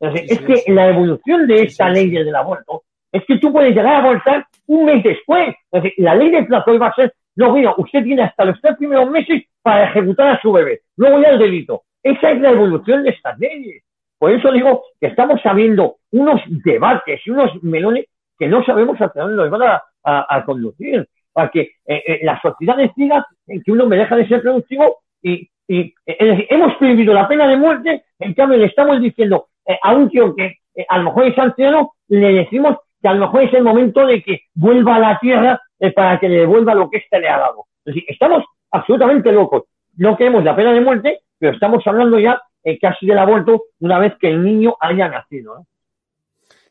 es 0.00 0.40
que 0.42 0.70
la 0.72 0.88
evolución 0.88 1.46
de 1.46 1.62
esta 1.62 1.88
ley 1.88 2.10
del 2.10 2.34
aborto 2.34 2.82
es 3.16 3.24
que 3.24 3.38
tú 3.38 3.52
puedes 3.52 3.74
llegar 3.74 3.94
a 3.94 3.98
abortar 3.98 4.46
un 4.66 4.84
mes 4.84 5.02
después. 5.02 5.54
la 5.96 6.14
ley 6.14 6.30
del 6.30 6.46
plazo 6.46 6.74
iba 6.74 6.88
a 6.88 6.94
ser, 6.94 7.12
no, 7.36 7.52
mira, 7.52 7.74
usted 7.76 8.02
tiene 8.02 8.22
hasta 8.22 8.44
los 8.44 8.60
tres 8.60 8.76
primeros 8.76 9.10
meses 9.10 9.44
para 9.62 9.84
ejecutar 9.84 10.28
a 10.28 10.40
su 10.40 10.52
bebé. 10.52 10.80
Luego 10.96 11.20
ya 11.20 11.30
el 11.30 11.38
delito. 11.38 11.82
Esa 12.02 12.30
es 12.30 12.40
la 12.40 12.50
evolución 12.50 13.02
de 13.02 13.10
estas 13.10 13.38
leyes. 13.38 13.82
Por 14.18 14.32
eso 14.32 14.52
digo 14.52 14.82
que 15.00 15.08
estamos 15.08 15.40
sabiendo 15.42 15.96
unos 16.12 16.40
debates 16.46 17.20
y 17.24 17.30
unos 17.30 17.50
melones 17.62 18.06
que 18.38 18.48
no 18.48 18.64
sabemos 18.64 18.96
hacia 18.98 19.22
dónde 19.22 19.36
nos 19.36 19.50
van 19.50 19.80
a, 20.04 20.44
conducir. 20.44 21.06
Para 21.32 21.50
que 21.50 21.60
eh, 21.60 22.02
eh, 22.06 22.20
la 22.22 22.40
sociedad 22.40 22.76
decida 22.76 23.26
que 23.46 23.72
uno 23.72 23.86
me 23.86 23.96
deja 23.96 24.16
de 24.16 24.28
ser 24.28 24.40
productivo 24.40 24.98
y, 25.22 25.48
eh, 25.68 25.92
hemos 26.06 26.74
prohibido 26.76 27.12
la 27.12 27.28
pena 27.28 27.48
de 27.48 27.56
muerte, 27.56 28.04
en 28.18 28.34
cambio 28.34 28.58
le 28.58 28.66
estamos 28.66 29.00
diciendo 29.00 29.48
a 29.82 29.94
un 29.94 30.08
tío 30.08 30.34
que 30.34 30.58
a 30.88 30.98
lo 30.98 31.04
mejor 31.04 31.26
es 31.26 31.38
anciano, 31.38 31.94
le 32.08 32.32
decimos 32.32 32.76
que 33.00 33.08
a 33.08 33.14
lo 33.14 33.26
mejor 33.26 33.42
es 33.42 33.54
el 33.54 33.62
momento 33.62 34.06
de 34.06 34.22
que 34.22 34.42
vuelva 34.54 34.96
a 34.96 35.00
la 35.00 35.18
tierra 35.18 35.60
para 35.94 36.18
que 36.18 36.28
le 36.28 36.40
devuelva 36.40 36.74
lo 36.74 36.88
que 36.88 36.98
éste 36.98 37.20
le 37.20 37.28
ha 37.28 37.38
dado. 37.38 37.66
Es 37.84 37.94
decir, 37.94 38.04
estamos 38.08 38.44
absolutamente 38.70 39.30
locos. 39.32 39.64
No 39.96 40.16
queremos 40.16 40.44
la 40.44 40.56
pena 40.56 40.72
de 40.72 40.80
muerte 40.80 41.20
pero 41.38 41.52
estamos 41.52 41.86
hablando 41.86 42.18
ya 42.18 42.42
eh, 42.64 42.78
casi 42.78 43.06
del 43.06 43.18
aborto 43.18 43.64
una 43.80 43.98
vez 43.98 44.14
que 44.20 44.28
el 44.28 44.42
niño 44.42 44.76
haya 44.80 45.08
nacido. 45.08 45.66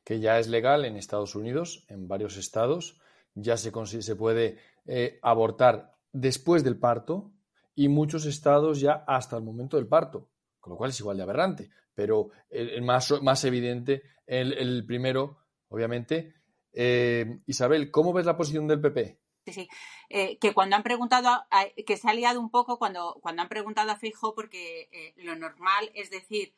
Que 0.04 0.20
ya 0.20 0.40
es 0.40 0.48
legal 0.48 0.86
en 0.86 0.98
Estados 0.98 1.36
Unidos, 1.36 1.86
en 1.90 2.08
varios 2.08 2.38
estados, 2.38 3.00
ya 3.34 3.58
se, 3.58 3.72
se 4.02 4.16
puede 4.16 4.58
eh, 4.86 5.20
abortar 5.22 5.94
después 6.12 6.64
del 6.64 6.78
parto 6.78 7.32
y 7.76 7.90
muchos 7.90 8.26
estados 8.26 8.80
ya 8.80 9.04
hasta 9.08 9.38
el 9.38 9.44
momento 9.44 9.78
del 9.78 9.88
parto, 9.88 10.30
con 10.60 10.72
lo 10.72 10.78
cual 10.78 10.92
es 10.92 11.00
igual 11.00 11.18
de 11.18 11.24
aberrante, 11.24 11.70
pero 11.94 12.30
el, 12.50 12.82
más, 12.82 13.14
más, 13.22 13.44
evidente, 13.44 14.04
el, 14.26 14.86
primero, 14.86 15.38
obviamente. 15.70 16.34
Eh, 16.76 17.40
Isabel, 17.48 17.90
¿cómo 17.90 18.14
ves 18.14 18.26
la 18.26 18.38
posición 18.38 18.68
del 18.68 18.82
PP? 18.82 19.18
sí. 19.48 19.70
Eh, 20.10 20.38
que 20.40 20.54
cuando 20.54 20.76
han 20.76 20.84
preguntado, 20.84 21.46
que 21.86 21.98
se 21.98 22.10
ha 22.10 22.14
liado 22.14 22.40
un 22.40 22.50
poco 22.50 22.78
cuando, 22.78 23.18
cuando 23.22 23.42
han 23.42 23.50
preguntado 23.50 23.92
a 23.92 23.96
Fijo, 23.96 24.36
porque 24.36 24.90
eh, 24.92 25.14
lo 25.18 25.36
normal 25.36 25.92
es 25.94 26.10
decir, 26.10 26.54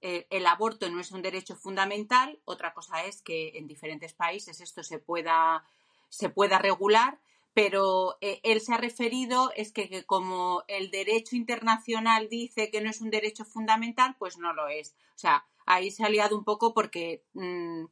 el 0.00 0.46
aborto 0.46 0.90
no 0.90 0.98
es 0.98 1.12
un 1.12 1.22
derecho 1.22 1.54
fundamental, 1.54 2.40
otra 2.44 2.74
cosa 2.74 3.04
es 3.04 3.22
que 3.22 3.52
en 3.54 3.68
diferentes 3.68 4.12
países 4.12 4.60
esto 4.60 4.82
se 4.82 4.98
pueda, 4.98 5.64
se 6.08 6.28
pueda 6.28 6.58
regular, 6.58 7.20
pero 7.54 8.18
él 8.20 8.60
se 8.60 8.74
ha 8.74 8.78
referido 8.78 9.52
es 9.54 9.70
que, 9.72 10.04
como 10.04 10.64
el 10.66 10.90
derecho 10.90 11.36
internacional 11.36 12.28
dice 12.28 12.68
que 12.68 12.80
no 12.80 12.90
es 12.90 13.00
un 13.00 13.10
derecho 13.10 13.44
fundamental, 13.44 14.16
pues 14.18 14.38
no 14.38 14.52
lo 14.52 14.66
es. 14.66 14.96
O 15.14 15.18
sea, 15.18 15.46
ahí 15.66 15.92
se 15.92 16.02
ha 16.04 16.08
liado 16.08 16.36
un 16.36 16.44
poco 16.44 16.74
porque... 16.74 17.22
Mm, 17.34 17.84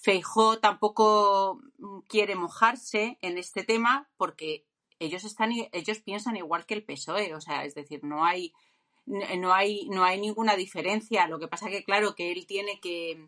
Feijó 0.00 0.60
tampoco 0.60 1.60
mm, 1.78 1.98
quiere 2.08 2.36
mojarse 2.36 3.18
en 3.20 3.36
este 3.36 3.64
tema 3.64 4.08
porque 4.16 4.64
ellos 5.00 5.24
están 5.24 5.50
ellos 5.72 5.98
piensan 5.98 6.36
igual 6.36 6.66
que 6.66 6.74
el 6.74 6.84
PSOE, 6.84 7.34
o 7.34 7.40
sea, 7.40 7.64
es 7.64 7.74
decir, 7.74 8.04
no 8.04 8.24
hay 8.24 8.54
no 9.06 9.52
hay 9.52 9.88
no 9.88 10.04
hay 10.04 10.20
ninguna 10.20 10.54
diferencia. 10.54 11.26
Lo 11.26 11.40
que 11.40 11.48
pasa 11.48 11.68
que 11.68 11.82
claro 11.82 12.14
que 12.14 12.30
él 12.30 12.46
tiene 12.46 12.78
que, 12.78 13.26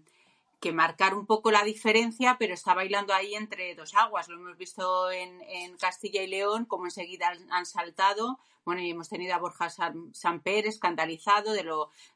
que 0.61 0.73
marcar 0.73 1.15
un 1.15 1.27
poco 1.27 1.51
la 1.51 1.65
diferencia, 1.65 2.37
pero 2.39 2.55
está 2.55 2.73
bailando 2.75 3.15
ahí 3.15 3.35
entre 3.35 3.75
dos 3.75 3.95
aguas. 3.97 4.29
Lo 4.29 4.37
hemos 4.37 4.57
visto 4.57 5.11
en, 5.11 5.41
en 5.43 5.77
Castilla 5.77 6.23
y 6.23 6.29
León, 6.29 6.67
como 6.67 6.85
enseguida 6.85 7.33
han, 7.51 7.67
saltado. 7.67 8.39
Bueno, 8.65 8.81
y 8.83 8.91
hemos 8.91 9.09
tenido 9.09 9.35
a 9.35 9.39
Borja 9.39 9.71
San, 9.71 10.41
Pérez 10.43 10.75
escandalizado 10.75 11.53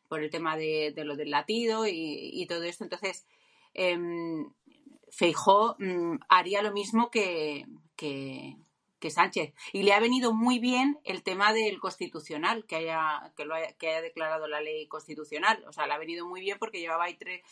por 0.09 0.23
el 0.23 0.31
tema 0.31 0.57
de, 0.57 0.93
lo 0.97 1.17
del 1.17 1.31
latido 1.31 1.87
y 1.89 2.47
todo 2.47 2.63
esto. 2.63 2.85
Entonces, 2.85 3.25
eh, 3.75 3.99
Feijó 5.15 5.77
mm, 5.79 6.17
haría 6.29 6.63
lo 6.63 6.73
mismo 6.73 7.11
que, 7.11 7.67
que, 7.97 8.57
Sánchez. 9.11 9.53
Y 9.75 9.83
le 9.83 9.93
ha 9.93 10.01
venido 10.01 10.33
muy 10.33 10.59
bien 10.59 10.99
el 11.05 11.23
tema 11.23 11.53
del 11.53 11.79
constitucional, 11.79 12.65
que 12.65 12.77
haya, 12.77 13.35
que, 13.37 13.45
lo 13.45 13.55
que 13.79 13.89
haya 13.91 14.01
declarado 14.01 14.49
la 14.49 14.63
ley 14.63 14.89
constitucional. 14.89 15.63
O 15.69 15.73
sea, 15.75 15.87
le 15.87 15.93
ha 15.93 15.99
venido 15.99 16.27
muy 16.27 16.41
bien 16.41 16.57
porque 16.59 16.81
llevaba 16.81 17.05
ahí 17.05 17.19
13 17.19 17.45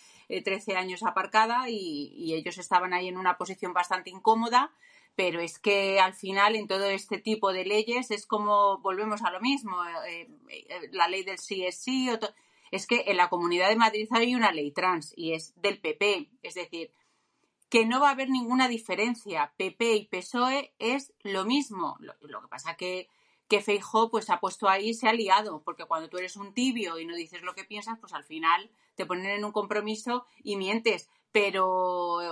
eh, 0.73 0.77
años 0.77 1.03
aparcada 1.03 1.69
y, 1.69 2.33
ellos 2.33 2.57
estaban 2.57 2.95
ahí 2.95 3.09
en 3.09 3.19
una 3.19 3.37
posición 3.37 3.75
bastante 3.75 4.09
incómoda 4.09 4.73
pero 5.15 5.41
es 5.41 5.59
que 5.59 6.01
al 6.01 6.15
final 6.15 6.57
en 6.57 6.67
todo 6.67 6.87
este 6.87 7.19
tipo 7.19 7.53
de 7.53 7.67
leyes 7.67 8.11
es 8.11 8.25
como 8.27 8.79
volvemos 8.79 9.21
a 9.21 9.31
lo 9.31 9.43
mismo 9.43 9.77
eh, 10.09 10.27
eh, 10.49 10.89
la 10.93 11.07
ley 11.07 11.23
del 11.23 11.39
sí 11.39 11.67
es 11.67 11.77
sí 11.77 12.09
es 12.73 12.87
que 12.87 13.05
en 13.07 13.19
la 13.19 13.29
Comunidad 13.29 13.69
de 13.69 13.77
Madrid 13.77 14.09
hay 14.11 14.35
una 14.35 14.51
ley 14.51 14.73
trans 14.73 15.13
y 15.15 15.35
es 15.35 15.53
del 15.61 15.79
PP. 15.79 16.31
Es 16.43 16.55
decir, 16.55 16.91
que 17.69 17.85
no 17.85 18.01
va 18.01 18.09
a 18.09 18.13
haber 18.13 18.31
ninguna 18.31 18.67
diferencia. 18.67 19.53
PP 19.59 19.95
y 19.95 20.07
PSOE 20.07 20.75
es 20.79 21.13
lo 21.23 21.45
mismo. 21.45 21.97
Lo, 22.01 22.41
que 22.41 22.49
pasa 22.49 22.75
que, 22.75 23.09
que 23.47 23.61
Feijó 23.61 24.11
pues 24.11 24.31
ha 24.31 24.41
puesto 24.41 24.71
ahí 24.71 24.95
se 24.95 25.07
ha 25.07 25.13
liado, 25.13 25.63
porque 25.63 25.85
cuando 25.85 26.09
tú 26.09 26.17
eres 26.17 26.37
un 26.37 26.55
tibio 26.55 26.99
y 26.99 27.05
no 27.05 27.15
dices 27.15 27.43
lo 27.43 27.55
que 27.55 27.65
piensas, 27.65 27.99
pues 28.01 28.15
al 28.15 28.25
final 28.25 28.71
te 28.95 29.05
ponen 29.05 29.27
en 29.27 29.45
un 29.45 29.53
compromiso 29.53 30.25
y 30.43 30.57
mientes, 30.57 31.11
pero 31.31 32.23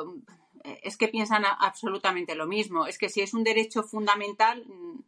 eh, 0.65 0.81
es 0.83 0.97
que 0.97 1.09
piensan 1.09 1.45
absolutamente 1.45 2.35
lo 2.35 2.47
mismo. 2.47 2.87
Es 2.87 2.97
que 2.97 3.11
si 3.11 3.21
es 3.21 3.35
un 3.35 3.45
derecho 3.45 3.83
fundamental, 3.83 4.65
mm, 4.67 5.03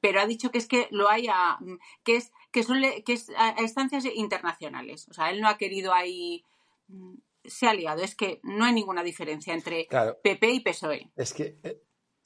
pero 0.00 0.20
ha 0.20 0.26
dicho 0.26 0.50
que 0.50 0.58
es 0.58 0.66
que 0.66 0.88
lo 0.90 1.08
haya, 1.08 1.56
mm, 1.60 1.78
que 2.02 2.16
es 2.16 2.32
que 2.52 2.62
son 2.62 2.80
que 3.04 3.12
es 3.12 3.30
a 3.36 3.60
instancias 3.60 4.04
internacionales. 4.04 5.08
O 5.08 5.14
sea, 5.14 5.30
él 5.30 5.40
no 5.40 5.48
ha 5.48 5.58
querido 5.58 5.92
ahí 5.92 6.44
mm, 6.88 7.14
se 7.44 7.66
ha 7.66 7.74
liado. 7.74 8.02
Es 8.02 8.14
que 8.14 8.40
no 8.42 8.64
hay 8.64 8.72
ninguna 8.72 9.02
diferencia 9.02 9.54
entre 9.54 9.88
PP 10.22 10.50
y 10.50 10.60
PSOE. 10.60 11.10
Es 11.16 11.32
que 11.32 11.58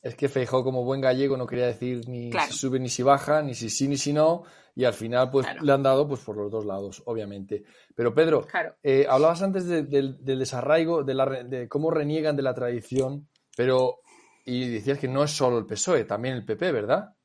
es 0.03 0.15
que 0.15 0.29
Feijó, 0.29 0.63
como 0.63 0.85
buen 0.85 1.01
gallego, 1.01 1.37
no 1.37 1.47
quería 1.47 1.67
decir 1.67 2.09
ni 2.09 2.31
si 2.31 2.53
sube 2.53 2.79
ni 2.79 2.89
si 2.89 3.03
baja, 3.03 3.43
ni 3.43 3.55
si 3.55 3.71
sí 3.71 3.89
ni 3.89 3.97
si 3.97 4.13
no, 4.13 4.45
y 4.75 4.85
al 4.85 4.93
final 4.93 5.31
pues 5.31 5.47
le 5.61 5.73
han 5.73 5.83
dado 5.83 6.07
pues 6.07 6.21
por 6.21 6.37
los 6.37 6.51
dos 6.51 6.65
lados, 6.65 7.03
obviamente. 7.07 7.65
Pero 7.95 8.15
Pedro, 8.15 8.47
eh, 8.85 9.07
hablabas 9.09 9.43
antes 9.43 9.67
del 9.67 10.19
desarraigo, 10.23 11.03
de, 11.03 11.15
la, 11.15 11.27
de 11.43 11.69
cómo 11.69 11.91
reniegan 11.91 12.37
de 12.37 12.43
la 12.43 12.55
tradición, 12.55 13.29
pero 13.57 14.01
y 14.45 14.69
decías 14.69 14.99
que 14.99 15.09
no 15.09 15.25
es 15.25 15.33
solo 15.33 15.59
el 15.59 15.67
PSOE, 15.67 16.05
también 16.05 16.37
el 16.37 16.45
PP, 16.45 16.71
¿verdad? 16.71 17.16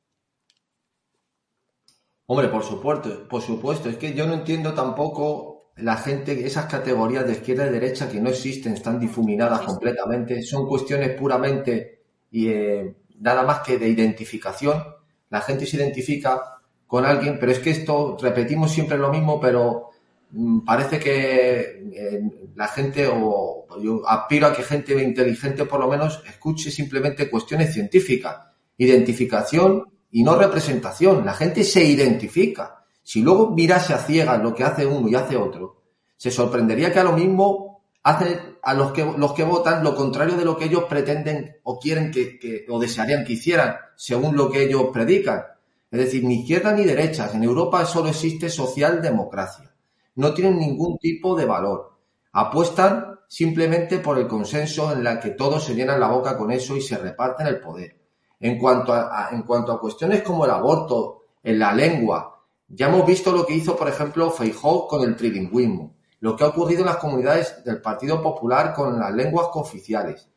Hombre, 2.32 2.48
por 2.48 2.64
supuesto, 2.64 3.28
por 3.28 3.42
supuesto. 3.42 3.90
Es 3.90 3.98
que 3.98 4.14
yo 4.14 4.26
no 4.26 4.32
entiendo 4.32 4.72
tampoco 4.72 5.72
la 5.76 5.98
gente, 5.98 6.46
esas 6.46 6.64
categorías 6.64 7.26
de 7.26 7.32
izquierda 7.32 7.66
y 7.66 7.70
derecha 7.70 8.08
que 8.08 8.22
no 8.22 8.30
existen, 8.30 8.72
están 8.72 8.98
difuminadas 8.98 9.60
completamente, 9.60 10.40
son 10.40 10.66
cuestiones 10.66 11.10
puramente 11.10 12.00
y 12.30 12.48
eh, 12.48 12.94
nada 13.20 13.42
más 13.42 13.58
que 13.60 13.76
de 13.76 13.86
identificación. 13.86 14.82
La 15.28 15.42
gente 15.42 15.66
se 15.66 15.76
identifica 15.76 16.42
con 16.86 17.04
alguien, 17.04 17.36
pero 17.38 17.52
es 17.52 17.58
que 17.58 17.68
esto 17.68 18.16
repetimos 18.18 18.72
siempre 18.72 18.96
lo 18.96 19.10
mismo, 19.10 19.38
pero 19.38 19.90
mm, 20.30 20.60
parece 20.60 20.98
que 20.98 21.82
eh, 21.92 22.22
la 22.54 22.68
gente, 22.68 23.10
o 23.12 23.66
yo 23.78 24.08
aspiro 24.08 24.46
a 24.46 24.54
que 24.54 24.62
gente 24.62 25.02
inteligente 25.02 25.66
por 25.66 25.80
lo 25.80 25.86
menos 25.86 26.22
escuche 26.26 26.70
simplemente 26.70 27.28
cuestiones 27.28 27.74
científicas, 27.74 28.38
identificación 28.78 29.92
y 30.12 30.22
no 30.22 30.36
representación. 30.36 31.26
La 31.26 31.34
gente 31.34 31.64
se 31.64 31.82
identifica. 31.82 32.84
Si 33.02 33.20
luego 33.20 33.50
mirase 33.50 33.92
a 33.92 33.98
ciegas 33.98 34.40
lo 34.40 34.54
que 34.54 34.62
hace 34.62 34.86
uno 34.86 35.08
y 35.08 35.16
hace 35.16 35.36
otro, 35.36 35.82
se 36.16 36.30
sorprendería 36.30 36.92
que 36.92 37.00
a 37.00 37.04
lo 37.04 37.12
mismo 37.12 37.82
hacen 38.04 38.52
a 38.62 38.74
los 38.74 38.92
que, 38.92 39.04
los 39.04 39.32
que 39.32 39.42
votan 39.42 39.82
lo 39.82 39.96
contrario 39.96 40.36
de 40.36 40.44
lo 40.44 40.56
que 40.56 40.66
ellos 40.66 40.84
pretenden 40.84 41.56
o 41.64 41.80
quieren 41.80 42.12
que, 42.12 42.64
o 42.68 42.78
desearían 42.78 43.24
que 43.24 43.32
hicieran, 43.32 43.74
según 43.96 44.36
lo 44.36 44.50
que 44.50 44.62
ellos 44.62 44.90
predican. 44.92 45.42
Es 45.90 45.98
decir, 45.98 46.24
ni 46.24 46.40
izquierda 46.40 46.72
ni 46.72 46.84
derechas. 46.84 47.34
En 47.34 47.42
Europa 47.42 47.84
solo 47.84 48.08
existe 48.10 48.48
socialdemocracia. 48.48 49.74
No 50.14 50.32
tienen 50.32 50.58
ningún 50.58 50.98
tipo 50.98 51.34
de 51.34 51.44
valor. 51.44 51.98
Apuestan 52.32 53.18
simplemente 53.26 53.98
por 53.98 54.18
el 54.18 54.28
consenso 54.28 54.92
en 54.92 55.02
la 55.02 55.18
que 55.18 55.30
todos 55.30 55.64
se 55.64 55.74
llenan 55.74 56.00
la 56.00 56.08
boca 56.08 56.36
con 56.36 56.50
eso 56.52 56.76
y 56.76 56.82
se 56.82 56.98
reparten 56.98 57.46
el 57.46 57.60
poder. 57.60 58.01
En 58.42 58.58
cuanto 58.58 58.92
a, 58.92 59.30
en 59.32 59.42
cuanto 59.44 59.72
a 59.72 59.80
cuestiones 59.80 60.22
como 60.22 60.44
el 60.44 60.50
aborto, 60.50 61.22
en 61.42 61.58
la 61.58 61.72
lengua, 61.72 62.44
ya 62.68 62.88
hemos 62.88 63.06
visto 63.06 63.32
lo 63.32 63.46
que 63.46 63.54
hizo, 63.54 63.74
por 63.76 63.88
ejemplo, 63.88 64.30
Feijóo 64.30 64.86
con 64.86 65.02
el 65.02 65.16
trilingüismo 65.16 65.94
lo 66.22 66.36
que 66.36 66.44
ha 66.44 66.48
ocurrido 66.48 66.82
en 66.82 66.86
las 66.86 66.98
comunidades 66.98 67.64
del 67.64 67.82
Partido 67.82 68.22
Popular 68.22 68.72
con 68.72 68.96
las 68.96 69.12
lenguas 69.12 69.48
cooficiales. 69.48 70.28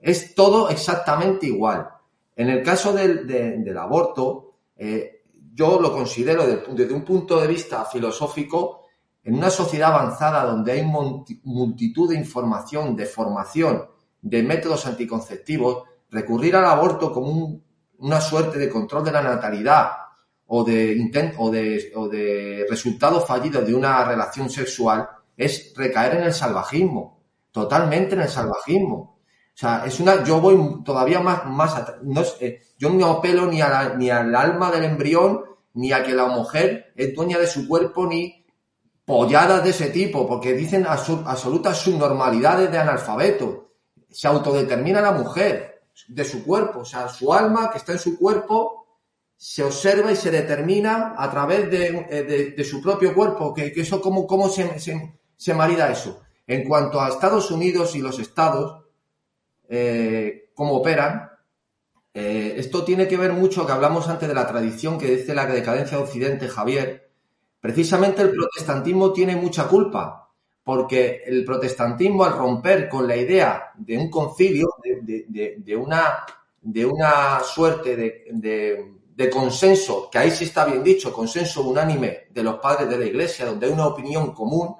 Es 0.00 0.34
todo 0.34 0.68
exactamente 0.68 1.46
igual. 1.46 1.88
En 2.34 2.48
el 2.50 2.60
caso 2.64 2.92
del, 2.92 3.78
aborto, 3.78 4.56
eh, 4.76 5.22
yo 5.54 5.80
lo 5.80 5.92
considero 5.92 6.44
desde, 6.44 6.92
un 6.92 7.04
punto 7.04 7.40
de 7.40 7.46
vista 7.46 7.84
filosófico, 7.84 8.80
en 9.22 9.34
una 9.34 9.48
sociedad 9.48 9.94
avanzada 9.94 10.44
donde 10.44 10.72
hay 10.72 10.82
multitud 10.82 12.10
de 12.10 12.16
información, 12.16 12.96
de 12.96 13.06
formación, 13.06 13.86
de 14.20 14.42
métodos 14.42 14.86
anticonceptivos, 14.86 15.84
recurrir 16.12 16.54
al 16.54 16.66
aborto 16.66 17.10
como 17.10 17.60
una 17.98 18.20
suerte 18.20 18.58
de 18.58 18.68
control 18.68 19.04
de 19.04 19.12
la 19.12 19.22
natalidad 19.22 19.90
o 20.46 20.62
de, 20.62 20.92
intent, 20.92 21.34
o 21.38 21.50
de, 21.50 21.90
o 21.96 22.08
de 22.08 22.66
resultado 22.68 23.20
fallido 23.20 23.62
de 23.62 23.74
una 23.74 24.04
relación 24.04 24.50
sexual 24.50 25.08
es 25.36 25.72
recaer 25.74 26.16
en 26.16 26.24
el 26.24 26.34
salvajismo, 26.34 27.22
totalmente 27.50 28.14
en 28.14 28.20
el 28.20 28.28
salvajismo. 28.28 29.18
O 29.54 29.56
sea, 29.56 29.84
es 29.86 29.98
una, 30.00 30.22
yo 30.22 30.40
voy 30.40 30.82
todavía 30.84 31.20
más, 31.20 31.46
más 31.46 31.82
no, 32.02 32.22
yo 32.78 32.90
no 32.90 33.06
apelo 33.06 33.46
ni, 33.46 33.62
a 33.62 33.94
ni 33.96 34.10
al 34.10 34.34
alma 34.34 34.70
del 34.70 34.84
embrión, 34.84 35.42
ni 35.74 35.92
a 35.92 36.02
que 36.02 36.12
la 36.12 36.26
mujer 36.26 36.92
es 36.94 37.14
dueña 37.14 37.38
de 37.38 37.46
su 37.46 37.66
cuerpo, 37.66 38.06
ni 38.06 38.44
polladas 39.06 39.64
de 39.64 39.70
ese 39.70 39.88
tipo, 39.88 40.26
porque 40.28 40.52
dicen 40.52 40.86
absolutas 40.86 41.78
subnormalidades 41.78 42.70
de 42.70 42.78
analfabeto. 42.78 43.70
Se 44.10 44.28
autodetermina 44.28 45.00
la 45.00 45.12
mujer 45.12 45.71
de 46.08 46.24
su 46.24 46.44
cuerpo, 46.44 46.80
o 46.80 46.84
sea, 46.84 47.08
su 47.08 47.32
alma 47.32 47.70
que 47.70 47.78
está 47.78 47.92
en 47.92 47.98
su 47.98 48.18
cuerpo 48.18 48.82
se 49.36 49.64
observa 49.64 50.12
y 50.12 50.16
se 50.16 50.30
determina 50.30 51.14
a 51.16 51.30
través 51.30 51.68
de, 51.70 52.54
eh, 52.56 52.64
su 52.64 52.80
propio 52.80 53.12
cuerpo, 53.12 53.52
que, 53.52 53.72
eso 53.74 54.00
cómo, 54.00 54.26
cómo 54.26 54.48
se, 54.48 54.78
se, 54.78 55.54
marida 55.54 55.90
eso. 55.90 56.22
En 56.46 56.68
cuanto 56.68 57.00
a 57.00 57.08
Estados 57.08 57.50
Unidos 57.50 57.96
y 57.96 58.00
los 58.00 58.18
estados, 58.20 58.84
eh, 59.68 60.50
cómo 60.54 60.74
operan, 60.74 61.28
eh, 62.14 62.54
esto 62.56 62.84
tiene 62.84 63.08
que 63.08 63.16
ver 63.16 63.32
mucho, 63.32 63.66
que 63.66 63.72
hablamos 63.72 64.08
antes 64.08 64.28
de 64.28 64.34
la 64.34 64.46
tradición 64.46 64.98
que 64.98 65.16
dice 65.16 65.34
la 65.34 65.46
decadencia 65.46 65.96
de 65.96 66.04
Occidente, 66.04 66.48
Javier. 66.48 67.10
Precisamente 67.60 68.22
el 68.22 68.30
protestantismo 68.30 69.12
tiene 69.12 69.34
mucha 69.34 69.66
culpa, 69.66 70.21
porque 70.64 71.22
el 71.26 71.44
protestantismo 71.44 72.24
al 72.24 72.36
romper 72.36 72.88
con 72.88 73.06
la 73.06 73.16
idea 73.16 73.72
de 73.76 73.98
un 73.98 74.08
concilio, 74.08 74.68
de, 74.82 75.76
una, 75.76 76.24
de 76.60 76.86
una 76.86 77.40
suerte 77.40 77.96
de 77.96 78.92
de 79.14 79.28
consenso, 79.28 80.08
que 80.10 80.18
ahí 80.18 80.30
sí 80.30 80.44
está 80.44 80.64
bien 80.64 80.82
dicho, 80.82 81.12
consenso 81.12 81.62
unánime 81.62 82.28
de 82.30 82.42
los 82.42 82.56
padres 82.56 82.88
de 82.88 82.98
la 82.98 83.04
Iglesia, 83.04 83.46
donde 83.46 83.66
hay 83.66 83.72
una 83.72 83.86
opinión 83.86 84.32
común, 84.32 84.76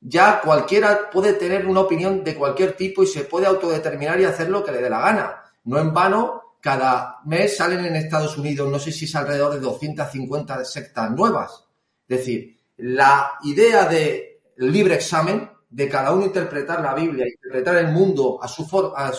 ya 0.00 0.40
cualquiera 0.40 1.10
puede 1.10 1.34
tener 1.34 1.66
una 1.66 1.80
opinión 1.80 2.24
de 2.24 2.34
cualquier 2.34 2.76
tipo 2.76 3.02
y 3.02 3.06
se 3.06 3.24
puede 3.24 3.46
autodeterminar 3.46 4.20
y 4.20 4.24
hacer 4.24 4.48
lo 4.48 4.64
que 4.64 4.72
le 4.72 4.82
dé 4.82 4.90
la 4.90 5.00
gana. 5.00 5.42
No 5.64 5.78
en 5.78 5.94
vano, 5.94 6.56
cada 6.60 7.20
mes 7.24 7.56
salen 7.56 7.84
en 7.84 7.94
Estados 7.94 8.36
Unidos, 8.36 8.68
no 8.68 8.80
sé 8.80 8.90
si 8.90 9.04
es 9.04 9.14
alrededor 9.14 9.54
de 9.54 9.60
250 9.60 10.64
sectas 10.64 11.10
nuevas. 11.12 11.64
Es 12.08 12.18
decir, 12.18 12.58
la 12.78 13.32
idea 13.44 13.86
de 13.86 14.31
libre 14.70 14.94
examen, 14.94 15.50
de 15.68 15.88
cada 15.88 16.12
uno 16.12 16.26
interpretar 16.26 16.80
la 16.80 16.94
Biblia, 16.94 17.26
interpretar 17.26 17.76
el 17.76 17.88
mundo 17.88 18.38
a 18.42 18.46
su 18.46 18.66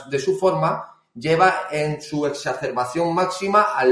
de 0.09 0.19
su 0.19 0.37
forma, 0.37 0.93
lleva 1.15 1.63
en 1.71 2.01
su 2.01 2.25
exacerbación 2.25 3.13
máxima 3.13 3.75
al, 3.75 3.91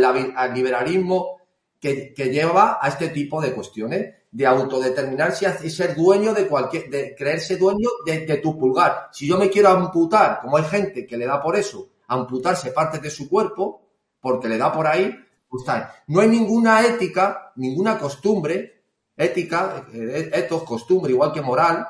liberalismo 0.53 1.37
que, 1.79 2.13
lleva 2.15 2.77
a 2.81 2.87
este 2.87 3.09
tipo 3.09 3.41
de 3.41 3.53
cuestiones, 3.53 4.15
de 4.31 4.45
autodeterminarse 4.45 5.51
y 5.63 5.69
ser 5.69 5.95
dueño 5.95 6.33
de 6.33 6.47
cualquier, 6.47 6.89
de 6.89 7.15
creerse 7.15 7.57
dueño 7.57 7.89
de, 8.05 8.37
tu 8.37 8.57
pulgar. 8.57 9.09
Si 9.11 9.27
yo 9.27 9.37
me 9.37 9.49
quiero 9.49 9.69
amputar, 9.69 10.39
como 10.41 10.57
hay 10.57 10.63
gente 10.65 11.05
que 11.07 11.17
le 11.17 11.25
da 11.25 11.41
por 11.41 11.55
eso, 11.55 11.89
amputarse 12.07 12.71
partes 12.71 13.01
de 13.01 13.09
su 13.09 13.27
cuerpo, 13.27 13.89
porque 14.19 14.47
le 14.47 14.57
da 14.57 14.71
por 14.71 14.85
ahí, 14.85 15.13
pues 15.49 15.65
No 16.07 16.21
hay 16.21 16.29
ninguna 16.29 16.85
ética, 16.85 17.51
ninguna 17.55 17.97
costumbre, 17.97 18.80
ética, 19.21 19.87
eh, 19.93 20.29
etos, 20.33 20.63
costumbre, 20.63 21.11
igual 21.11 21.31
que 21.31 21.41
moral, 21.41 21.87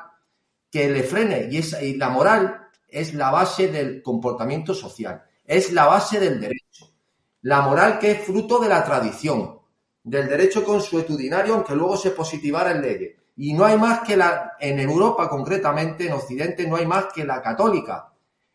que 0.70 0.88
le 0.88 1.02
frene. 1.02 1.48
Y, 1.50 1.58
esa, 1.58 1.82
y 1.82 1.96
la 1.96 2.08
moral 2.08 2.68
es 2.88 3.14
la 3.14 3.30
base 3.30 3.68
del 3.68 4.02
comportamiento 4.02 4.74
social, 4.74 5.22
es 5.44 5.72
la 5.72 5.86
base 5.86 6.20
del 6.20 6.40
derecho. 6.40 6.90
La 7.42 7.62
moral 7.62 7.98
que 7.98 8.12
es 8.12 8.24
fruto 8.24 8.58
de 8.58 8.68
la 8.68 8.84
tradición, 8.84 9.58
del 10.04 10.28
derecho 10.28 10.64
consuetudinario, 10.64 11.54
aunque 11.54 11.74
luego 11.74 11.96
se 11.96 12.10
positivara 12.10 12.70
en 12.72 12.82
leyes. 12.82 13.16
Y 13.36 13.54
no 13.54 13.64
hay 13.64 13.78
más 13.78 14.00
que 14.00 14.16
la, 14.16 14.52
en 14.60 14.78
Europa 14.78 15.28
concretamente, 15.28 16.06
en 16.06 16.12
Occidente, 16.12 16.66
no 16.66 16.76
hay 16.76 16.86
más 16.86 17.06
que 17.12 17.24
la 17.24 17.40
católica. 17.40 18.12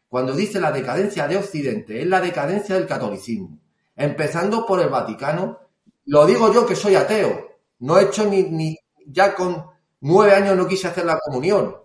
Cuando 0.07 0.33
dice 0.33 0.59
la 0.59 0.71
decadencia 0.71 1.27
de 1.27 1.37
Occidente, 1.37 2.01
es 2.01 2.07
la 2.07 2.21
decadencia 2.21 2.75
del 2.75 2.87
catolicismo. 2.87 3.59
Empezando 3.95 4.65
por 4.65 4.79
el 4.79 4.89
Vaticano. 4.89 5.59
Lo 6.05 6.25
digo 6.25 6.53
yo 6.53 6.65
que 6.65 6.75
soy 6.75 6.95
ateo. 6.95 7.46
No 7.79 7.97
he 7.97 8.03
hecho 8.03 8.25
ni, 8.25 8.43
ni 8.43 8.77
ya 9.05 9.35
con 9.35 9.65
nueve 10.01 10.33
años 10.33 10.55
no 10.55 10.67
quise 10.67 10.87
hacer 10.87 11.05
la 11.05 11.19
comunión 11.19 11.75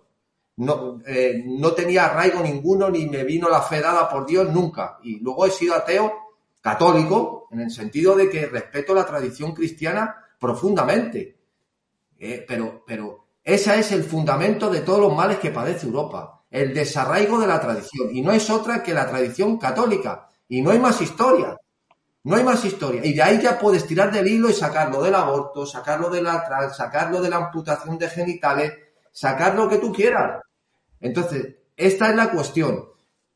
no, 0.55 1.01
eh, 1.05 1.43
no 1.45 1.73
tenía 1.73 2.05
arraigo 2.05 2.41
ninguno 2.41 2.89
ni 2.89 3.07
me 3.07 3.23
vino 3.23 3.49
la 3.49 3.61
fe 3.61 3.81
dada 3.81 4.09
por 4.09 4.25
Dios 4.25 4.49
nunca. 4.51 4.99
Y 5.03 5.19
luego 5.19 5.45
he 5.45 5.51
sido 5.51 5.75
ateo 5.75 6.13
católico 6.61 7.47
en 7.51 7.61
el 7.61 7.71
sentido 7.71 8.15
de 8.15 8.29
que 8.29 8.45
respeto 8.45 8.93
la 8.93 9.05
tradición 9.05 9.53
cristiana 9.53 10.15
profundamente. 10.39 11.37
Eh, 12.19 12.45
pero, 12.47 12.83
pero 12.85 13.25
ese 13.43 13.79
es 13.79 13.91
el 13.91 14.03
fundamento 14.03 14.69
de 14.69 14.81
todos 14.81 14.99
los 14.99 15.15
males 15.15 15.39
que 15.39 15.51
padece 15.51 15.87
Europa, 15.87 16.43
el 16.49 16.73
desarraigo 16.73 17.39
de 17.39 17.47
la 17.47 17.59
tradición. 17.59 18.15
Y 18.15 18.21
no 18.21 18.31
es 18.31 18.49
otra 18.49 18.83
que 18.83 18.93
la 18.93 19.09
tradición 19.09 19.57
católica. 19.57 20.29
Y 20.47 20.61
no 20.61 20.71
hay 20.71 20.79
más 20.79 21.01
historia. 21.01 21.57
No 22.23 22.37
hay 22.37 22.43
más 22.43 22.63
historia. 22.63 23.01
Y 23.03 23.13
de 23.13 23.21
ahí 23.21 23.41
ya 23.41 23.59
puedes 23.59 23.85
tirar 23.85 24.11
del 24.11 24.27
hilo 24.27 24.49
y 24.49 24.53
sacarlo 24.53 25.01
del 25.01 25.15
aborto, 25.15 25.65
sacarlo 25.65 26.09
de 26.09 26.21
la 26.21 26.45
trans, 26.45 26.77
sacarlo 26.77 27.21
de 27.21 27.29
la 27.29 27.37
amputación 27.37 27.97
de 27.97 28.09
genitales, 28.09 28.73
sacar 29.11 29.55
lo 29.55 29.67
que 29.67 29.77
tú 29.77 29.91
quieras. 29.91 30.41
Entonces, 31.01 31.55
esta 31.75 32.09
es 32.09 32.15
la 32.15 32.31
cuestión. 32.31 32.85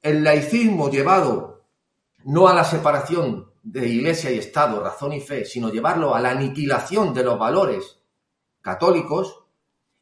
El 0.02 0.23
laicismo 0.23 0.89
llevado 0.89 1.65
no 2.23 2.47
a 2.47 2.54
la 2.54 2.63
separación 2.63 3.52
de 3.62 3.88
iglesia 3.88 4.32
y 4.32 4.38
Estado, 4.38 4.82
razón 4.82 5.12
y 5.12 5.19
fe, 5.19 5.43
sino 5.43 5.69
llevarlo 5.69 6.15
a 6.15 6.21
la 6.21 6.32
aniquilación 6.32 7.13
de 7.13 7.23
los 7.23 7.38
valores 7.38 8.00
católicos, 8.62 9.43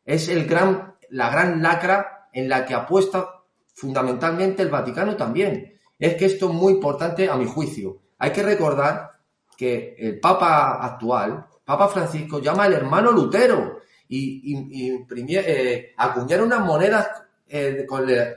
es 0.03 0.29
el 0.29 0.45
gran, 0.45 0.95
la 1.09 1.31
gran 1.31 1.61
lacra 1.63 2.29
en 2.33 2.47
la 2.47 2.65
que 2.65 2.75
apuesta 2.75 3.41
fundamentalmente 3.73 4.61
el 4.61 4.69
Vaticano 4.69 5.15
también. 5.15 5.79
Es 5.97 6.15
que 6.15 6.25
esto 6.25 6.47
es 6.47 6.53
muy 6.53 6.73
importante 6.73 7.29
a 7.29 7.35
mi 7.35 7.45
juicio. 7.45 8.01
Hay 8.17 8.31
que 8.31 8.43
recordar 8.43 9.11
que 9.57 9.95
el 9.97 10.19
Papa 10.19 10.79
actual, 10.81 11.45
Papa 11.63 11.87
Francisco, 11.87 12.39
llama 12.39 12.65
al 12.65 12.73
hermano 12.73 13.11
Lutero 13.11 13.79
y, 14.07 14.93
eh, 15.29 15.93
acuñaron 15.97 16.47
unas 16.47 16.65
monedas 16.65 17.09
eh, 17.47 17.85
con, 17.87 18.09
el 18.09 18.35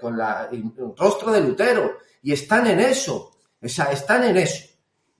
rostro 0.96 1.32
de 1.32 1.40
Lutero. 1.40 1.98
Y 2.22 2.32
están 2.32 2.66
en 2.66 2.80
eso, 2.80 3.32
o 3.62 3.68
sea, 3.68 3.86
están 3.86 4.24
en 4.24 4.36
eso, 4.36 4.66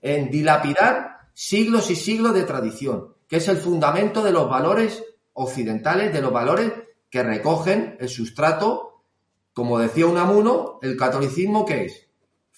en 0.01 0.31
dilapidar 0.31 1.31
siglos 1.33 1.90
y 1.90 1.97
siglos 1.97 2.35
de 2.35 2.42
tradición, 2.42 3.14
que 3.29 3.37
es 3.37 3.49
el 3.49 3.59
fundamento 3.59 4.23
de 4.23 4.33
los 4.33 4.49
valores 4.49 5.05
occidentales, 5.35 6.12
de 6.12 6.21
los 6.21 6.33
valores 6.33 6.73
que 7.09 7.23
recogen 7.23 7.97
el 8.01 8.09
sustrato, 8.09 9.03
como 9.53 9.79
decía 9.79 10.07
Unamuno, 10.07 10.79
el 10.83 10.97
catolicismo 10.97 11.64
que 11.64 11.85
es 11.85 12.08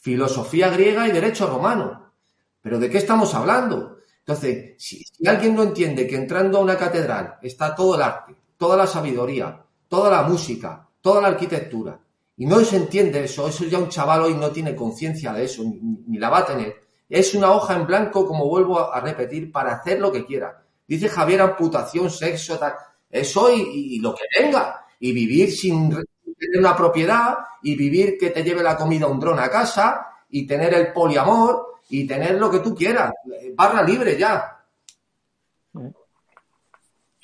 filosofía 0.00 0.70
griega 0.70 1.06
y 1.06 1.12
derecho 1.12 1.46
romano. 1.46 2.12
Pero 2.60 2.78
¿de 2.78 2.90
qué 2.90 2.98
estamos 2.98 3.34
hablando? 3.34 3.98
Entonces, 4.18 4.74
si, 4.78 5.04
alguien 5.26 5.54
no 5.54 5.62
entiende 5.62 6.06
que 6.06 6.16
entrando 6.16 6.58
a 6.58 6.62
una 6.62 6.76
catedral 6.76 7.38
está 7.42 7.74
todo 7.74 7.94
el 7.94 8.02
arte, 8.02 8.34
toda 8.56 8.76
la 8.76 8.86
sabiduría, 8.86 9.62
toda 9.88 10.10
la 10.10 10.22
música, 10.22 10.88
toda 11.00 11.20
la 11.20 11.28
arquitectura, 11.28 12.00
y 12.36 12.46
no 12.46 12.60
se 12.60 12.76
entiende 12.76 13.24
eso, 13.24 13.48
eso 13.48 13.64
ya 13.64 13.78
un 13.78 13.88
chaval 13.88 14.22
hoy 14.22 14.34
no 14.34 14.50
tiene 14.50 14.74
conciencia 14.74 15.32
de 15.32 15.44
eso, 15.44 15.62
ni, 15.64 16.18
la 16.18 16.30
va 16.30 16.38
a 16.38 16.46
tener. 16.46 16.74
Es 17.08 17.34
una 17.34 17.52
hoja 17.52 17.76
en 17.76 17.86
blanco, 17.86 18.26
como 18.26 18.48
vuelvo 18.48 18.78
a, 18.80 19.00
repetir, 19.00 19.52
para 19.52 19.74
hacer 19.74 20.00
lo 20.00 20.10
que 20.10 20.24
quiera. 20.24 20.64
Dice 20.86 21.08
Javier, 21.08 21.42
amputación, 21.42 22.08
sexo, 22.10 22.58
tal. 22.58 22.74
Eso 23.10 23.52
y, 23.52 23.96
y 23.96 23.98
lo 23.98 24.14
que 24.14 24.24
venga. 24.40 24.86
Y 25.00 25.12
vivir 25.12 25.50
sin, 25.50 25.94
tener 26.40 26.58
una 26.58 26.74
propiedad 26.74 27.38
y 27.62 27.76
vivir 27.76 28.16
que 28.18 28.30
te 28.30 28.42
lleve 28.42 28.62
la 28.62 28.76
comida 28.76 29.06
un 29.06 29.20
dron 29.20 29.38
a 29.38 29.50
casa 29.50 30.06
y 30.30 30.46
tener 30.46 30.72
el 30.74 30.92
poliamor 30.92 31.80
y 31.90 32.06
tener 32.06 32.38
lo 32.40 32.50
que 32.50 32.60
tú 32.60 32.74
quieras. 32.74 33.12
Barra 33.54 33.82
libre 33.82 34.16
ya. 34.18 34.56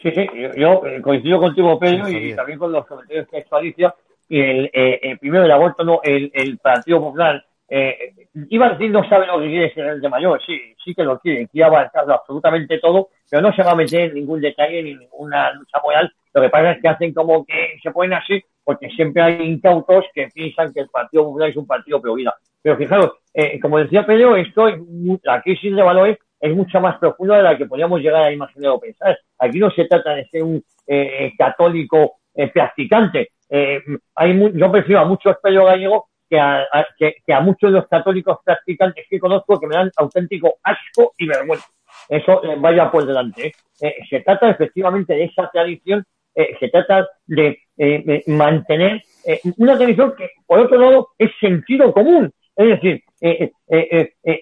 Sí, 0.02 0.10
sí, 0.12 0.26
yo, 0.56 0.86
eh, 0.86 1.00
coincido 1.00 1.40
contigo, 1.40 1.78
Pedro, 1.78 2.08
y 2.08 2.34
también 2.34 2.58
con 2.58 2.70
los 2.70 2.86
comentarios 2.86 3.26
que 3.28 3.38
ha 3.38 3.40
hecho 3.40 3.56
Alicia. 3.56 3.94
Y 4.28 4.40
el, 4.40 4.70
eh, 4.72 5.16
primero 5.18 5.44
el 5.44 5.50
aborto, 5.50 5.82
no, 5.84 6.00
el, 6.02 6.30
el 6.34 6.58
Partido 6.58 7.00
Popular, 7.00 7.42
eh, 7.68 8.14
iba 8.50 8.66
a 8.66 8.70
decir 8.70 8.90
no 8.90 9.08
sabe 9.08 9.26
lo 9.26 9.40
que 9.40 9.48
quiere 9.48 9.74
ser 9.74 9.86
el 9.86 10.00
de 10.00 10.08
mayor, 10.08 10.40
sí, 10.44 10.56
sí 10.84 10.94
que 10.94 11.02
lo 11.02 11.18
quiere, 11.18 11.48
quiere 11.48 11.66
abarcarlo 11.66 12.14
absolutamente 12.14 12.78
todo, 12.78 13.08
pero 13.28 13.42
no 13.42 13.52
se 13.52 13.62
va 13.62 13.72
a 13.72 13.76
meter 13.76 14.02
en 14.02 14.14
ningún 14.14 14.40
detalle 14.40 14.82
ni 14.82 14.94
ninguna 14.94 15.52
lucha 15.52 15.80
moral. 15.82 16.12
Lo 16.36 16.42
que 16.42 16.50
pasa 16.50 16.72
es 16.72 16.82
que 16.82 16.88
hacen 16.88 17.14
como 17.14 17.46
que 17.46 17.78
se 17.82 17.90
ponen 17.90 18.12
así 18.12 18.44
porque 18.62 18.90
siempre 18.90 19.22
hay 19.22 19.40
incautos 19.40 20.04
que 20.12 20.28
piensan 20.34 20.70
que 20.70 20.80
el 20.80 20.88
Partido 20.90 21.24
Popular 21.24 21.48
es 21.48 21.56
un 21.56 21.66
partido 21.66 21.98
prohibida. 21.98 22.34
Pero 22.60 22.76
fijaros, 22.76 23.12
eh, 23.32 23.58
como 23.58 23.78
decía 23.78 24.04
Pedro, 24.04 24.36
esto 24.36 24.68
es, 24.68 24.78
la 25.22 25.40
crisis 25.40 25.74
de 25.74 25.82
valores 25.82 26.18
es 26.38 26.54
mucho 26.54 26.78
más 26.78 26.98
profunda 26.98 27.38
de 27.38 27.42
la 27.42 27.56
que 27.56 27.64
podríamos 27.64 28.02
llegar 28.02 28.24
a 28.24 28.32
imaginar 28.32 28.72
o 28.72 28.80
pensar. 28.80 29.18
Aquí 29.38 29.58
no 29.58 29.70
se 29.70 29.86
trata 29.86 30.14
de 30.14 30.26
ser 30.26 30.42
un 30.42 30.62
eh, 30.86 31.32
católico 31.38 32.16
eh, 32.34 32.48
practicante. 32.48 33.30
hay 34.14 34.52
yo 34.52 34.70
prefiero 34.70 35.00
a 35.00 35.04
muchos 35.06 35.36
Pedro 35.42 35.64
Gallego 35.64 36.08
que 36.28 36.38
a, 36.38 36.66
que, 36.98 37.32
a 37.32 37.40
muchos 37.40 37.72
de 37.72 37.78
los 37.78 37.88
católicos 37.88 38.40
practicantes 38.44 39.06
que 39.08 39.18
conozco 39.18 39.58
que 39.58 39.68
me 39.68 39.74
dan 39.74 39.90
auténtico 39.96 40.56
asco 40.62 41.14
y 41.16 41.26
vergüenza. 41.26 41.66
Eso 42.10 42.42
vaya 42.58 42.90
por 42.90 43.06
delante. 43.06 43.54
se 44.10 44.20
trata 44.20 44.50
efectivamente 44.50 45.14
de 45.14 45.24
esa 45.24 45.48
tradición 45.50 46.04
eh, 46.36 46.54
se 46.60 46.68
trata 46.68 47.08
de 47.26 47.58
eh, 47.78 48.22
mantener 48.26 49.02
eh, 49.26 49.40
una 49.56 49.76
tradición 49.76 50.14
que, 50.16 50.28
por 50.46 50.58
otro 50.60 50.78
lado, 50.78 51.08
es 51.18 51.30
sentido 51.40 51.92
común. 51.92 52.30
Es 52.54 52.68
decir, 52.68 53.02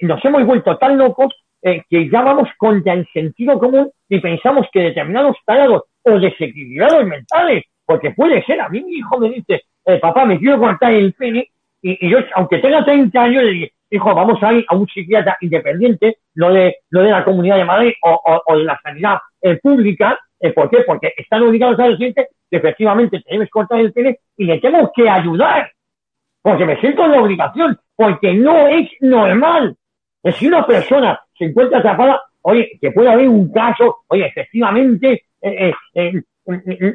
nos 0.03 0.25
hemos 0.25 0.45
vuelto 0.45 0.77
tan 0.79 0.99
locos 0.99 1.35
que 1.63 2.11
ya 2.11 2.23
vamos 2.23 2.49
contra 2.59 2.93
el 2.93 3.09
sentido 3.13 3.59
común 3.59 3.91
y 4.09 4.21
pensamos 4.21 4.67
que 4.73 4.83
determinados 4.83 5.37
tarados 5.45 5.85
o 6.03 6.19
desequilibrados 6.21 7.07
mentales, 7.07 7.65
porque 7.85 8.11
puede 8.11 8.45
ser, 8.45 8.61
a 8.61 8.69
mí 8.69 8.83
mi 8.85 8.99
hijo 8.99 9.19
me 9.19 9.31
dice, 9.31 9.63
papá, 10.01 10.27
me 10.27 10.39
quiero 10.39 10.61
cortar 10.61 10.93
el 10.93 11.13
pene, 11.15 11.49
y, 11.83 12.09
yo, 12.09 12.19
aunque 12.37 12.59
tenga 12.59 12.85
30 12.85 13.21
años, 13.21 13.43
le 13.43 13.51
digo, 13.51 13.67
hijo, 13.91 14.15
vamos 14.15 14.41
a 14.43 14.53
ir 14.53 14.65
a 14.69 14.77
un 14.77 14.87
psiquiatra 14.87 15.37
independiente, 15.41 16.19
no 16.35 16.53
de, 16.53 16.77
no 16.91 17.03
de 17.03 17.11
la 17.11 17.25
Comunidad 17.25 17.57
de 17.57 17.65
Madrid 17.65 17.93
o, 18.03 18.57
de 18.57 18.65
la 18.65 18.79
sanidad 18.81 19.19
pública, 19.61 20.13
eh, 20.13 20.19
¿Por 20.53 20.71
qué? 20.71 20.79
Porque 20.87 21.13
están 21.17 21.43
obligados 21.43 21.79
a 21.81 21.89
decirte 21.89 22.29
que 22.51 22.57
efectivamente 22.57 23.21
tenemos 23.21 23.47
que 23.47 23.51
cortar 23.51 23.81
el 23.81 23.93
pene 23.93 24.19
y 24.37 24.45
le 24.45 24.61
tenemos 24.61 24.91
que 24.95 25.09
ayudar. 25.09 25.71
Porque 26.43 26.67
me 26.67 26.79
siento 26.81 27.05
en 27.05 27.13
la 27.13 27.23
obligación, 27.23 27.79
porque 27.97 28.35
no 28.35 28.67
es 28.69 28.91
normal. 29.01 29.77
Si 30.39 30.47
una 30.47 30.67
persona 30.67 31.21
se 31.39 31.47
encuentra 31.47 31.79
atrapada, 31.79 32.21
oye, 32.43 32.79
que 32.81 32.91
puede 32.91 33.11
haber 33.11 33.29
un 33.29 33.53
caso, 33.53 33.99
oye, 34.09 34.27
efectivamente, 34.27 35.25
eh, 35.41 35.73
eh, 35.95 36.23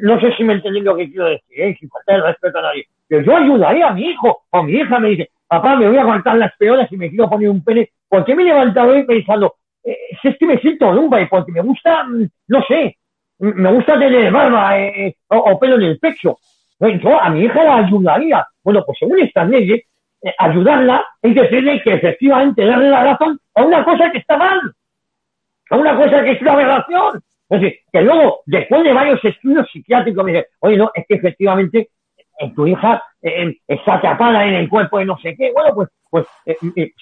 no 0.02 0.20
sé 0.20 0.32
si 0.36 0.44
me 0.44 0.54
entendéis 0.54 0.84
lo 0.84 0.96
que 0.96 1.08
quiero 1.08 1.26
decir, 1.26 1.76
sin 1.78 1.88
faltar 1.88 2.16
el 2.16 2.24
respeto 2.24 2.58
a 2.58 2.62
nadie, 2.62 2.86
pero 3.08 3.22
yo 3.22 3.36
ayudaría 3.36 3.88
a 3.88 3.94
mi 3.94 4.10
hijo 4.10 4.42
o 4.50 4.62
mi 4.62 4.72
hija 4.72 4.98
me 5.00 5.08
dice, 5.10 5.30
papá, 5.48 5.76
me 5.76 5.88
voy 5.88 5.98
a 5.98 6.04
cortar 6.04 6.36
las 6.36 6.56
peoras 6.56 6.90
y 6.92 6.96
me 6.96 7.08
quiero 7.08 7.28
poner 7.28 7.48
un 7.48 7.64
pene, 7.64 7.90
¿por 8.08 8.24
qué 8.24 8.34
me 8.34 8.42
he 8.42 8.46
levantado 8.46 8.92
hoy 8.92 9.04
pensando, 9.04 9.54
si 10.22 10.28
es 10.28 10.36
que 10.38 10.46
me 10.46 10.58
siento 10.58 10.92
lumba 10.92 11.20
y 11.20 11.26
porque 11.26 11.52
me 11.52 11.62
gusta, 11.62 12.04
mm, 12.04 12.28
no 12.48 12.62
sé, 12.62 12.96
me 13.40 13.72
gusta 13.72 13.98
tener 13.98 14.30
barba 14.30 14.78
eh, 14.78 15.06
eh, 15.06 15.14
o, 15.28 15.58
pelo 15.58 15.76
en 15.76 15.82
el 15.82 15.98
pecho. 15.98 16.38
Yo 16.78 17.20
a 17.20 17.28
mi 17.30 17.44
hija 17.44 17.64
la 17.64 17.76
ayudaría. 17.76 18.46
Bueno, 18.62 18.82
pues 18.86 18.98
según 18.98 19.18
estas 19.20 19.48
leyes, 19.48 19.82
eh, 20.22 20.34
ayudarla 20.38 21.04
es 21.22 21.34
decirle 21.34 21.82
que 21.82 21.94
efectivamente 21.94 22.64
darle 22.64 22.90
la 22.90 23.04
razón 23.04 23.38
a 23.54 23.62
una 23.62 23.84
cosa 23.84 24.10
que 24.10 24.18
está 24.18 24.36
mal, 24.36 24.60
a 25.70 25.76
una 25.76 25.96
cosa 25.96 26.22
que 26.22 26.32
es 26.32 26.42
una 26.42 26.52
aberración. 26.52 27.22
Es 27.48 27.60
decir, 27.60 27.78
que 27.92 28.02
luego, 28.02 28.40
después 28.46 28.84
de 28.84 28.92
varios 28.92 29.24
estudios 29.24 29.68
psiquiátricos, 29.70 30.24
me 30.24 30.32
dice, 30.32 30.46
oye, 30.60 30.76
no, 30.76 30.90
es 30.94 31.04
que 31.06 31.14
efectivamente 31.14 31.90
en 32.38 32.54
tu 32.54 32.66
hija 32.66 33.02
está 33.22 33.94
atrapada 33.94 34.44
en 34.46 34.54
el 34.54 34.68
cuerpo 34.68 34.98
de 34.98 35.04
no 35.04 35.18
sé 35.18 35.36
qué. 35.36 35.52
Bueno, 35.52 35.74
pues, 35.74 35.88
pues 36.08 36.26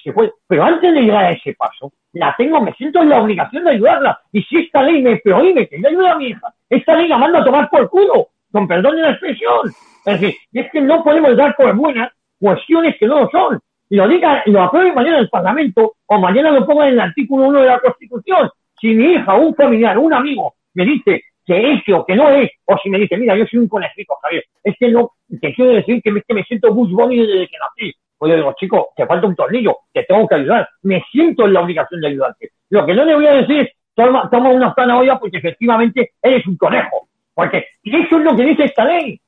se 0.03 0.13
puede. 0.13 0.31
Pero 0.47 0.63
antes 0.63 0.93
de 0.93 1.01
llegar 1.01 1.25
a 1.25 1.31
ese 1.31 1.53
paso, 1.53 1.91
la 2.13 2.35
tengo, 2.37 2.61
me 2.61 2.73
siento 2.73 3.01
en 3.01 3.09
la 3.09 3.21
obligación 3.21 3.63
de 3.63 3.71
ayudarla. 3.71 4.19
Y 4.31 4.41
si 4.43 4.57
esta 4.57 4.83
ley 4.83 5.01
me 5.01 5.17
prohíbe 5.17 5.67
que 5.67 5.81
yo 5.81 5.87
ayude 5.87 6.09
a 6.09 6.15
mi 6.15 6.27
hija, 6.27 6.53
esta 6.69 6.95
ley 6.95 7.07
la 7.07 7.17
mando 7.17 7.39
a 7.39 7.43
tomar 7.43 7.69
por 7.69 7.89
culo, 7.89 8.29
con 8.51 8.67
perdón 8.67 8.95
de 8.95 9.01
la 9.03 9.11
expresión. 9.11 9.67
Es 10.05 10.19
decir, 10.19 10.35
es 10.53 10.71
que 10.71 10.81
no 10.81 11.03
podemos 11.03 11.35
dar 11.37 11.55
por 11.55 11.73
buenas 11.75 12.11
cuestiones 12.39 12.95
que 12.99 13.07
no 13.07 13.21
lo 13.21 13.29
son. 13.29 13.59
Y 13.89 13.95
lo 13.95 14.07
diga, 14.07 14.43
lo 14.45 14.61
apruebe 14.61 14.93
mañana 14.93 15.17
en 15.17 15.23
el 15.23 15.29
Parlamento, 15.29 15.93
o 16.05 16.19
mañana 16.19 16.51
lo 16.51 16.65
ponga 16.65 16.87
en 16.87 16.93
el 16.93 16.99
artículo 16.99 17.47
1 17.47 17.61
de 17.61 17.67
la 17.67 17.79
Constitución. 17.79 18.49
Si 18.79 18.93
mi 18.93 19.13
hija, 19.13 19.35
un 19.35 19.55
familiar, 19.55 19.97
un 19.97 20.13
amigo, 20.13 20.55
me 20.75 20.85
dice 20.85 21.23
que 21.49 21.73
es 21.73 21.81
o 21.95 22.05
que 22.05 22.15
no 22.15 22.29
es, 22.29 22.51
o 22.65 22.77
si 22.77 22.91
me 22.91 22.99
dice, 22.99 23.17
mira, 23.17 23.35
yo 23.35 23.43
soy 23.47 23.57
un 23.57 23.67
conejito, 23.67 24.13
Javier, 24.21 24.43
es 24.63 24.75
que 24.77 24.89
no, 24.89 25.13
te 25.41 25.51
quiero 25.55 25.71
decir 25.71 25.99
que, 26.03 26.11
me 26.11 26.43
siento 26.43 26.71
Bush 26.71 26.91
Bunny 26.91 27.25
desde 27.25 27.47
que 27.47 27.57
nací, 27.57 27.95
pues 28.19 28.29
yo 28.29 28.35
digo, 28.35 28.55
chico, 28.59 28.89
te 28.95 29.07
falta 29.07 29.25
un 29.25 29.35
tornillo, 29.35 29.77
te 29.91 30.03
tengo 30.03 30.27
que 30.27 30.35
ayudar. 30.35 30.69
Me 30.83 31.03
siento 31.11 31.47
en 31.47 31.53
la 31.53 31.61
obligación 31.61 32.01
de 32.01 32.07
ayudarte. 32.09 32.51
Lo 32.69 32.85
que 32.85 32.93
no 32.93 33.03
le 33.03 33.15
voy 33.15 33.25
a 33.25 33.33
decir 33.33 33.61
es, 33.61 33.69
toma, 33.95 34.29
toma 34.29 34.49
una 34.49 34.75
olla 34.75 35.17
porque 35.17 35.37
efectivamente 35.37 36.11
eres 36.21 36.45
un 36.45 36.55
conejo. 36.55 37.07
Porque 37.33 37.65
eso 37.83 38.17
es 38.17 38.23
lo 38.23 38.35
que 38.35 38.43
dice 38.43 38.65
esta 38.65 38.85
ley. 38.85 39.19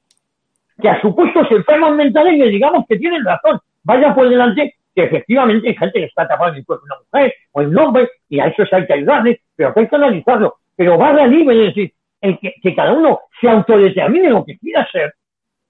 Que 0.79 0.89
a 0.89 1.01
supuestos 1.01 1.49
enfermos 1.49 1.95
mentales 1.95 2.37
le 2.37 2.49
digamos 2.49 2.85
que 2.87 2.97
tienen 2.97 3.25
razón. 3.25 3.59
Vaya 3.83 4.13
por 4.13 4.29
delante 4.29 4.75
que 4.93 5.05
efectivamente 5.05 5.69
hay 5.69 5.75
gente 5.75 5.99
que 6.01 6.05
está 6.05 6.27
tapada 6.27 6.51
en 6.51 6.57
el 6.57 6.65
cuerpo 6.65 6.85
de 6.85 6.93
una 6.93 7.01
mujer 7.01 7.33
o 7.53 7.61
en 7.61 7.69
un 7.69 7.79
hombre 7.79 8.09
y 8.29 8.39
a 8.39 8.47
eso 8.47 8.63
hay 8.71 8.85
que 8.85 8.93
ayudarle, 8.93 9.41
pero 9.55 9.73
hay 9.75 9.87
que 9.87 9.95
analizarlo. 9.95 10.55
Pero 10.75 10.97
va 10.97 11.09
a 11.09 11.27
libre, 11.27 11.67
es 11.67 11.75
decir, 11.75 11.93
el 12.21 12.39
que, 12.39 12.53
que 12.61 12.75
cada 12.75 12.93
uno 12.93 13.19
se 13.39 13.49
autodetermine 13.49 14.29
lo 14.29 14.45
que 14.45 14.57
quiera 14.57 14.87
ser, 14.91 15.13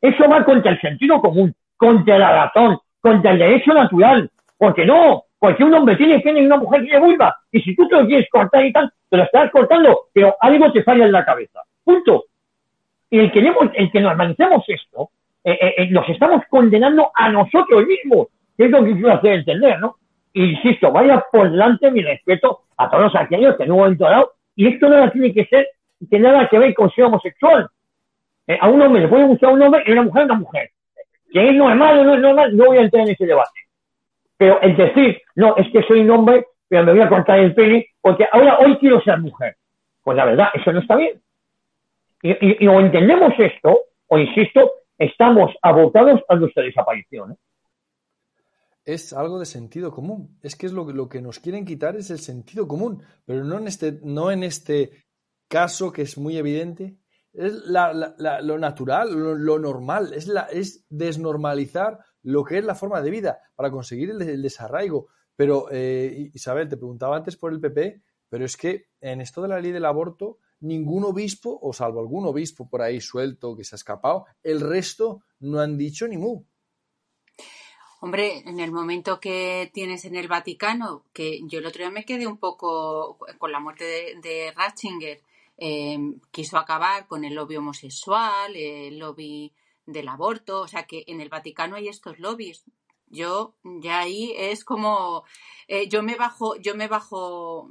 eso 0.01 0.27
va 0.29 0.43
contra 0.43 0.71
el 0.71 0.81
sentido 0.81 1.21
común, 1.21 1.53
contra 1.77 2.17
la 2.17 2.45
razón, 2.45 2.77
contra 2.99 3.31
el 3.31 3.39
derecho 3.39 3.73
natural. 3.73 4.29
Porque 4.57 4.85
no, 4.85 5.23
porque 5.39 5.63
un 5.63 5.73
hombre 5.73 5.95
tiene 5.95 6.19
pene 6.19 6.41
y 6.41 6.45
una 6.45 6.57
mujer 6.57 6.83
tiene 6.83 6.99
vulva. 6.99 7.35
Y 7.51 7.61
si 7.61 7.75
tú 7.75 7.87
te 7.87 7.95
lo 7.95 8.05
quieres 8.05 8.27
cortar 8.29 8.63
y 8.65 8.71
tal, 8.71 8.91
te 9.09 9.17
lo 9.17 9.23
estás 9.23 9.49
cortando, 9.51 10.01
pero 10.13 10.35
algo 10.39 10.71
te 10.71 10.83
falla 10.83 11.05
en 11.05 11.11
la 11.11 11.25
cabeza. 11.25 11.61
Punto. 11.83 12.25
Y 13.09 13.19
el 13.19 13.31
que, 13.31 13.39
el 13.39 13.91
que 13.91 13.99
normalicemos 13.99 14.63
esto, 14.67 15.09
eh, 15.43 15.57
eh, 15.59 15.73
eh, 15.77 15.87
nos 15.89 16.07
estamos 16.09 16.43
condenando 16.49 17.11
a 17.15 17.29
nosotros 17.29 17.85
mismos, 17.85 18.27
que 18.55 18.65
es 18.65 18.71
lo 18.71 18.83
que 18.85 18.93
quiero 18.93 19.13
hacer 19.13 19.33
entender, 19.33 19.79
¿no? 19.79 19.95
insisto, 20.33 20.91
vaya 20.91 21.25
por 21.31 21.49
delante 21.51 21.91
mi 21.91 22.01
respeto 22.01 22.61
a 22.77 22.89
todos 22.89 23.13
aquellos 23.15 23.57
que 23.57 23.63
en 23.63 23.71
un 23.71 23.79
momento 23.79 24.05
dado, 24.05 24.33
y 24.55 24.67
esto 24.67 24.87
nada 24.87 25.11
tiene 25.11 25.33
que 25.33 25.45
ser, 25.45 25.67
tiene 26.07 26.29
nada 26.29 26.47
que 26.49 26.59
ver 26.59 26.73
con 26.73 26.89
ser 26.91 27.05
homosexual. 27.05 27.69
Eh, 28.47 28.57
a 28.59 28.69
un 28.69 28.81
hombre 28.81 29.01
le 29.01 29.07
puede 29.07 29.25
gustar 29.25 29.53
un 29.53 29.61
hombre 29.61 29.83
y 29.85 29.91
a 29.91 29.93
una 29.93 30.03
mujer 30.03 30.25
una 30.25 30.35
mujer. 30.35 30.71
Que 31.31 31.49
es 31.49 31.55
normal 31.55 31.99
o 31.99 32.03
no 32.03 32.13
es 32.15 32.21
normal, 32.21 32.57
no 32.57 32.65
voy 32.65 32.77
a 32.77 32.81
entrar 32.81 33.03
en 33.03 33.13
ese 33.13 33.25
debate. 33.25 33.59
Pero 34.37 34.59
el 34.61 34.75
decir, 34.75 35.21
no, 35.35 35.55
es 35.55 35.71
que 35.71 35.83
soy 35.83 36.01
un 36.01 36.09
hombre, 36.09 36.47
pero 36.67 36.83
me 36.83 36.93
voy 36.93 37.01
a 37.01 37.09
cortar 37.09 37.39
el 37.39 37.53
pene, 37.53 37.87
porque 38.01 38.27
ahora 38.31 38.57
hoy 38.59 38.77
quiero 38.77 39.01
ser 39.01 39.19
mujer. 39.19 39.55
Pues 40.03 40.17
la 40.17 40.25
verdad, 40.25 40.47
eso 40.53 40.73
no 40.73 40.79
está 40.79 40.95
bien. 40.95 41.21
Y, 42.23 42.67
o 42.67 42.79
entendemos 42.79 43.33
esto, 43.37 43.79
o 44.07 44.17
insisto, 44.17 44.71
estamos 44.97 45.53
abocados 45.61 46.21
a 46.27 46.35
nuestra 46.35 46.63
desaparición. 46.63 47.31
¿eh? 47.31 47.35
Es 48.83 49.13
algo 49.13 49.39
de 49.39 49.45
sentido 49.45 49.91
común. 49.91 50.37
Es 50.41 50.55
que 50.55 50.65
es 50.65 50.73
lo, 50.73 50.91
lo 50.91 51.07
que 51.07 51.21
nos 51.21 51.39
quieren 51.39 51.65
quitar 51.65 51.95
es 51.95 52.09
el 52.09 52.19
sentido 52.19 52.67
común, 52.67 53.03
pero 53.25 53.43
no 53.43 53.57
en 53.57 53.67
este, 53.67 53.99
no 54.03 54.31
en 54.31 54.43
este 54.43 54.91
caso 55.51 55.91
que 55.91 56.03
es 56.03 56.17
muy 56.17 56.37
evidente. 56.37 56.97
Es 57.33 57.53
lo 57.65 58.57
natural, 58.57 59.11
lo, 59.11 59.59
normal, 59.59 60.13
es, 60.13 60.27
la, 60.27 60.43
es 60.43 60.85
desnormalizar 60.89 61.99
lo 62.23 62.43
que 62.43 62.57
es 62.57 62.65
la 62.65 62.75
forma 62.75 63.01
de 63.01 63.11
vida 63.11 63.39
para 63.55 63.69
conseguir 63.69 64.09
el, 64.09 64.41
desarraigo. 64.41 65.07
Pero, 65.35 65.67
eh, 65.71 66.29
Isabel, 66.33 66.67
te 66.67 66.77
preguntaba 66.77 67.17
antes 67.17 67.37
por 67.37 67.53
el 67.53 67.59
PP, 67.59 68.01
pero 68.29 68.45
es 68.45 68.57
que 68.57 68.87
en 68.99 69.21
esto 69.21 69.41
de 69.41 69.49
la 69.49 69.59
ley 69.59 69.71
del 69.71 69.85
aborto 69.85 70.39
ningún 70.61 71.03
obispo, 71.03 71.57
o 71.61 71.73
salvo 71.73 71.99
algún 71.99 72.25
obispo 72.25 72.69
por 72.69 72.81
ahí 72.81 73.01
suelto 73.01 73.55
que 73.55 73.63
se 73.63 73.75
ha 73.75 73.77
escapado, 73.77 74.25
el 74.43 74.61
resto 74.61 75.23
no 75.39 75.59
han 75.59 75.77
dicho 75.77 76.07
ni 76.07 76.17
mu. 76.17 76.43
Hombre, 78.01 78.39
en 78.45 78.59
el 78.59 78.71
momento 78.71 79.19
que 79.19 79.69
tienes 79.73 80.05
en 80.05 80.15
el 80.15 80.27
Vaticano, 80.27 81.05
que 81.13 81.39
yo 81.47 81.59
el 81.59 81.65
otro 81.65 81.83
día 81.83 81.91
me 81.91 82.05
quedé 82.05 82.25
un 82.25 82.37
poco 82.37 83.17
con 83.37 83.51
la 83.51 83.59
muerte 83.59 84.17
de, 84.21 84.51
Ratzinger, 84.55 85.21
em, 85.57 86.19
quiso 86.31 86.57
acabar 86.57 87.07
con 87.07 87.23
el 87.25 87.35
lobby 87.35 87.57
homosexual, 87.57 88.55
el 88.55 88.97
lobby 88.97 89.53
del 89.85 90.07
aborto, 90.07 90.61
o 90.61 90.67
sea 90.67 90.85
que 90.85 91.03
en 91.07 91.21
el 91.21 91.29
Vaticano 91.29 91.75
hay 91.75 91.87
estos 91.87 92.19
lobbies. 92.19 92.65
Yo 93.07 93.55
ya 93.63 93.99
ahí 93.99 94.33
es 94.37 94.63
como 94.63 95.25
eh, 95.67 95.89
yo 95.89 96.01
me 96.01 96.15
bajo, 96.15 96.55
yo 96.55 96.75
me 96.75 96.87
bajo 96.87 97.69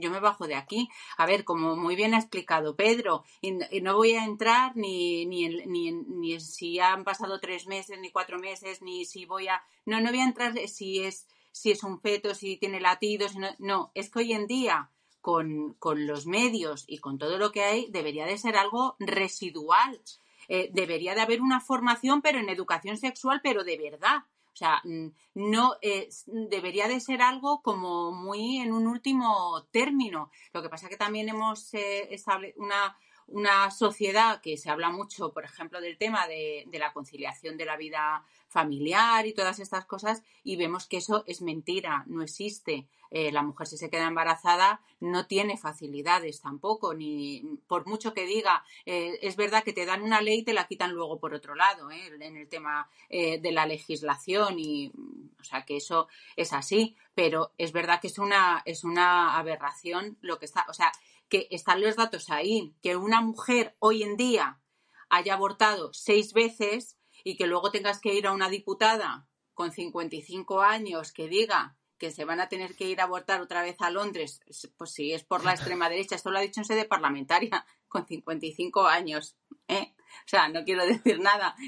yo 0.00 0.10
me 0.10 0.20
bajo 0.20 0.46
de 0.46 0.54
aquí. 0.54 0.88
A 1.16 1.26
ver, 1.26 1.44
como 1.44 1.76
muy 1.76 1.94
bien 1.94 2.14
ha 2.14 2.18
explicado 2.18 2.76
Pedro, 2.76 3.24
y, 3.40 3.52
no 3.52 3.96
voy 3.96 4.12
a 4.12 4.24
entrar 4.24 4.76
ni, 4.76 5.26
ni, 5.26 5.48
ni, 5.66 5.92
ni, 5.92 6.40
si 6.40 6.78
han 6.80 7.04
pasado 7.04 7.38
tres 7.40 7.66
meses, 7.66 7.98
ni 8.00 8.10
cuatro 8.10 8.38
meses, 8.38 8.82
ni 8.82 9.04
si 9.04 9.26
voy 9.26 9.48
a. 9.48 9.62
No, 9.86 10.00
no 10.00 10.10
voy 10.10 10.20
a 10.20 10.24
entrar 10.24 10.56
si 10.68 11.00
es, 11.00 11.28
si 11.52 11.70
es 11.70 11.84
un 11.84 12.00
feto, 12.00 12.34
si 12.34 12.56
tiene 12.56 12.80
latidos. 12.80 13.36
No, 13.36 13.48
no 13.58 13.92
es 13.94 14.10
que 14.10 14.20
hoy 14.20 14.32
en 14.32 14.46
día, 14.46 14.90
con, 15.20 15.74
con, 15.74 16.06
los 16.06 16.26
medios 16.26 16.84
y 16.86 16.98
con 16.98 17.18
todo 17.18 17.38
lo 17.38 17.52
que 17.52 17.62
hay, 17.62 17.86
debería 17.90 18.26
de 18.26 18.38
ser 18.38 18.56
algo 18.56 18.96
residual. 18.98 20.00
Eh, 20.48 20.70
debería 20.72 21.14
de 21.14 21.20
haber 21.20 21.40
una 21.40 21.60
formación, 21.60 22.22
pero 22.22 22.38
en 22.38 22.48
educación 22.48 22.96
sexual, 22.96 23.40
pero 23.42 23.64
de 23.64 23.78
verdad. 23.78 24.24
O 24.52 24.56
sea, 24.56 24.82
no 25.34 25.76
debería 26.26 26.88
de 26.88 27.00
ser 27.00 27.22
algo 27.22 27.62
como 27.62 28.10
muy 28.12 28.58
en 28.58 28.72
un 28.72 28.86
último 28.86 29.64
término. 29.70 30.30
Lo 30.52 30.60
que 30.60 30.68
pasa 30.68 30.88
que 30.88 30.96
también 30.96 31.28
hemos 31.28 31.72
eh, 31.72 32.10
una, 32.56 32.98
una 33.30 33.70
sociedad 33.70 34.40
que 34.40 34.56
se 34.56 34.70
habla 34.70 34.90
mucho, 34.90 35.32
por 35.32 35.44
ejemplo, 35.44 35.80
del 35.80 35.98
tema 35.98 36.26
de, 36.26 36.66
la 36.72 36.92
conciliación 36.92 37.56
de 37.56 37.64
la 37.64 37.76
vida 37.76 38.24
familiar 38.48 39.26
y 39.26 39.32
todas 39.32 39.60
estas 39.60 39.84
cosas, 39.84 40.22
y 40.42 40.56
vemos 40.56 40.86
que 40.86 40.96
eso 40.96 41.24
es 41.26 41.40
mentira, 41.40 42.04
no 42.06 42.22
existe. 42.22 42.88
Eh, 43.12 43.32
la 43.32 43.42
mujer 43.42 43.66
si 43.66 43.76
se 43.76 43.90
queda 43.90 44.06
embarazada 44.06 44.80
no 45.00 45.26
tiene 45.26 45.56
facilidades 45.56 46.40
tampoco, 46.40 46.94
ni 46.94 47.58
por 47.66 47.86
mucho 47.86 48.14
que 48.14 48.24
diga, 48.24 48.64
eh, 48.86 49.18
es 49.22 49.36
verdad 49.36 49.64
que 49.64 49.72
te 49.72 49.84
dan 49.84 50.02
una 50.02 50.20
ley 50.20 50.40
y 50.40 50.44
te 50.44 50.52
la 50.52 50.68
quitan 50.68 50.92
luego 50.92 51.18
por 51.18 51.34
otro 51.34 51.56
lado, 51.56 51.90
eh, 51.90 52.10
en 52.20 52.36
el 52.36 52.48
tema 52.48 52.88
de 53.08 53.52
la 53.52 53.66
legislación 53.66 54.58
y, 54.58 54.92
o 55.40 55.44
sea, 55.44 55.64
que 55.64 55.76
eso 55.76 56.08
es 56.36 56.52
así, 56.52 56.96
pero 57.14 57.52
es 57.58 57.72
verdad 57.72 58.00
que 58.00 58.06
es 58.06 58.18
una, 58.18 58.62
es 58.64 58.84
una 58.84 59.36
aberración 59.36 60.16
lo 60.20 60.38
que 60.38 60.46
está, 60.46 60.64
o 60.68 60.72
sea, 60.72 60.92
que 61.30 61.48
están 61.50 61.80
los 61.80 61.96
datos 61.96 62.28
ahí, 62.28 62.74
que 62.82 62.96
una 62.96 63.22
mujer 63.22 63.76
hoy 63.78 64.02
en 64.02 64.16
día 64.16 64.60
haya 65.08 65.34
abortado 65.34 65.92
seis 65.94 66.34
veces 66.34 66.98
y 67.24 67.36
que 67.36 67.46
luego 67.46 67.70
tengas 67.70 68.00
que 68.00 68.14
ir 68.14 68.26
a 68.26 68.32
una 68.32 68.50
diputada 68.50 69.28
con 69.54 69.72
55 69.72 70.60
años 70.60 71.12
que 71.12 71.28
diga 71.28 71.76
que 71.98 72.10
se 72.10 72.24
van 72.24 72.40
a 72.40 72.48
tener 72.48 72.74
que 72.74 72.88
ir 72.88 73.00
a 73.00 73.04
abortar 73.04 73.42
otra 73.42 73.62
vez 73.62 73.76
a 73.80 73.90
Londres, 73.90 74.40
pues 74.78 74.90
si 74.90 75.12
es 75.12 75.22
por 75.22 75.44
la 75.44 75.52
extrema 75.52 75.90
derecha, 75.90 76.16
esto 76.16 76.30
lo 76.30 76.38
ha 76.38 76.42
dicho 76.42 76.60
en 76.60 76.64
sede 76.64 76.86
parlamentaria, 76.86 77.64
con 77.88 78.06
55 78.06 78.86
años. 78.86 79.36
¿eh? 79.68 79.94
O 79.98 80.28
sea, 80.28 80.48
no 80.48 80.64
quiero 80.64 80.84
decir 80.86 81.20
nada. 81.20 81.54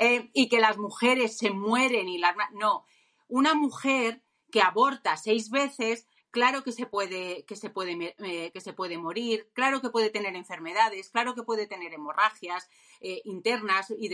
Eh, 0.00 0.30
y 0.32 0.48
que 0.48 0.60
las 0.60 0.78
mujeres 0.78 1.36
se 1.36 1.50
mueren 1.50 2.08
y 2.08 2.18
las... 2.18 2.36
No, 2.52 2.84
una 3.26 3.54
mujer 3.54 4.22
que 4.50 4.62
aborta 4.62 5.16
seis 5.16 5.50
veces 5.50 6.06
claro 6.30 6.62
que 6.62 6.72
se 6.72 6.86
puede, 6.86 7.44
que 7.44 7.56
se 7.56 7.70
puede, 7.70 8.14
eh, 8.18 8.50
que 8.52 8.60
se 8.60 8.72
puede 8.72 8.98
morir, 8.98 9.48
claro 9.54 9.80
que 9.80 9.90
puede 9.90 10.10
tener 10.10 10.36
enfermedades, 10.36 11.10
claro 11.10 11.34
que 11.34 11.42
puede 11.42 11.66
tener 11.66 11.92
hemorragias 11.94 12.68
eh, 13.00 13.22
internas 13.24 13.92
y, 13.96 14.08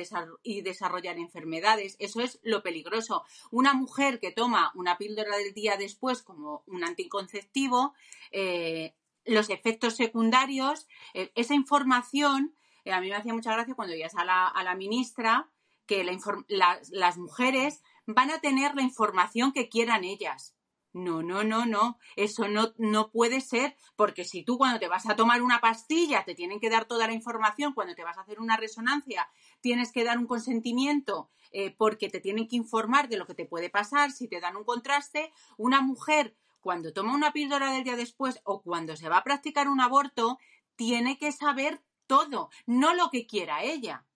desarrollar 0.63 1.19
enfermedades. 1.19 1.97
Eso 1.99 2.21
es 2.21 2.39
lo 2.43 2.63
peligroso. 2.63 3.25
Una 3.51 3.75
mujer 3.75 4.21
que 4.21 4.31
toma 4.31 4.73
una 4.75 4.97
píldora 4.97 5.37
del 5.37 5.55
día 5.55 5.77
después 5.77 6.23
como 6.23 6.63
un 6.67 6.85
anticonceptivo, 6.85 7.95
eh, 8.31 8.95
los 9.27 9.49
efectos 9.49 9.97
secundarios, 9.97 10.87
esa 11.15 11.55
información, 11.55 12.55
a 12.85 13.01
mí 13.01 13.09
me 13.09 13.17
hacía 13.17 13.33
mucha 13.33 13.55
gracia 13.55 13.75
cuando 13.75 13.95
oías 13.95 14.15
a 14.17 14.25
la, 14.25 14.47
a 14.47 14.63
la 14.63 14.75
ministra 14.75 15.49
que 15.87 16.05
las 16.05 17.17
mujeres 17.17 17.83
van 18.07 18.31
a 18.31 18.41
tener 18.41 18.75
la 18.75 18.83
información 18.83 19.53
que 19.53 19.69
quieran 19.69 20.05
ellas 20.05 20.55
no, 20.95 21.25
no, 21.25 21.43
no, 21.43 21.67
no. 21.67 21.99
Eso 22.15 22.47
no, 22.47 22.73
no 22.79 23.11
puede 23.11 23.41
ser, 23.41 23.77
porque 23.97 24.25
si 24.25 24.45
tú 24.45 24.57
cuando 24.57 24.79
te 24.79 24.87
vas 24.87 25.09
a 25.09 25.17
tomar 25.17 25.43
una 25.43 25.61
pastilla 25.61 26.25
te 26.25 26.37
tienen 26.37 26.61
que 26.61 26.71
dar 26.71 26.85
toda 26.85 27.09
la 27.09 27.13
información, 27.13 27.75
cuando 27.75 27.97
te 27.97 28.05
vas 28.05 28.17
a 28.17 28.21
hacer 28.23 28.41
una 28.41 28.57
resonancia 28.57 29.29
tienes 29.61 29.91
que 29.91 30.05
dar 30.05 30.19
un 30.19 30.27
consentimiento 30.27 31.31
eh, 31.51 31.75
porque 31.77 32.09
te 32.09 32.21
tienen 32.21 32.47
que 32.47 32.57
informar 32.57 33.09
de 33.09 33.17
lo 33.17 33.27
que 33.27 33.35
te 33.35 33.45
puede 33.45 33.71
pasar, 33.71 34.13
si 34.13 34.29
te 34.29 34.41
dan 34.41 34.57
un 34.57 34.65
contraste, 34.65 35.33
una 35.57 35.81
mujer 35.81 36.37
cuando 36.61 36.93
toma 36.93 37.13
una 37.13 37.33
píldora 37.33 37.73
del 37.73 37.85
día 37.85 37.97
después 37.97 38.41
o 38.45 38.63
cuando 38.63 38.97
se 38.97 39.09
va 39.09 39.19
a 39.19 39.25
practicar 39.25 39.69
un 39.69 39.81
aborto, 39.81 40.39
tiene 40.77 41.19
que 41.19 41.33
saber 41.33 41.83
todo, 42.07 42.51
no 42.67 42.95
lo 42.95 43.11
que 43.11 43.27
quiera 43.27 43.65
ella, 43.65 44.07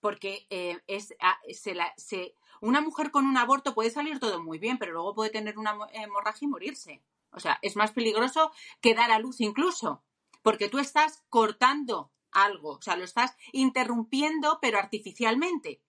porque 0.00 0.46
eh, 0.50 0.80
es, 0.86 1.14
ah, 1.20 1.38
se, 1.52 1.74
la, 1.74 1.92
se 1.96 2.36
una 2.62 2.80
mujer 2.80 3.10
con 3.10 3.26
un 3.26 3.36
aborto 3.36 3.74
puede 3.74 3.90
salir 3.90 4.20
todo 4.20 4.42
muy 4.42 4.58
bien, 4.58 4.78
pero 4.78 4.92
luego 4.92 5.14
puede 5.14 5.30
tener 5.30 5.58
una 5.58 5.76
hemorragia 5.92 6.46
y 6.46 6.48
morirse. 6.48 7.02
O 7.32 7.40
sea, 7.40 7.58
es 7.60 7.76
más 7.76 7.90
peligroso 7.90 8.52
que 8.80 8.94
dar 8.94 9.10
a 9.10 9.18
luz 9.18 9.40
incluso, 9.40 10.02
porque 10.42 10.68
tú 10.68 10.78
estás 10.78 11.24
cortando 11.28 12.12
algo, 12.30 12.74
o 12.74 12.82
sea, 12.82 12.96
lo 12.96 13.04
estás 13.04 13.36
interrumpiendo, 13.52 14.58
pero 14.62 14.78
artificialmente. 14.78 15.82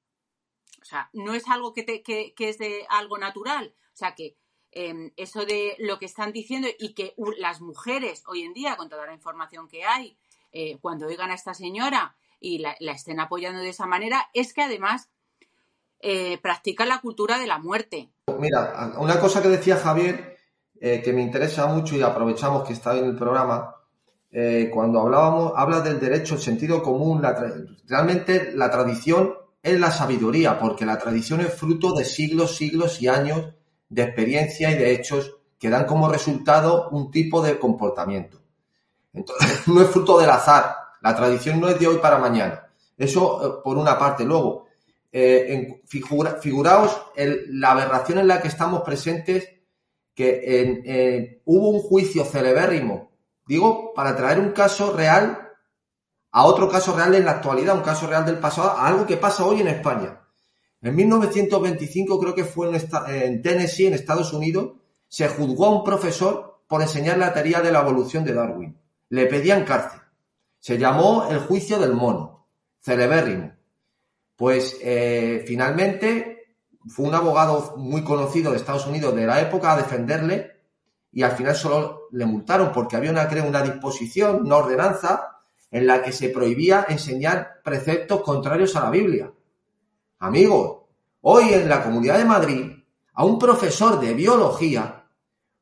O 0.82 0.86
sea, 0.86 1.10
no 1.14 1.34
es 1.34 1.48
algo 1.48 1.74
que, 1.74 2.04
que, 2.04 2.34
es 2.38 2.58
de 2.58 2.86
algo 2.90 3.18
natural. 3.18 3.76
O 3.94 3.96
sea, 3.96 4.16
que 4.16 4.36
em, 4.72 5.12
eso 5.16 5.46
de 5.46 5.76
lo 5.80 6.00
que 6.00 6.06
están 6.06 6.34
diciendo 6.34 6.68
y 6.80 6.94
que 6.94 7.14
las 7.38 7.62
mujeres 7.62 8.24
hoy 8.26 8.42
en 8.42 8.54
día, 8.54 8.76
con 8.76 8.90
toda 8.90 9.06
la 9.06 9.14
información 9.14 9.68
que 9.68 9.86
hay, 9.86 10.18
eh, 10.52 10.80
cuando 10.82 11.08
oigan 11.08 11.30
a 11.30 11.36
esta 11.36 11.54
señora 11.54 12.18
y 12.40 12.58
la, 12.58 12.76
estén 12.80 13.20
apoyando 13.20 13.62
de 13.62 13.70
esa 13.70 13.86
manera, 13.86 14.30
es 14.34 14.54
que 14.54 14.64
además 14.64 15.10
eh, 16.06 16.38
practican 16.42 16.90
la 16.90 17.00
cultura 17.00 17.40
de 17.40 17.48
la 17.48 17.60
muerte. 17.60 18.10
Mira, 18.38 18.94
una 18.98 19.22
cosa 19.22 19.42
que 19.42 19.48
decía 19.48 19.78
Javier, 19.78 20.36
eh, 20.78 21.02
que 21.02 21.14
me 21.14 21.22
interesa 21.22 21.66
mucho 21.68 21.96
y 21.96 22.02
aprovechamos 22.02 22.68
que 22.68 22.74
está 22.74 22.98
en 22.98 23.06
el 23.06 23.16
programa, 23.16 23.74
eh, 24.30 24.70
cuando 24.74 25.00
hablábamos, 25.00 25.54
habla 25.56 25.80
del 25.80 26.02
derecho, 26.02 26.36
el 26.36 26.42
sentido 26.42 26.84
común, 26.84 27.22
realmente 27.88 28.52
la 28.54 28.70
tradición 28.70 29.34
es 29.62 29.80
la 29.80 29.92
sabiduría, 29.92 30.60
porque 30.60 30.86
la 30.86 31.00
tradición 31.00 31.40
es 31.40 31.54
fruto 31.54 31.94
de 31.94 32.04
siglos, 32.04 32.58
siglos 32.58 33.02
y 33.02 33.08
años 33.08 33.54
de 33.88 34.04
experiencia 34.04 34.72
y 34.72 34.76
de 34.76 34.92
hechos 34.92 35.38
que 35.58 35.70
dan 35.70 35.86
como 35.86 36.10
resultado 36.10 36.90
un 36.90 37.12
tipo 37.12 37.42
de 37.42 37.58
comportamiento. 37.58 38.42
Entonces, 39.14 39.66
no 39.70 39.82
es 39.82 39.88
fruto 39.88 40.20
del 40.20 40.32
azar, 40.32 40.76
la 41.02 41.16
tradición 41.16 41.62
no 41.62 41.70
es 41.70 41.80
de 41.80 41.88
hoy 41.88 42.00
para 42.00 42.18
mañana. 42.18 42.68
Eso 42.98 43.62
por 43.64 43.78
una 43.78 43.98
parte. 43.98 44.26
Luego, 44.26 44.66
eh, 45.14 45.46
en, 45.50 45.82
figuraos 45.86 47.02
la 47.16 47.72
aberración 47.72 48.20
en 48.20 48.28
la 48.28 48.42
que 48.42 48.50
estamos 48.50 48.82
presentes, 48.82 49.48
que 50.14 51.42
hubo 51.46 51.70
un 51.70 51.80
juicio 51.80 52.26
celebérrimo, 52.26 53.12
digo, 53.48 53.94
para 53.94 54.16
traer 54.16 54.40
un 54.40 54.52
caso 54.52 54.92
real 54.92 55.44
a 56.36 56.46
otro 56.46 56.68
caso 56.68 56.96
real 56.96 57.14
en 57.14 57.26
la 57.26 57.32
actualidad, 57.32 57.78
un 57.78 57.84
caso 57.84 58.08
real 58.08 58.26
del 58.26 58.40
pasado, 58.40 58.72
a 58.72 58.88
algo 58.88 59.06
que 59.06 59.18
pasa 59.18 59.46
hoy 59.46 59.62
en 59.62 59.68
España. 59.68 60.20
En 60.82 60.96
1925, 60.96 62.20
creo 62.20 62.34
que 62.34 62.44
fue 62.44 62.70
en, 63.08 63.42
Tennessee, 63.44 63.86
en 63.86 63.94
Estados 63.94 64.34
Unidos, 64.34 64.74
se 65.08 65.28
juzgó 65.28 65.68
a 65.68 65.76
un 65.78 65.84
profesor 65.84 66.62
por 66.68 66.82
enseñar 66.82 67.20
la 67.20 67.34
teoría 67.34 67.62
de 67.62 67.72
la 67.72 67.82
evolución 67.82 68.24
de 68.24 68.34
Darwin. 68.34 68.76
Le 69.10 69.28
pedían 69.28 69.64
cárcel. 69.64 70.02
Se 70.60 70.80
llamó 70.80 71.28
el 71.30 71.38
juicio 71.38 71.78
del 71.78 71.94
mono, 71.94 72.48
celebérrimo. 72.82 73.54
Pues 74.36 74.78
eh, 74.82 75.44
finalmente 75.48 76.58
fue 76.88 77.08
un 77.08 77.16
abogado 77.16 77.76
muy 77.78 78.04
conocido 78.04 78.52
de 78.52 78.58
Estados 78.58 78.88
Unidos 78.88 79.16
de 79.16 79.26
la 79.26 79.42
época 79.42 79.74
a 79.74 79.78
defenderle 79.78 80.52
y 81.12 81.22
al 81.22 81.32
final 81.34 81.56
solo 81.56 82.08
le 82.12 82.26
multaron 82.26 82.72
porque 82.72 82.96
había 82.96 83.12
una, 83.12 83.28
creo, 83.28 83.48
una 83.48 83.62
disposición, 83.62 84.46
una 84.46 84.58
ordenanza 84.58 85.38
en 85.70 85.88
la 85.88 86.02
que 86.02 86.12
se 86.12 86.30
prohibía 86.30 86.86
enseñar 86.90 87.62
preceptos 87.64 88.22
contrarios 88.22 88.76
a 88.76 88.84
la 88.84 88.90
Biblia. 88.90 89.32
Amigos, 90.20 90.84
hoy 91.22 91.54
en 91.54 91.70
la 91.70 91.84
Comunidad 91.84 92.18
de 92.18 92.26
Madrid, 92.26 92.72
a 93.14 93.26
un 93.26 93.38
profesor 93.38 94.00
de 94.00 94.14
biología, 94.14 95.06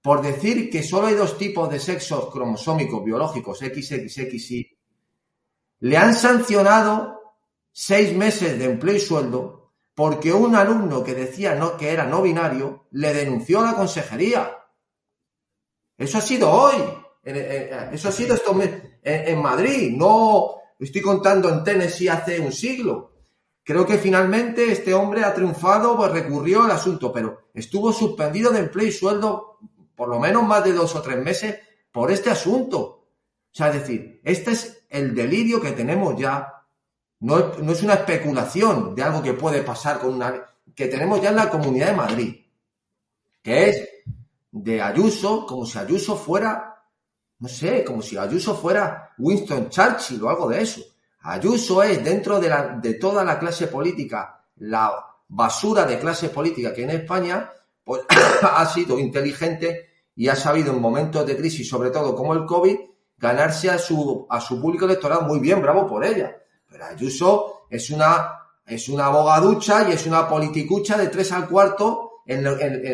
por 0.02 0.22
decir 0.22 0.70
que 0.70 0.84
solo 0.84 1.08
hay 1.08 1.16
dos 1.16 1.38
tipos 1.38 1.70
de 1.70 1.80
sexos 1.80 2.30
cromosómicos 2.32 3.04
biológicos, 3.04 3.60
XXXY, 3.60 4.78
le 5.80 5.98
han 5.98 6.14
sancionado 6.14 7.21
seis 7.72 8.16
meses 8.16 8.58
de 8.60 8.66
empleo 8.66 8.96
y 8.96 9.00
sueldo 9.00 9.72
porque 9.94 10.34
un 10.34 10.56
alumno 10.56 11.04
que 11.04 11.14
decía 11.14 11.56
no, 11.56 11.78
que 11.78 11.92
era 11.92 12.06
no 12.06 12.22
binario 12.22 12.88
le 12.92 13.14
denunció 13.14 13.60
a 13.60 13.66
la 13.66 13.76
consejería. 13.76 14.58
Eso 15.98 16.18
ha 16.18 16.22
sido 16.22 16.50
hoy. 16.50 16.76
Eso 17.24 18.10
ha 18.10 18.12
sido 18.12 18.36
esto 18.36 18.60
en 19.04 19.42
Madrid. 19.42 19.96
No 19.96 20.56
estoy 20.80 21.02
contando 21.02 21.50
en 21.50 21.64
Tennessee 21.64 22.08
hace 22.08 22.40
un 22.40 22.52
siglo. 22.52 23.12
Creo 23.64 23.86
que 23.86 24.00
finalmente 24.00 24.72
este 24.72 24.94
hombre 24.94 25.24
ha 25.24 25.34
triunfado, 25.34 25.96
pues 25.96 26.12
recurrió 26.12 26.64
al 26.64 26.72
asunto, 26.72 27.12
pero 27.12 27.50
estuvo 27.54 27.94
suspendido 27.94 28.52
de 28.52 28.60
empleo 28.60 28.88
y 28.88 28.92
sueldo 28.92 29.60
por 29.96 30.10
lo 30.10 30.20
menos 30.20 30.44
más 30.44 30.64
de 30.64 30.74
dos 30.74 30.96
o 30.96 31.02
tres 31.02 31.18
meses 31.18 31.60
por 31.92 32.12
este 32.12 32.32
asunto. 32.32 32.80
O 32.80 33.54
sea, 33.54 33.68
es 33.68 33.82
decir, 33.82 34.20
este 34.24 34.52
es 34.52 34.86
el 34.90 35.14
delirio 35.14 35.62
que 35.62 35.74
tenemos 35.74 36.18
ya. 36.18 36.61
No, 37.22 37.54
no 37.60 37.72
es 37.72 37.84
una 37.84 37.94
especulación 37.94 38.96
de 38.96 39.04
algo 39.04 39.22
que 39.22 39.34
puede 39.34 39.62
pasar 39.62 40.00
con 40.00 40.16
una... 40.16 40.44
que 40.76 40.88
tenemos 40.88 41.22
ya 41.22 41.30
en 41.30 41.36
la 41.36 41.50
Comunidad 41.50 41.88
de 41.88 41.96
Madrid, 41.96 42.36
que 43.42 43.70
es 43.70 43.90
de 44.52 44.82
Ayuso, 44.82 45.46
como 45.46 45.66
si 45.66 45.78
Ayuso 45.78 46.16
fuera, 46.16 46.84
no 47.40 47.48
sé, 47.48 47.84
como 47.84 48.02
si 48.02 48.18
Ayuso 48.18 48.56
fuera 48.56 49.14
Winston 49.20 49.70
Churchill 49.70 50.24
o 50.24 50.30
algo 50.30 50.50
de 50.50 50.62
eso. 50.62 50.82
Ayuso 51.22 51.84
es, 51.84 52.04
dentro 52.04 52.40
de, 52.40 52.50
la, 52.50 52.80
de 52.82 52.96
toda 52.96 53.24
la 53.24 53.38
clase 53.38 53.68
política, 53.68 54.44
la 54.58 54.92
basura 55.28 55.86
de 55.86 56.00
clase 56.00 56.30
política 56.30 56.74
que 56.74 56.84
en 56.84 56.90
España, 56.90 57.52
pues 57.84 58.02
ha 58.42 58.66
sido 58.66 58.98
inteligente 58.98 59.90
y 60.16 60.28
ha 60.28 60.36
sabido 60.36 60.74
en 60.74 60.82
momentos 60.82 61.26
de 61.26 61.38
crisis, 61.38 61.70
sobre 61.70 61.92
todo 61.92 62.16
como 62.16 62.34
el 62.34 62.46
COVID, 62.46 62.78
ganarse 63.18 63.70
a 63.70 63.78
su, 63.78 64.26
a 64.28 64.42
su 64.42 64.60
público 64.60 64.86
electoral 64.86 65.28
muy 65.28 65.40
bien, 65.40 65.62
bravo 65.62 65.86
por 65.86 66.04
ella. 66.04 66.36
Pero 66.72 66.86
Ayuso 66.86 67.66
es 67.70 67.90
una, 67.90 68.40
es 68.66 68.88
una 68.88 69.08
abogaducha 69.08 69.90
y 69.90 69.92
es 69.92 70.08
una 70.08 70.28
politicucha 70.28 70.98
de 70.98 71.10
tres 71.10 71.32
al 71.34 71.50
cuarto 71.50 72.22
en, 72.26 72.44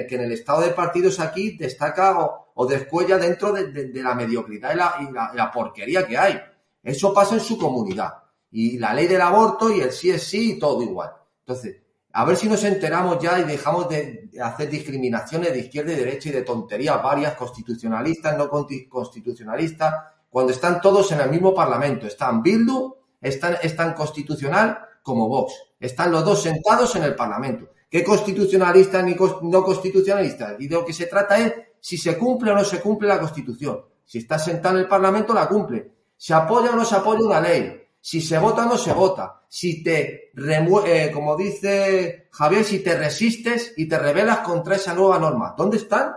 que 0.07 0.15
en 0.15 0.21
el 0.21 0.31
estado 0.31 0.61
de 0.61 0.71
partidos 0.71 1.19
aquí 1.19 1.55
destaca 1.57 2.17
o, 2.55 2.65
descuella 2.65 3.19
dentro 3.19 3.53
de, 3.53 3.91
la 4.01 4.15
mediocridad 4.15 4.73
y 4.99 5.37
la 5.37 5.51
porquería 5.51 6.07
que 6.07 6.17
hay. 6.17 6.41
Eso 6.81 7.13
pasa 7.13 7.35
en 7.35 7.41
su 7.41 7.57
comunidad. 7.57 8.13
Y 8.49 8.79
la 8.79 8.93
ley 8.93 9.07
del 9.07 9.21
aborto 9.21 9.69
y 9.69 9.81
el 9.81 9.91
sí 9.91 10.09
es 10.09 10.23
sí 10.23 10.53
y 10.53 10.59
todo 10.59 10.81
igual. 10.81 11.11
Entonces, 11.45 11.77
a 12.13 12.25
ver 12.25 12.35
si 12.35 12.49
nos 12.49 12.63
enteramos 12.63 13.19
ya 13.21 13.39
y 13.39 13.43
dejamos 13.43 13.89
de 13.89 14.31
hacer 14.41 14.69
discriminaciones 14.69 15.53
de 15.53 15.59
izquierda 15.59 15.91
y 15.91 15.97
derecha 15.97 16.29
y 16.29 16.31
de 16.31 16.41
tonterías 16.41 17.03
varias, 17.03 17.35
constitucionalistas, 17.35 18.35
no 18.37 18.49
constitucionalistas, 18.49 19.93
cuando 20.29 20.51
están 20.51 20.81
todos 20.81 21.11
en 21.11 21.19
el 21.19 21.29
mismo 21.29 21.53
parlamento. 21.53 22.07
Están 22.07 22.41
Bildu, 22.41 22.95
están, 23.21 23.57
están 23.61 23.93
constitucional 23.93 24.79
como 25.01 25.27
Vox. 25.27 25.53
Están 25.79 26.11
los 26.11 26.25
dos 26.25 26.41
sentados 26.41 26.95
en 26.95 27.03
el 27.03 27.15
parlamento. 27.15 27.69
¿Qué 27.89 28.03
constitucionalista 28.03 29.01
ni 29.01 29.15
no 29.15 29.63
constitucionalista? 29.63 30.55
Y 30.59 30.67
de 30.67 30.75
lo 30.75 30.85
que 30.85 30.93
se 30.93 31.05
trata 31.05 31.37
es 31.37 31.53
si 31.79 31.97
se 31.97 32.17
cumple 32.17 32.51
o 32.51 32.55
no 32.55 32.63
se 32.63 32.81
cumple 32.81 33.07
la 33.07 33.19
constitución. 33.19 33.81
Si 34.03 34.19
está 34.19 34.37
sentado 34.37 34.75
en 34.75 34.81
el 34.81 34.87
parlamento, 34.87 35.33
la 35.33 35.47
cumple 35.47 35.97
se 36.17 36.33
apoya 36.33 36.71
o 36.71 36.75
no 36.75 36.83
se 36.83 36.95
apoya 36.95 37.21
una 37.21 37.39
ley, 37.39 37.83
si 38.01 38.21
se 38.21 38.39
vota 38.39 38.65
o 38.65 38.69
no 38.69 38.77
se 38.77 38.91
vota, 38.91 39.43
si 39.47 39.83
te 39.83 40.31
eh, 40.35 41.11
como 41.13 41.35
dice 41.35 42.27
Javier, 42.31 42.63
si 42.63 42.79
te 42.79 42.97
resistes 42.97 43.73
y 43.77 43.87
te 43.87 43.99
rebelas 43.99 44.39
contra 44.39 44.75
esa 44.75 44.93
nueva 44.93 45.19
norma. 45.19 45.53
¿Dónde 45.57 45.77
están? 45.77 46.15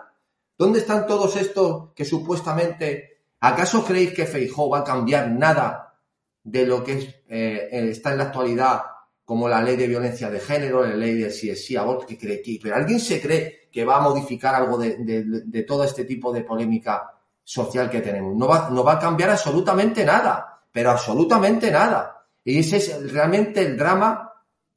¿Dónde 0.56 0.80
están 0.80 1.06
todos 1.06 1.36
estos 1.36 1.92
que 1.94 2.04
supuestamente, 2.04 3.22
¿acaso 3.40 3.84
creéis 3.84 4.12
que 4.12 4.26
Feijó 4.26 4.68
va 4.68 4.80
a 4.80 4.84
cambiar 4.84 5.30
nada 5.30 5.89
de 6.50 6.66
lo 6.66 6.82
que 6.82 6.92
eh, 7.28 7.68
eh, 7.70 7.88
está 7.90 8.12
en 8.12 8.18
la 8.18 8.24
actualidad 8.24 8.82
como 9.24 9.48
la 9.48 9.62
ley 9.62 9.76
de 9.76 9.86
violencia 9.86 10.28
de 10.28 10.40
género, 10.40 10.84
la 10.84 10.96
ley 10.96 11.14
de 11.14 11.30
si 11.30 11.50
es 11.50 11.64
sí, 11.64 11.76
aborto, 11.76 12.04
que 12.04 12.18
cree 12.18 12.42
que, 12.42 12.58
pero 12.60 12.74
alguien 12.74 12.98
se 12.98 13.20
cree 13.20 13.68
que 13.70 13.84
va 13.84 13.98
a 13.98 14.00
modificar 14.00 14.56
algo 14.56 14.76
de, 14.76 14.96
de 14.98 15.62
todo 15.62 15.84
este 15.84 16.04
tipo 16.04 16.32
de 16.32 16.42
polémica 16.42 17.12
social 17.44 17.88
que 17.88 18.00
tenemos. 18.00 18.36
No 18.36 18.48
va, 18.48 18.68
no 18.70 18.82
va 18.82 18.94
a 18.94 18.98
cambiar 18.98 19.30
absolutamente 19.30 20.04
nada, 20.04 20.60
pero 20.72 20.90
absolutamente 20.90 21.70
nada. 21.70 22.26
Y 22.42 22.58
ese 22.58 22.78
es 22.78 23.12
realmente 23.12 23.60
el 23.60 23.76
drama 23.76 24.32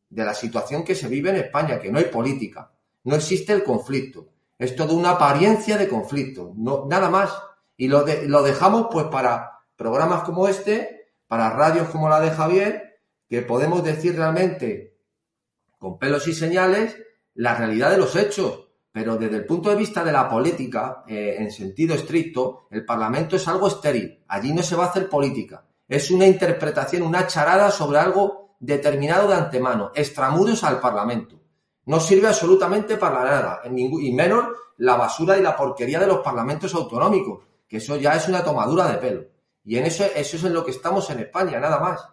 de 0.07 0.23
la 0.23 0.35
situación 0.35 0.83
que 0.83 0.93
se 0.93 1.07
vive 1.07 1.31
en 1.31 1.37
España, 1.37 1.79
que 1.79 1.91
no 1.91 1.97
hay 1.97 2.05
política, 2.05 2.71
no 3.05 3.15
existe 3.15 3.53
el 3.53 3.63
conflicto. 3.63 4.29
Es 4.59 4.75
toda 4.75 4.93
una 4.93 5.11
apariencia 5.11 5.77
de 5.77 5.89
conflicto, 5.89 6.53
no, 6.55 6.85
nada 6.87 7.09
más. 7.09 7.31
Y 7.75 7.87
lo, 7.87 8.05
lo 8.27 8.43
dejamos 8.43 8.87
pues 8.91 9.07
para 9.07 9.61
programas 9.75 10.23
como 10.23 10.47
este, 10.47 11.02
para 11.33 11.49
radios 11.49 11.89
como 11.89 12.09
la 12.09 12.19
de 12.19 12.29
Javier, 12.29 12.99
que 13.27 13.41
podemos 13.41 13.83
decir 13.83 14.15
realmente 14.15 14.99
con 15.79 15.97
pelos 15.97 16.27
y 16.27 16.33
señales 16.35 16.95
la 17.33 17.55
realidad 17.55 17.89
de 17.89 17.97
los 17.97 18.15
hechos 18.15 18.67
pero 18.91 19.17
desde 19.17 19.37
el 19.37 19.45
punto 19.47 19.71
de 19.71 19.75
vista 19.75 20.03
de 20.03 20.11
la 20.11 20.29
política, 20.29 21.03
eh, 21.07 21.37
en 21.39 21.51
sentido 21.51 21.95
estricto, 21.95 22.67
el 22.69 22.85
Parlamento 22.85 23.35
es 23.35 23.47
algo 23.47 23.67
estéril. 23.67 24.23
Allí 24.27 24.53
no 24.53 24.61
se 24.61 24.75
va 24.75 24.85
a 24.85 24.89
hacer 24.89 25.09
política. 25.09 25.65
Es 25.87 26.11
una 26.11 26.27
interpretación, 26.27 27.01
una 27.01 27.25
charada 27.25 27.71
sobre 27.71 27.97
algo 27.97 28.55
determinado 28.59 29.27
de 29.27 29.33
antemano, 29.33 29.91
extramuros 29.95 30.63
al 30.63 30.79
Parlamento. 30.79 31.41
No 31.87 31.99
sirve 31.99 32.27
absolutamente 32.27 32.97
para 32.97 33.23
nada, 33.23 33.61
y 33.65 34.13
menos 34.13 34.49
la 34.77 34.95
basura 34.95 35.39
y 35.39 35.41
la 35.41 35.55
porquería 35.55 35.99
de 35.99 36.05
los 36.05 36.19
parlamentos 36.19 36.75
autonómicos, 36.75 37.39
que 37.67 37.77
eso 37.77 37.95
ya 37.95 38.13
es 38.15 38.27
una 38.27 38.43
tomadura 38.43 38.87
de 38.87 38.97
pelo. 38.99 39.32
Y 39.65 39.77
en 39.77 39.85
eso, 39.85 40.03
eso 40.15 40.37
es 40.37 40.43
en 40.43 40.53
lo 40.53 40.65
que 40.65 40.71
estamos 40.71 41.09
en 41.09 41.19
España, 41.19 41.59
nada 41.59 41.79
más. 41.79 42.09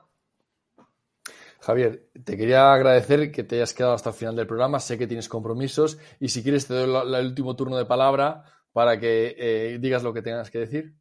Javier, 1.60 2.08
te 2.24 2.36
quería 2.36 2.72
agradecer 2.72 3.30
que 3.30 3.44
te 3.44 3.56
hayas 3.56 3.74
quedado 3.74 3.94
hasta 3.94 4.10
el 4.10 4.16
final 4.16 4.36
del 4.36 4.46
programa. 4.46 4.80
Sé 4.80 4.96
que 4.96 5.06
tienes 5.06 5.28
compromisos 5.28 5.98
y 6.18 6.28
si 6.28 6.42
quieres 6.42 6.66
te 6.66 6.74
doy 6.74 7.14
el 7.18 7.26
último 7.26 7.54
turno 7.54 7.76
de 7.76 7.84
palabra 7.84 8.44
para 8.72 8.98
que 8.98 9.34
eh, 9.36 9.78
digas 9.78 10.02
lo 10.02 10.14
que 10.14 10.22
tengas 10.22 10.50
que 10.50 10.60
decir. 10.60 10.94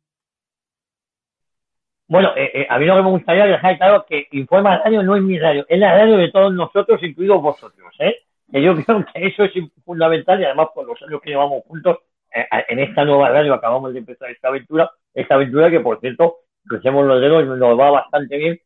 Bueno, 2.09 2.35
eh, 2.35 2.49
eh, 2.53 2.67
a 2.67 2.79
mí 2.79 2.85
lo 2.85 2.95
que 2.95 3.03
me 3.03 3.09
gustaría 3.11 3.45
dejar 3.45 3.77
claro 3.77 4.03
que 4.09 4.27
Informa 4.31 4.81
Radio 4.83 5.03
no 5.03 5.15
es 5.15 5.21
mi 5.21 5.37
radio, 5.37 5.63
es 5.69 5.79
la 5.79 5.91
radio 5.93 6.17
de 6.17 6.31
todos 6.31 6.51
nosotros, 6.51 7.01
incluidos 7.03 7.39
vosotros. 7.39 7.93
¿eh? 7.99 8.15
Que 8.51 8.63
yo 8.63 8.75
creo 8.83 9.05
que 9.05 9.27
eso 9.27 9.43
es 9.43 9.51
fundamental 9.85 10.41
y 10.41 10.45
además 10.45 10.69
por 10.73 10.87
los 10.87 10.99
años 11.03 11.21
que 11.21 11.29
llevamos 11.29 11.63
juntos 11.67 11.99
en 12.31 12.79
esta 12.79 13.05
nueva 13.05 13.29
radio 13.29 13.53
acabamos 13.53 13.93
de 13.93 13.99
empezar 13.99 14.29
esta 14.29 14.49
aventura, 14.49 14.91
esta 15.13 15.35
aventura 15.35 15.69
que 15.69 15.79
por 15.79 15.99
cierto 15.99 16.37
crecemos 16.67 17.05
los 17.05 17.19
dedos 17.19 17.45
nos 17.45 17.79
va 17.79 17.91
bastante 17.91 18.37
bien 18.37 18.59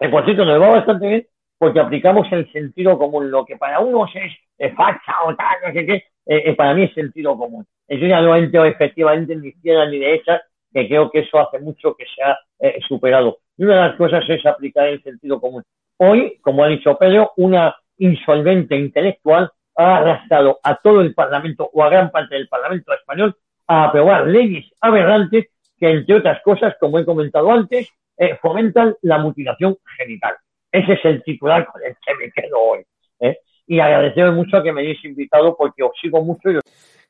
el 0.00 0.10
por 0.10 0.26
nos 0.26 0.60
va 0.60 0.68
bastante 0.68 1.06
bien 1.06 1.26
porque 1.58 1.80
aplicamos 1.80 2.30
el 2.32 2.50
sentido 2.52 2.98
común. 2.98 3.30
Lo 3.30 3.44
que 3.44 3.56
para 3.56 3.80
unos 3.80 4.10
es, 4.14 4.74
facha 4.74 5.24
o 5.24 5.34
tal, 5.34 5.56
no 5.66 5.72
sé 5.72 5.86
qué, 5.86 5.94
eh, 6.26 6.42
eh, 6.46 6.54
para 6.54 6.74
mí 6.74 6.84
es 6.84 6.94
sentido 6.94 7.36
común. 7.36 7.64
Yo 7.88 8.06
ya 8.06 8.20
no 8.20 8.36
entro 8.36 8.64
efectivamente 8.64 9.34
ni 9.36 9.48
izquierda 9.48 9.86
ni 9.86 9.98
derecha, 9.98 10.42
que 10.72 10.86
creo 10.86 11.10
que 11.10 11.20
eso 11.20 11.38
hace 11.38 11.58
mucho 11.60 11.94
que 11.94 12.04
se 12.04 12.22
ha 12.22 12.38
eh, 12.60 12.78
superado. 12.86 13.38
Y 13.56 13.64
una 13.64 13.76
de 13.76 13.88
las 13.88 13.96
cosas 13.96 14.24
es 14.28 14.44
aplicar 14.44 14.88
el 14.88 15.02
sentido 15.02 15.40
común. 15.40 15.62
Hoy, 15.98 16.38
como 16.42 16.62
ha 16.62 16.68
dicho 16.68 16.98
Pedro, 16.98 17.32
una 17.36 17.74
insolvente 17.96 18.76
intelectual 18.76 19.50
ha 19.76 19.96
arrastrado 19.96 20.58
a 20.62 20.76
todo 20.76 21.00
el 21.00 21.14
Parlamento 21.14 21.68
o 21.72 21.84
a 21.84 21.90
gran 21.90 22.10
parte 22.10 22.34
del 22.34 22.48
Parlamento 22.48 22.92
español 22.92 23.36
a 23.66 23.84
aprobar 23.84 24.26
leyes 24.26 24.64
aberrantes 24.80 25.46
que, 25.78 25.90
entre 25.90 26.16
otras 26.16 26.42
cosas, 26.42 26.74
como 26.80 26.98
he 26.98 27.04
comentado 27.04 27.50
antes, 27.50 27.90
eh, 28.16 28.38
fomentan 28.40 28.96
la 29.02 29.18
mutilación 29.18 29.76
genital. 29.98 30.36
Ese 30.72 30.94
es 30.94 31.04
el 31.04 31.22
titular 31.22 31.66
con 31.66 31.82
el 31.82 31.94
que 32.04 32.14
me 32.14 32.30
quedo 32.32 32.58
hoy. 32.58 32.84
¿eh? 33.20 33.38
Y 33.66 33.80
agradeceros 33.80 34.34
mucho 34.34 34.62
que 34.62 34.72
me 34.72 34.80
hayáis 34.82 35.04
invitado 35.04 35.56
porque 35.56 35.82
os 35.82 35.92
sigo 36.00 36.22
mucho. 36.22 36.50
Y 36.50 36.58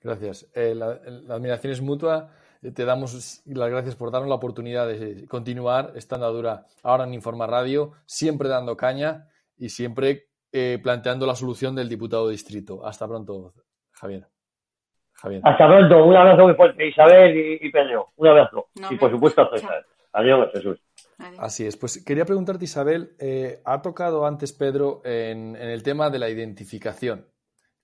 Gracias. 0.03 0.51
Eh, 0.55 0.75
la, 0.75 0.99
admiración 1.35 1.73
es 1.73 1.81
mutua. 1.81 2.31
Te 2.75 2.85
damos 2.85 3.43
las 3.47 3.71
gracias 3.71 3.95
por 3.95 4.11
darnos 4.11 4.29
la 4.29 4.35
oportunidad 4.35 4.89
de 4.89 5.27
continuar 5.29 5.93
esta 5.95 6.17
andadura 6.17 6.65
ahora 6.83 7.05
en 7.05 7.15
Informa 7.15 7.47
Radio, 7.47 7.93
siempre 8.07 8.49
dando 8.49 8.77
caña 8.77 9.29
y 9.57 9.69
siempre 9.69 10.27
eh, 10.59 10.79
planteando 10.83 11.27
la 11.27 11.35
solución 11.35 11.75
del 11.75 11.87
diputado 11.87 12.29
de 12.29 12.33
distrito. 12.33 12.87
Hasta 12.87 13.07
pronto, 13.07 13.53
Javier. 13.93 14.27
Javier. 15.13 15.43
Hasta 15.45 15.67
pronto. 15.67 16.07
Un 16.07 16.17
abrazo 16.17 16.45
muy 16.45 16.55
fuerte, 16.55 16.89
Isabel 16.89 17.59
y, 17.61 17.71
Pedro. 17.71 18.09
Un 18.17 18.29
abrazo. 18.29 18.69
y 18.91 18.97
por 18.97 19.11
supuesto 19.11 19.43
a 19.43 19.51
César. 19.51 19.85
Adiós, 20.15 20.49
Jesús. 20.55 20.81
Así 21.39 21.67
es. 21.67 21.77
Pues 21.77 22.03
quería 22.03 22.25
preguntarte, 22.25 22.65
Isabel, 22.65 23.15
eh, 23.19 23.61
ha 23.67 23.83
tocado 23.83 24.25
antes 24.25 24.55
Pedro 24.55 25.03
en, 25.05 25.57
el 25.57 25.83
tema 25.83 26.09
de 26.09 26.21
la 26.21 26.31
identificación 26.31 27.27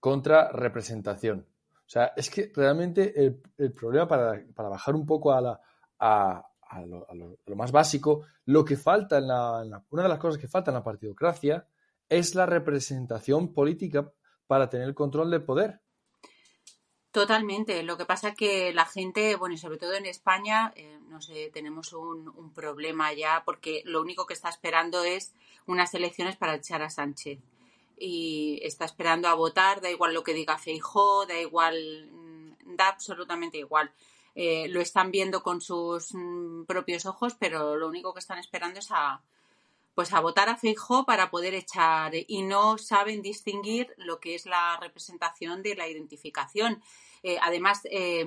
contra 0.01 0.51
representación. 0.51 1.47
O 1.75 1.91
sea, 1.93 2.15
es 2.17 2.31
que 2.31 2.53
realmente 2.57 3.13
el, 3.59 3.73
problema 3.75 4.09
para, 4.09 4.41
bajar 4.57 4.95
un 4.95 5.05
poco 5.05 5.31
a, 5.35 5.43
la, 5.43 5.61
a, 5.99 6.43
lo, 6.87 7.55
más 7.55 7.71
básico, 7.71 8.23
lo 8.47 8.65
que 8.65 8.79
falta 8.79 9.19
en 9.19 9.29
la, 9.29 9.83
una 9.91 10.05
de 10.05 10.09
las 10.09 10.19
cosas 10.19 10.41
que 10.41 10.49
falta 10.49 10.71
en 10.71 10.77
la 10.77 10.83
partidocracia 10.83 11.67
es 12.13 12.35
la 12.35 12.47
representación 12.47 13.55
política 13.55 14.13
para 14.47 14.69
tener 14.69 14.87
el 14.87 14.95
control 14.95 15.31
del 15.31 15.45
poder. 15.45 15.81
Totalmente. 17.11 17.83
Lo 17.83 17.97
que 17.97 18.05
pasa 18.05 18.29
es 18.29 18.35
que 18.35 18.73
la 18.73 18.87
gente, 18.87 19.37
bueno, 19.37 19.55
y 19.55 19.59
sobre 19.59 19.79
todo 19.79 19.95
en 19.95 20.07
España, 20.07 20.73
eh, 20.77 20.99
no 21.09 21.21
sé, 21.21 21.51
tenemos 21.53 21.93
un, 21.93 22.53
problema 22.55 23.13
ya 23.13 23.43
porque 23.45 23.83
lo 23.85 24.01
único 24.01 24.27
que 24.27 24.35
está 24.35 24.49
esperando 24.49 25.05
es 25.05 25.33
unas 25.67 25.95
elecciones 25.95 26.37
para 26.37 26.55
echar 26.55 26.83
a 26.83 26.91
Sánchez. 26.91 27.39
Y 27.99 28.61
está 28.63 28.85
esperando 28.85 29.29
a 29.29 29.35
votar, 29.35 29.81
da 29.81 29.91
igual 29.91 30.13
lo 30.13 30.23
que 30.23 30.35
diga 30.35 30.59
Feijó, 30.59 31.25
da 31.27 31.39
igual, 31.39 32.11
mm, 32.11 32.77
da 32.77 32.89
absolutamente 32.89 33.59
igual. 33.59 33.91
Eh, 34.35 34.69
lo 34.69 34.81
están 34.81 35.11
viendo 35.11 35.43
con 35.43 35.61
sus 35.61 36.15
mm, 36.15 36.65
propios 36.65 37.07
ojos, 37.07 37.37
pero 37.39 37.77
lo 37.77 37.89
único 37.89 38.13
que 38.13 38.21
están 38.21 38.39
esperando 38.39 38.81
es 38.81 38.91
a, 38.91 39.23
pues 39.95 40.13
a 40.13 40.21
votar 40.21 40.49
a 40.49 40.57
Feijó 40.57 41.05
para 41.05 41.31
poder 41.31 41.55
echar 41.55 42.13
y 42.15 42.43
no 42.43 42.79
saben 42.79 43.23
distinguir 43.23 43.95
lo 43.97 44.21
que 44.21 44.35
es 44.35 44.47
la 44.47 44.79
representación 44.81 45.63
de 45.63 45.75
la 45.75 45.89
identificación. 45.89 46.83
Eh, 47.25 47.39
además, 47.41 47.83
eh, 47.85 48.27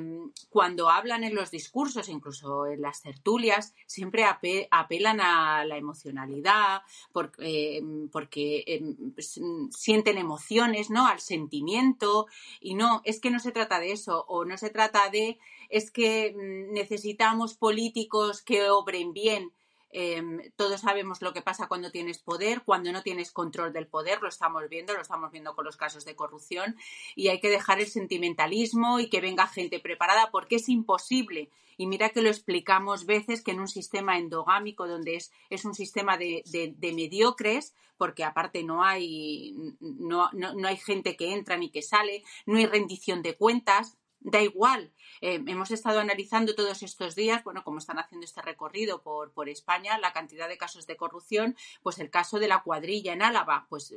cuando 0.49 0.89
hablan 0.89 1.25
en 1.25 1.35
los 1.35 1.51
discursos, 1.51 2.07
incluso 2.07 2.65
en 2.65 2.81
las 2.81 3.01
tertulias, 3.01 3.73
siempre 3.87 4.23
apelan 4.23 5.19
a 5.19 5.65
la 5.65 5.77
emocionalidad, 5.77 6.81
porque, 7.11 8.63
eh, 8.65 8.81
pues, 9.13 9.39
sienten 9.71 10.17
emociones, 10.17 10.89
¿no? 10.89 11.07
Al 11.07 11.19
sentimiento. 11.19 12.27
Y 12.61 12.75
no, 12.75 13.01
es 13.03 13.19
que 13.19 13.31
no 13.31 13.39
se 13.39 13.51
trata 13.51 13.79
de 13.79 13.91
eso, 13.91 14.23
o 14.29 14.45
no 14.45 14.57
se 14.57 14.69
trata 14.69 15.09
de, 15.09 15.39
es 15.69 15.91
que 15.91 16.33
mm, 16.33 16.73
necesitamos 16.73 17.55
políticos 17.55 18.41
que 18.41 18.69
obren 18.69 19.11
bien. 19.11 19.51
Em, 19.97 20.51
todos 20.57 20.81
sabemos 20.81 21.21
lo 21.21 21.31
que 21.31 21.41
pasa 21.41 21.69
cuando 21.69 21.89
tienes 21.89 22.17
poder, 22.17 22.63
cuando 22.65 22.91
no 22.91 23.01
tienes 23.01 23.31
control 23.31 23.71
del 23.71 23.87
poder, 23.87 24.21
lo 24.21 24.27
estamos 24.27 24.67
viendo, 24.67 24.93
lo 24.93 24.99
estamos 24.99 25.31
viendo 25.31 25.55
con 25.55 25.63
los 25.63 25.77
casos 25.77 26.03
de 26.03 26.17
corrupción 26.17 26.75
y 27.15 27.29
hay 27.29 27.39
que 27.39 27.49
dejar 27.49 27.79
el 27.79 27.87
sentimentalismo 27.87 28.99
y 28.99 29.07
que 29.07 29.21
venga 29.21 29.47
gente 29.47 29.79
preparada 29.79 30.31
porque 30.31 30.57
es 30.57 30.67
imposible. 30.67 31.49
Y 31.77 31.87
mira 31.87 32.09
que 32.09 32.21
lo 32.21 32.27
explicamos 32.27 33.05
veces 33.05 33.41
que 33.41 33.51
en 33.51 33.61
un 33.61 33.69
sistema 33.69 34.17
endogámico 34.17 34.85
donde 34.85 35.15
es, 35.15 35.31
es 35.49 35.63
un 35.63 35.73
sistema 35.73 36.17
de, 36.17 36.43
mediocres, 36.81 37.73
porque 37.95 38.25
aparte 38.25 38.63
no 38.63 38.83
hay, 38.83 39.55
no, 39.79 40.29
no 40.33 40.67
hay 40.67 40.75
gente 40.75 41.15
que 41.15 41.31
entra 41.31 41.55
ni 41.55 41.69
que 41.69 41.81
sale, 41.81 42.21
no 42.45 42.57
hay 42.57 42.65
rendición 42.65 43.21
de 43.21 43.37
cuentas, 43.37 43.97
da 44.25 44.41
igual. 44.41 44.91
Eh, 45.21 45.41
hemos 45.45 45.71
estado 45.71 45.99
analizando 45.99 46.55
todos 46.55 46.81
estos 46.83 47.15
días, 47.15 47.43
bueno, 47.43 47.63
como 47.63 47.77
están 47.77 47.99
haciendo 47.99 48.25
este 48.25 48.41
recorrido 48.41 49.01
por, 49.03 49.31
por, 49.31 49.49
España, 49.49 49.97
la 49.99 50.13
cantidad 50.13 50.49
de 50.49 50.57
casos 50.57 50.87
de 50.87 50.97
corrupción, 50.97 51.55
pues 51.83 51.99
el 51.99 52.09
caso 52.09 52.39
de 52.39 52.47
la 52.47 52.63
cuadrilla 52.63 53.13
en 53.13 53.21
Álava, 53.21 53.67
pues 53.69 53.95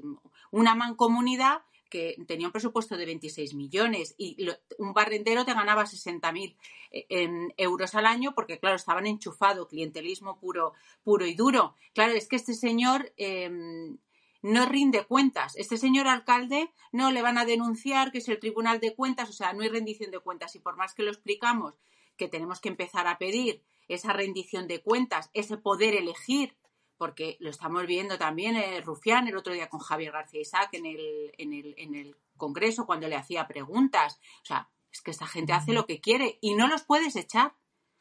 una 0.51 0.74
mancomunidad 0.74 1.62
que 1.89 2.22
tenía 2.26 2.49
un 2.49 2.53
presupuesto 2.53 2.99
de 2.99 3.07
26 3.07 3.55
millones 3.55 4.14
y 4.18 4.37
un 4.79 4.93
barrendero 4.93 5.47
te 5.47 5.55
ganaba 5.55 5.85
60.000 5.85 6.57
eh, 6.91 7.49
euros 7.57 7.95
al 7.95 8.05
año 8.05 8.35
porque, 8.35 8.59
claro, 8.59 8.76
estaban 8.76 9.07
enchufados, 9.07 9.68
clientelismo 9.68 10.39
puro, 10.39 10.74
puro 11.03 11.24
y 11.24 11.35
duro. 11.35 11.74
Claro, 11.95 12.12
es 12.12 12.29
que 12.29 12.37
este 12.37 12.53
señor 12.53 13.12
em, 13.16 13.97
no 14.43 14.66
rinde 14.66 15.05
cuentas. 15.05 15.57
Este 15.57 15.76
señor 15.76 16.09
alcalde 16.09 16.72
no 16.93 17.11
le 17.11 17.22
van 17.22 17.39
a 17.39 17.45
denunciar 17.45 18.12
que 18.12 18.18
es 18.18 18.28
el 18.28 18.39
Tribunal 18.39 18.80
de 18.80 18.95
Cuentas, 18.95 19.28
o 19.28 19.32
sea, 19.32 19.53
no 19.53 19.62
hay 19.62 19.68
rendición 19.68 20.11
de 20.11 20.20
cuentas. 20.20 20.55
Y 20.55 20.61
por 20.61 20.76
más 20.76 20.95
que 20.95 21.03
lo 21.03 21.11
explicamos, 21.11 21.74
que 22.16 22.28
tenemos 22.28 22.61
que 22.61 22.68
empezar 22.68 23.07
a 23.07 23.18
pedir 23.18 23.62
esa 23.89 24.12
rendición 24.12 24.68
de 24.68 24.82
cuentas, 24.82 25.30
ese 25.32 25.57
poder 25.57 25.95
elegir, 25.95 26.57
porque 26.99 27.36
lo 27.41 27.49
estamos 27.49 27.86
viendo 27.86 28.18
también 28.18 28.57
eh, 28.57 28.80
Rufián 28.80 29.28
el 29.28 29.36
otro 29.36 29.55
día 29.55 29.68
con 29.68 29.80
Javier 29.80 30.12
García 30.12 30.41
Isaac 30.41 30.70
en 30.72 30.84
el, 30.84 31.32
en, 31.39 31.53
el, 31.53 31.74
en 31.78 31.95
el 31.95 32.16
Congreso 32.36 32.86
cuando 32.86 33.09
le 33.09 33.16
hacía 33.16 33.47
preguntas. 33.47 34.20
O 34.43 34.45
sea, 34.45 34.68
es 34.93 35.01
que 35.01 35.12
esta 35.12 35.26
gente 35.26 35.53
hace 35.53 35.72
lo 35.72 35.86
que 35.86 36.01
quiere 36.01 36.39
y 36.41 36.55
no 36.55 36.66
los 36.66 36.82
puedes 36.82 37.16
echar. 37.16 37.55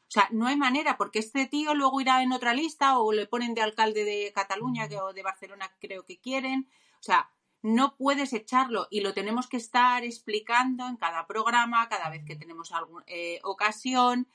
O 0.07 0.11
sea, 0.11 0.29
no 0.31 0.47
hay 0.47 0.55
manera, 0.55 0.97
porque 0.97 1.19
este 1.19 1.47
tío 1.47 1.73
luego 1.73 1.99
irá 1.99 2.23
en 2.23 2.31
otra 2.31 2.53
lista 2.53 2.97
o 2.97 3.11
le 3.11 3.27
ponen 3.27 3.53
de 3.53 3.61
alcalde 3.61 4.05
de 4.05 4.31
Cataluña 4.33 4.87
o 5.03 5.11
de 5.11 5.23
Barcelona, 5.23 5.69
creo 5.79 6.05
que 6.05 6.17
quieren. 6.17 6.69
O 6.99 7.03
sea, 7.03 7.29
no 7.61 7.97
puedes 7.97 8.31
echarlo 8.31 8.87
y 8.89 9.01
lo 9.01 9.13
tenemos 9.13 9.47
que 9.47 9.57
estar 9.57 10.05
explicando 10.05 10.87
en 10.87 10.95
cada 10.95 11.27
programa, 11.27 11.89
cada 11.89 12.09
vez 12.09 12.23
que 12.23 12.37
tenemos 12.37 12.71
alguna 12.71 13.03
eh, 13.07 13.39
ocasión 13.43 14.27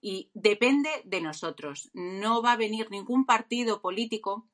y 0.00 0.30
depende 0.34 0.90
de 1.04 1.20
nosotros. 1.20 1.90
No 1.94 2.40
va 2.40 2.52
a 2.52 2.56
venir 2.56 2.88
ningún 2.90 3.24
partido 3.24 3.80
político 3.80 4.46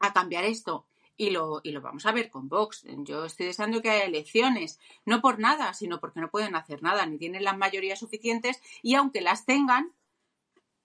a 0.00 0.12
cambiar 0.12 0.44
esto 0.44 0.86
y 1.16 1.30
lo, 1.30 1.60
y 1.62 1.72
lo 1.72 1.80
vamos 1.80 2.06
a 2.06 2.12
ver 2.12 2.30
con 2.30 2.48
Vox. 2.48 2.84
Yo 2.98 3.24
estoy 3.24 3.46
deseando 3.46 3.80
que 3.82 3.90
haya 3.90 4.04
elecciones, 4.04 4.80
no 5.04 5.20
por 5.20 5.38
nada, 5.38 5.74
sino 5.74 6.00
porque 6.00 6.20
no 6.20 6.30
pueden 6.30 6.56
hacer 6.56 6.82
nada, 6.82 7.06
ni 7.06 7.18
tienen 7.18 7.44
las 7.44 7.56
mayorías 7.56 7.98
suficientes 7.98 8.60
y 8.82 8.94
aunque 8.94 9.20
las 9.20 9.44
tengan, 9.44 9.92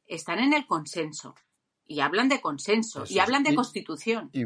están 0.06 0.40
en 0.40 0.54
el 0.54 0.66
consenso. 0.66 1.36
Y 1.86 2.02
hablan 2.02 2.30
de 2.30 2.40
consenso, 2.40 3.04
y 3.10 3.18
hablan 3.18 3.42
de 3.42 3.56
constitución. 3.56 4.30
Y 4.32 4.46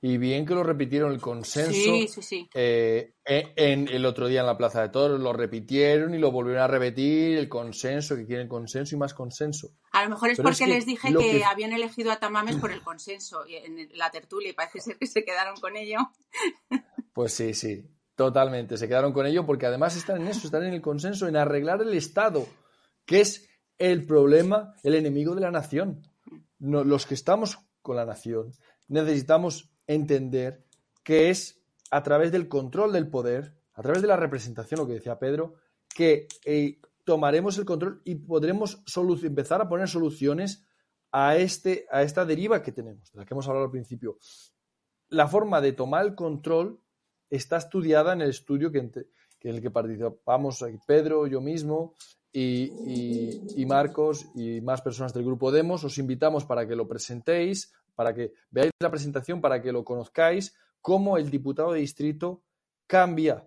bien 0.00 0.46
que 0.46 0.54
lo 0.54 0.62
repitieron 0.62 1.12
el 1.12 1.20
consenso. 1.20 2.22
Eh, 2.54 3.14
en, 3.24 3.88
el 3.88 4.06
otro 4.06 4.28
día 4.28 4.40
en 4.40 4.46
la 4.46 4.56
Plaza 4.56 4.82
de 4.82 4.90
Toros 4.90 5.20
lo 5.20 5.32
repitieron 5.32 6.14
y 6.14 6.18
lo 6.18 6.30
volvieron 6.30 6.62
a 6.62 6.68
repetir, 6.68 7.36
el 7.36 7.48
consenso, 7.48 8.14
que 8.14 8.24
quieren 8.24 8.48
consenso 8.48 8.94
y 8.94 8.98
más 8.98 9.12
consenso. 9.12 9.72
A 9.92 10.04
lo 10.04 10.10
mejor 10.10 10.30
es 10.30 10.40
porque 10.40 10.66
les 10.66 10.86
dije 10.86 11.12
que, 11.12 11.44
habían 11.44 11.72
elegido 11.72 12.12
a 12.12 12.20
Tamames 12.20 12.56
por 12.56 12.70
el 12.70 12.82
consenso 12.84 13.44
y 13.46 13.56
en 13.56 13.88
la 13.94 14.10
tertulia 14.10 14.50
y 14.50 14.52
parece 14.52 14.80
ser 14.80 14.98
que 14.98 15.06
se 15.06 15.24
quedaron 15.24 15.56
con 15.60 15.76
ello. 15.76 15.98
Pues 17.14 17.32
sí, 17.32 17.52
sí, 17.52 17.84
totalmente. 18.14 18.76
Se 18.76 18.86
quedaron 18.86 19.12
con 19.12 19.26
ello 19.26 19.44
porque 19.44 19.66
además 19.66 19.96
están 19.96 20.20
en 20.20 20.28
eso, 20.28 20.46
están 20.46 20.62
en 20.62 20.72
el 20.72 20.80
consenso, 20.80 21.26
en 21.26 21.34
arreglar 21.34 21.82
el 21.82 21.92
Estado, 21.94 22.46
que 23.04 23.20
es 23.20 23.50
el 23.76 24.06
problema, 24.06 24.76
el 24.84 24.94
enemigo 24.94 25.34
de 25.34 25.40
la 25.40 25.50
nación. 25.50 26.06
los 26.60 27.06
que 27.06 27.14
estamos 27.14 27.58
con 27.82 27.96
la 27.96 28.04
nación 28.04 28.52
necesitamos 28.88 29.67
entender 29.88 30.64
que 31.02 31.30
es 31.30 31.60
a 31.90 32.02
través 32.04 32.30
del 32.30 32.48
control 32.48 32.92
del 32.92 33.08
poder, 33.08 33.56
a 33.74 33.82
través 33.82 34.02
de 34.02 34.08
la 34.08 34.16
representación, 34.16 34.78
lo 34.78 34.86
que 34.86 34.94
decía 34.94 35.18
Pedro, 35.18 35.54
que 35.92 36.28
eh, 36.44 36.78
tomaremos 37.04 37.58
el 37.58 37.64
control 37.64 38.02
y 38.04 38.14
podremos 38.14 38.84
empezar 39.24 39.60
a 39.60 39.68
poner 39.68 39.88
soluciones 39.88 40.64
a, 41.10 41.36
este, 41.36 41.86
a 41.90 42.02
esta 42.02 42.24
deriva 42.24 42.62
que 42.62 42.72
tenemos, 42.72 43.10
de 43.12 43.18
la 43.18 43.24
que 43.24 43.34
hemos 43.34 43.48
hablado 43.48 43.64
al 43.64 43.70
principio. 43.70 44.18
La 45.08 45.26
forma 45.26 45.60
de 45.60 45.72
tomar 45.72 46.04
el 46.04 46.14
control 46.14 46.80
está 47.30 47.56
estudiada 47.56 48.12
en 48.12 48.20
el 48.20 48.30
estudio 48.30 48.70
que, 48.70 48.78
en 48.78 48.94
el 49.42 49.62
que 49.62 49.70
participamos 49.70 50.64
Pedro, 50.86 51.26
yo 51.26 51.40
mismo 51.40 51.94
y, 52.30 52.70
y, 53.56 53.66
Marcos 53.66 54.26
y 54.34 54.60
más 54.60 54.82
personas 54.82 55.14
del 55.14 55.24
grupo 55.24 55.50
Demos. 55.50 55.84
Os 55.84 55.98
invitamos 55.98 56.44
para 56.44 56.66
que 56.68 56.76
lo 56.76 56.86
presentéis, 56.86 57.72
para 57.98 58.14
que 58.14 58.32
veáis 58.48 58.70
la 58.78 58.92
presentación, 58.92 59.40
para 59.40 59.60
que 59.60 59.72
lo 59.72 59.82
conozcáis, 59.84 60.54
cómo 60.80 61.18
el 61.18 61.30
diputado 61.30 61.72
de 61.72 61.80
distrito 61.80 62.44
cambia 62.86 63.44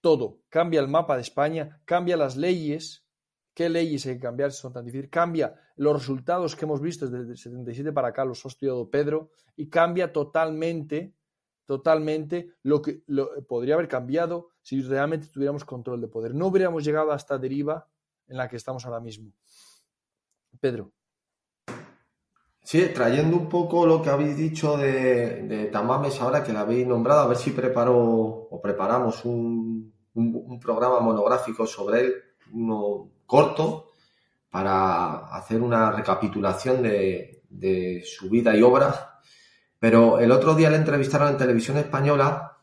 todo, 0.00 0.38
cambia 0.48 0.78
el 0.78 0.86
mapa 0.86 1.16
de 1.16 1.22
España, 1.22 1.82
cambia 1.84 2.16
las 2.16 2.36
leyes, 2.36 3.04
qué 3.52 3.68
leyes 3.68 4.06
hay 4.06 4.14
que 4.14 4.20
cambiar 4.20 4.52
son 4.52 4.72
tan 4.72 4.84
difíciles, 4.84 5.10
cambia 5.10 5.60
los 5.74 5.94
resultados 5.98 6.54
que 6.54 6.64
hemos 6.64 6.80
visto 6.80 7.08
desde 7.08 7.32
el 7.32 7.36
77 7.36 7.92
para 7.92 8.08
acá, 8.08 8.24
los 8.24 8.44
ha 8.44 8.48
estudiado 8.48 8.88
Pedro, 8.88 9.32
y 9.56 9.68
cambia 9.68 10.12
totalmente, 10.12 11.16
totalmente 11.64 12.54
lo 12.62 12.80
que 12.80 13.02
podría 13.48 13.74
haber 13.74 13.88
cambiado 13.88 14.50
si 14.62 14.80
realmente 14.80 15.26
tuviéramos 15.26 15.64
control 15.64 16.00
de 16.00 16.06
poder. 16.06 16.36
No 16.36 16.46
hubiéramos 16.46 16.84
llegado 16.84 17.10
a 17.10 17.16
esta 17.16 17.36
deriva 17.36 17.88
en 18.28 18.36
la 18.36 18.48
que 18.48 18.54
estamos 18.54 18.86
ahora 18.86 19.00
mismo. 19.00 19.32
Pedro. 20.60 20.92
Sí, 22.70 22.90
trayendo 22.94 23.34
un 23.34 23.48
poco 23.48 23.86
lo 23.86 24.02
que 24.02 24.10
habéis 24.10 24.36
dicho 24.36 24.76
de, 24.76 25.70
Tamames 25.72 26.20
ahora 26.20 26.44
que 26.44 26.52
la 26.52 26.60
habéis 26.60 26.86
nombrado, 26.86 27.22
a 27.22 27.26
ver 27.26 27.38
si 27.38 27.52
preparo 27.52 27.96
o 27.96 28.60
preparamos 28.60 29.24
un, 29.24 29.90
programa 30.60 31.00
monográfico 31.00 31.66
sobre 31.66 32.00
él, 32.00 32.14
uno 32.52 33.08
corto, 33.24 33.92
para 34.50 35.28
hacer 35.34 35.62
una 35.62 35.92
recapitulación 35.92 36.82
de, 36.82 38.02
su 38.04 38.28
vida 38.28 38.54
y 38.54 38.60
obra 38.60 39.18
Pero 39.78 40.18
el 40.18 40.30
otro 40.30 40.54
día 40.54 40.68
le 40.68 40.76
entrevistaron 40.76 41.30
en 41.30 41.38
televisión 41.38 41.78
española 41.78 42.58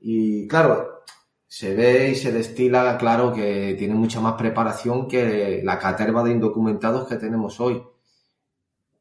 y 0.00 0.48
claro, 0.48 1.04
se 1.46 1.72
ve 1.72 2.10
y 2.10 2.14
se 2.16 2.32
destila 2.32 2.98
claro 2.98 3.32
que 3.32 3.76
tiene 3.78 3.94
mucha 3.94 4.20
más 4.20 4.34
preparación 4.34 5.06
que 5.06 5.60
la 5.62 5.78
caterva 5.78 6.24
de 6.24 6.32
indocumentados 6.32 7.06
que 7.06 7.14
tenemos 7.14 7.60
hoy. 7.60 7.80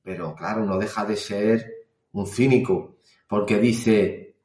Pero 0.05 0.33
claro, 0.33 0.63
no 0.63 0.77
deja 0.77 1.03
de 1.03 1.17
ser 1.17 1.65
un 2.13 2.25
cínico, 2.25 2.99
porque 3.27 3.59
dice, 3.59 4.37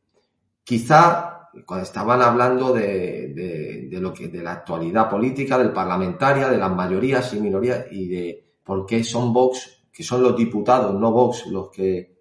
quizá 0.65 1.51
cuando 1.65 1.85
estaban 1.85 2.23
hablando 2.23 2.73
de, 2.73 3.87
de, 3.89 4.01
lo 4.01 4.13
que 4.13 4.27
de 4.27 4.43
la 4.43 4.53
actualidad 4.53 5.09
política, 5.09 5.57
del 5.57 5.73
parlamentaria, 5.73 6.49
de 6.49 6.59
las 6.59 6.75
mayorías 6.75 7.33
y 7.35 7.41
minorías 7.41 7.87
y 7.93 8.09
de 8.09 8.55
por 8.65 8.87
qué 8.87 9.05
son 9.05 9.33
Vox, 9.33 9.85
que 9.93 10.03
son 10.03 10.23
los 10.23 10.37
diputados, 10.37 10.99
no 10.99 11.13
Vox, 11.13 11.47
los 11.47 11.71
que 11.71 12.21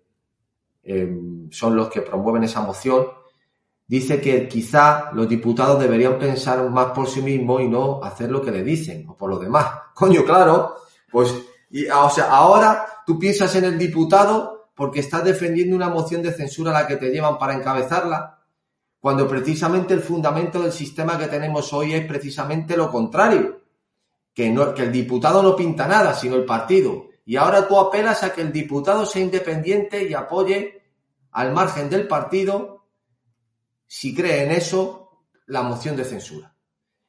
Em, 0.92 1.52
son 1.52 1.76
los 1.76 1.88
que 1.90 2.02
promueven 2.02 2.46
esa 2.46 2.62
moción, 2.62 3.06
dice 3.86 4.20
que 4.20 4.48
quizá 4.48 5.12
los 5.14 5.30
diputados 5.30 5.80
deberían 5.80 6.18
pensar 6.18 6.68
más 6.70 6.88
por 6.88 7.08
sí 7.08 7.22
mismos 7.22 7.62
y 7.62 7.68
no 7.68 8.04
hacer 8.04 8.32
lo 8.32 8.42
que 8.42 8.50
le 8.50 8.64
dicen 8.64 9.08
o 9.08 9.16
por 9.16 9.30
lo 9.30 9.38
demás. 9.38 9.68
Coño, 9.94 10.24
claro, 10.24 10.78
pues, 11.12 11.32
y, 11.70 11.88
o 11.88 12.10
sea, 12.10 12.32
ahora 12.32 12.99
tú 13.10 13.18
piensas 13.18 13.56
en 13.56 13.64
el 13.64 13.80
diputado 13.80 14.70
porque 14.76 15.00
estás 15.00 15.24
defendiendo 15.24 15.76
una 15.76 15.90
moción 15.90 16.22
de 16.22 16.32
censura 16.32 16.70
a 16.70 16.84
la 16.84 16.88
que 16.88 16.98
te 16.98 17.10
llevan 17.10 17.40
para 17.40 17.56
encabezarla, 17.56 18.44
cuando 19.00 19.28
precisamente 19.28 19.96
el 19.96 20.02
fundamento 20.02 20.62
del 20.62 20.72
sistema 20.72 21.18
que 21.18 21.26
tenemos 21.26 21.74
hoy 21.74 21.96
es 21.96 22.06
precisamente 22.06 22.78
lo 22.78 22.92
contrario, 22.92 23.64
que, 24.32 24.52
no, 24.52 24.76
que 24.76 24.84
el 24.84 24.92
diputado 24.92 25.42
no 25.42 25.56
pinta 25.56 25.88
nada, 25.88 26.14
sino 26.14 26.36
el 26.36 26.46
partido. 26.46 27.08
Y 27.26 27.36
ahora 27.36 27.68
tú 27.68 27.80
apelas 27.80 28.22
a 28.22 28.32
que 28.32 28.42
el 28.42 28.52
diputado 28.52 29.08
sea 29.08 29.24
independiente 29.24 30.08
y 30.08 30.14
apoye 30.14 30.84
al 31.32 31.52
margen 31.52 31.90
del 31.90 32.08
partido, 32.08 32.86
si 33.88 34.14
cree 34.14 34.44
en 34.44 34.52
eso, 34.52 35.26
la 35.48 35.64
moción 35.64 35.96
de 35.96 36.06
censura. 36.06 36.56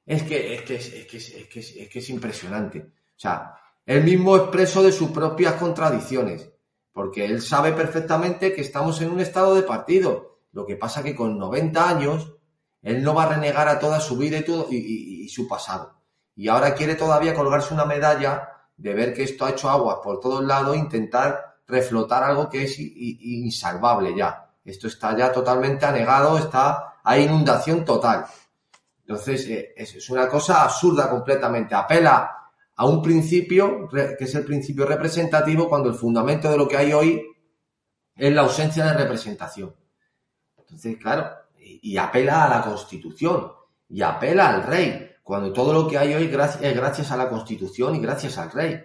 Es 0.06 0.22
que 0.22 0.54
es, 0.54 0.62
que 0.62 0.76
es, 0.76 0.88
que 0.88 1.16
es, 1.18 1.46
que 1.46 1.60
es, 1.60 1.88
que 1.90 1.98
es 1.98 2.08
impresionante. 2.08 2.78
O 2.78 3.18
sea, 3.20 3.54
él 3.86 4.04
mismo 4.04 4.36
expreso 4.36 4.82
de 4.82 4.92
sus 4.92 5.10
propias 5.10 5.54
contradicciones, 5.54 6.50
porque 6.92 7.24
él 7.24 7.42
sabe 7.42 7.72
perfectamente 7.72 8.52
que 8.52 8.60
estamos 8.60 9.00
en 9.00 9.10
un 9.10 9.20
estado 9.20 9.54
de 9.54 9.62
partido. 9.62 10.38
Lo 10.52 10.66
que 10.66 10.76
pasa 10.76 11.02
que 11.02 11.14
con 11.14 11.38
90 11.38 11.88
años, 11.88 12.34
él 12.82 13.02
no 13.02 13.14
va 13.14 13.24
a 13.24 13.34
renegar 13.34 13.68
a 13.68 13.78
toda 13.78 14.00
su 14.00 14.16
vida 14.16 14.38
y, 14.38 14.44
todo, 14.44 14.66
y 14.70 15.28
su 15.28 15.46
pasado. 15.48 16.00
Y 16.34 16.48
ahora 16.48 16.74
quiere 16.74 16.94
todavía 16.94 17.34
colgarse 17.34 17.74
una 17.74 17.84
medalla 17.84 18.48
de 18.76 18.94
ver 18.94 19.12
que 19.12 19.24
esto 19.24 19.44
ha 19.44 19.50
hecho 19.50 19.68
aguas 19.68 19.98
por 20.02 20.20
todos 20.20 20.42
lados, 20.42 20.76
intentar 20.76 21.58
reflotar 21.66 22.24
algo 22.24 22.48
que 22.48 22.64
es 22.64 22.78
insalvable 22.78 24.14
ya. 24.16 24.50
Esto 24.64 24.86
está 24.86 25.16
ya 25.16 25.32
totalmente 25.32 25.86
anegado, 25.86 26.38
está, 26.38 26.94
hay 27.04 27.24
inundación 27.24 27.84
total. 27.84 28.26
Entonces, 29.00 29.46
eh, 29.48 29.74
es 29.76 30.08
una 30.10 30.28
cosa 30.28 30.62
absurda 30.62 31.10
completamente. 31.10 31.74
Apela 31.74 32.39
a 32.80 32.86
un 32.86 33.02
principio, 33.02 33.90
que 33.90 34.24
es 34.24 34.34
el 34.34 34.46
principio 34.46 34.86
representativo, 34.86 35.68
cuando 35.68 35.90
el 35.90 35.94
fundamento 35.94 36.50
de 36.50 36.56
lo 36.56 36.66
que 36.66 36.78
hay 36.78 36.94
hoy 36.94 37.22
es 38.16 38.32
la 38.32 38.40
ausencia 38.40 38.86
de 38.86 38.94
representación. 38.94 39.76
Entonces, 40.56 40.96
claro, 40.96 41.28
y 41.58 41.98
apela 41.98 42.46
a 42.46 42.48
la 42.48 42.64
Constitución, 42.64 43.52
y 43.86 44.00
apela 44.00 44.48
al 44.48 44.62
rey, 44.62 45.10
cuando 45.22 45.52
todo 45.52 45.74
lo 45.74 45.86
que 45.86 45.98
hay 45.98 46.14
hoy 46.14 46.24
es 46.24 46.74
gracias 46.74 47.10
a 47.10 47.18
la 47.18 47.28
Constitución 47.28 47.96
y 47.96 48.00
gracias 48.00 48.38
al 48.38 48.50
rey. 48.50 48.80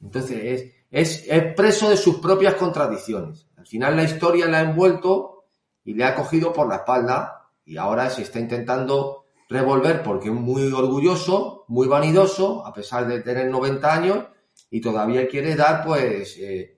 Entonces, 0.00 0.74
es, 0.90 1.24
es, 1.28 1.54
preso 1.54 1.90
de 1.90 1.96
sus 1.96 2.16
propias 2.16 2.54
contradicciones. 2.54 3.46
Al 3.56 3.68
final 3.68 3.94
la 3.94 4.02
historia 4.02 4.48
la 4.48 4.58
ha 4.58 4.62
envuelto 4.62 5.44
y 5.84 5.94
le 5.94 6.04
ha 6.04 6.16
cogido 6.16 6.52
por 6.52 6.66
la 6.66 6.78
espalda 6.78 7.52
y 7.64 7.76
ahora 7.76 8.10
se 8.10 8.22
está 8.22 8.40
intentando 8.40 9.26
revolver 9.48 10.02
porque 10.02 10.28
es 10.28 10.34
muy 10.34 10.70
orgulloso, 10.72 11.64
muy 11.68 11.88
vanidoso, 11.88 12.66
a 12.66 12.72
pesar 12.72 13.06
de 13.06 13.20
tener 13.20 13.48
90 13.48 13.92
años 13.92 14.24
y 14.70 14.80
todavía 14.80 15.26
quiere 15.28 15.56
dar, 15.56 15.84
pues, 15.84 16.36
eh, 16.38 16.76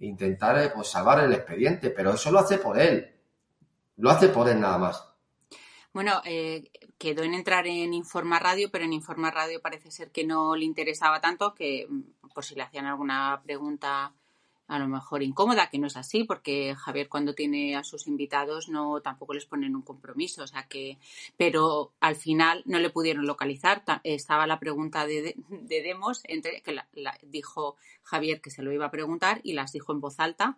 intentar 0.00 0.58
eh, 0.58 0.70
pues, 0.74 0.88
salvar 0.88 1.24
el 1.24 1.32
expediente, 1.32 1.90
pero 1.90 2.14
eso 2.14 2.30
lo 2.30 2.38
hace 2.38 2.58
por 2.58 2.78
él. 2.78 3.10
Lo 3.96 4.10
hace 4.10 4.28
por 4.28 4.48
él 4.48 4.60
nada 4.60 4.78
más. 4.78 5.08
Bueno, 5.92 6.22
eh, 6.24 6.70
quedó 6.96 7.22
en 7.22 7.34
entrar 7.34 7.66
en 7.66 7.92
Informa 7.92 8.38
Radio, 8.38 8.70
pero 8.70 8.84
en 8.84 8.94
Informa 8.94 9.30
Radio 9.30 9.60
parece 9.60 9.90
ser 9.90 10.10
que 10.10 10.24
no 10.24 10.56
le 10.56 10.64
interesaba 10.64 11.20
tanto, 11.20 11.54
que 11.54 11.86
mm, 11.88 12.28
por 12.32 12.44
si 12.44 12.54
le 12.54 12.62
hacían 12.62 12.86
alguna 12.86 13.42
pregunta 13.44 14.14
a 14.72 14.78
lo 14.78 14.88
mejor 14.88 15.22
incómoda, 15.22 15.68
que 15.70 15.78
no 15.78 15.86
es 15.86 15.96
así, 15.96 16.24
porque 16.24 16.74
Javier 16.74 17.08
cuando 17.08 17.34
tiene 17.34 17.76
a 17.76 17.84
sus 17.84 18.06
invitados 18.06 18.68
no 18.68 19.00
tampoco 19.00 19.34
les 19.34 19.46
ponen 19.46 19.76
un 19.76 19.82
compromiso, 19.82 20.44
o 20.44 20.46
sea 20.46 20.64
que, 20.64 20.98
pero 21.36 21.92
al 22.00 22.16
final 22.16 22.62
no 22.64 22.78
le 22.78 22.90
pudieron 22.90 23.26
localizar. 23.26 23.82
Estaba 24.02 24.46
la 24.46 24.58
pregunta 24.58 25.06
de, 25.06 25.36
Demos, 25.68 26.22
entre, 26.24 26.62
que 26.62 26.76
dijo 27.22 27.76
Javier 28.02 28.40
que 28.40 28.50
se 28.50 28.62
lo 28.62 28.72
iba 28.72 28.86
a 28.86 28.90
preguntar 28.90 29.40
y 29.42 29.52
las 29.52 29.72
dijo 29.72 29.92
en 29.92 30.00
voz 30.00 30.18
alta 30.20 30.56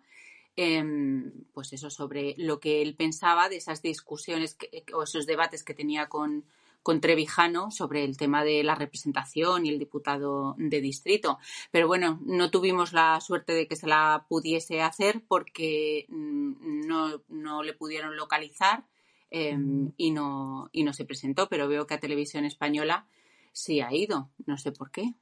Em, 0.57 1.31
pues 1.53 1.73
eso, 1.73 1.89
sobre 1.89 2.33
lo 2.37 2.61
que 2.61 2.81
él 2.81 2.95
pensaba 2.95 3.49
de 3.49 3.57
esas 3.57 3.81
discusiones 3.81 4.57
o 4.93 5.03
esos 5.03 5.25
debates 5.25 5.63
que 5.63 5.73
tenía 5.73 6.07
con, 6.07 6.45
con 6.85 7.01
Trevijano 7.01 7.71
sobre 7.71 8.03
el 8.03 8.15
tema 8.15 8.43
de 8.43 8.63
la 8.63 8.75
representación 8.75 9.65
y 9.65 9.69
el 9.69 9.79
diputado 9.79 10.53
de 10.59 10.81
distrito. 10.81 11.39
Pero 11.71 11.87
bueno, 11.87 12.21
no 12.27 12.51
tuvimos 12.51 12.93
la 12.93 13.19
suerte 13.21 13.53
de 13.53 13.67
que 13.67 13.75
se 13.75 13.87
la 13.87 14.27
pudiese 14.29 14.83
hacer 14.83 15.23
porque 15.27 16.05
mm, 16.09 16.85
no, 16.85 17.23
no 17.27 17.63
le 17.63 17.73
pudieron 17.73 18.15
localizar 18.15 18.85
em, 19.31 19.93
y, 19.97 20.11
no, 20.11 20.69
y 20.71 20.83
no 20.83 20.93
se 20.93 21.05
presentó, 21.05 21.49
pero 21.49 21.67
veo 21.67 21.87
que 21.87 21.95
a 21.95 21.99
Televisión 21.99 22.45
Española 22.45 23.07
sí 23.51 23.81
ha 23.81 23.91
ido. 23.91 24.29
No 24.45 24.59
sé 24.59 24.71
por 24.71 24.91
qué. 24.91 25.15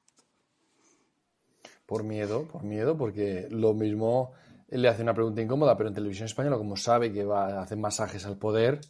Por 1.85 2.03
miedo, 2.03 2.45
por 2.45 2.63
miedo, 2.63 2.97
porque 2.97 3.47
lo 3.49 3.73
mismo 3.73 4.33
le 4.67 4.89
hace 4.89 5.01
una 5.01 5.13
pregunta 5.13 5.41
incómoda, 5.41 5.77
pero 5.77 5.87
en 5.87 5.95
televisión 5.95 6.25
española, 6.25 6.57
como 6.57 6.75
sabe 6.75 7.13
que 7.13 7.23
va 7.23 7.59
a 7.59 7.61
hacer 7.61 7.77
masajes 7.77 8.25
al 8.25 8.37
poder, 8.37 8.81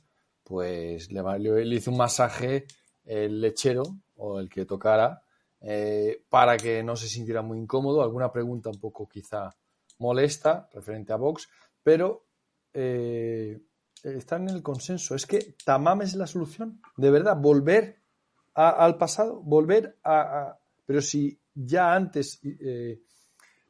pues 0.43 1.11
le, 1.11 1.21
le 1.39 1.75
hizo 1.75 1.91
un 1.91 1.97
masaje 1.97 2.65
el 3.03 3.41
lechero 3.41 3.83
o 4.15 4.39
el 4.39 4.49
que 4.49 4.65
tocara 4.65 5.23
eh, 5.65 6.25
para 6.29 6.57
que 6.57 6.83
no 6.83 6.97
se 6.97 7.07
sintiera 7.07 7.41
muy 7.41 7.57
incómodo. 7.57 8.03
Alguna 8.03 8.31
pregunta 8.31 8.69
un 8.69 8.79
poco 8.79 9.07
quizá 9.07 9.49
molesta 9.99 10.67
referente 10.73 11.13
a 11.13 11.15
Vox, 11.15 11.47
pero 11.81 12.25
eh, 12.73 13.61
está 14.03 14.35
en 14.35 14.49
el 14.49 14.61
consenso. 14.61 15.15
Es 15.15 15.25
que 15.25 15.55
Tamam 15.63 16.01
es 16.01 16.15
la 16.15 16.27
solución, 16.27 16.81
de 16.97 17.11
verdad, 17.11 17.37
volver 17.37 18.01
al 18.53 18.97
pasado, 18.97 19.41
volver 19.41 19.97
a, 20.03 20.59
Pero 20.85 21.01
si 21.01 21.39
ya 21.53 21.95
antes, 21.95 22.39
eh, 22.43 23.01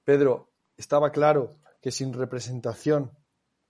Pedro, 0.04 0.52
estaba 0.76 1.12
claro 1.12 1.60
que 1.80 1.92
sin 1.92 2.12
representación 2.12 3.12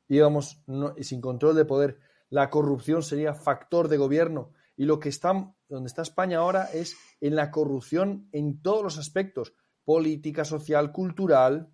íbamos 0.07 0.63
y 0.95 1.03
sin 1.03 1.19
control 1.19 1.55
de 1.55 1.65
poder, 1.65 1.99
la 2.33 2.49
corrupción 2.49 3.03
sería 3.03 3.35
factor 3.35 3.87
de 3.89 3.97
gobierno. 3.97 4.53
Y 4.75 4.85
lo 4.85 4.99
que 4.99 5.09
está, 5.09 5.53
donde 5.69 5.87
está 5.87 6.01
España 6.01 6.39
ahora 6.39 6.63
es 6.73 6.97
en 7.21 7.35
la 7.35 7.51
corrupción 7.51 8.27
en 8.31 8.59
todos 8.59 8.81
los 8.81 8.97
aspectos, 8.97 9.53
política, 9.85 10.43
social, 10.43 10.91
cultural, 10.91 11.69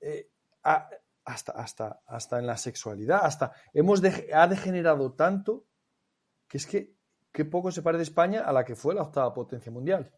eh, 0.00 0.30
hasta, 0.62 1.50
hasta, 1.50 2.00
hasta 2.06 2.38
en 2.38 2.46
la 2.46 2.56
sexualidad, 2.58 3.22
hasta 3.24 3.54
hemos 3.72 4.00
ha 4.32 4.46
degenerado 4.46 5.14
tanto 5.14 5.66
que 6.46 6.58
es 6.58 6.66
que 6.66 6.94
qué 7.32 7.44
poco 7.44 7.72
se 7.72 7.82
parece 7.82 8.04
España 8.04 8.42
a 8.42 8.52
la 8.52 8.64
que 8.64 8.76
fue 8.76 8.94
la 8.94 9.02
octava 9.02 9.34
potencia 9.34 9.72
mundial. 9.72 10.12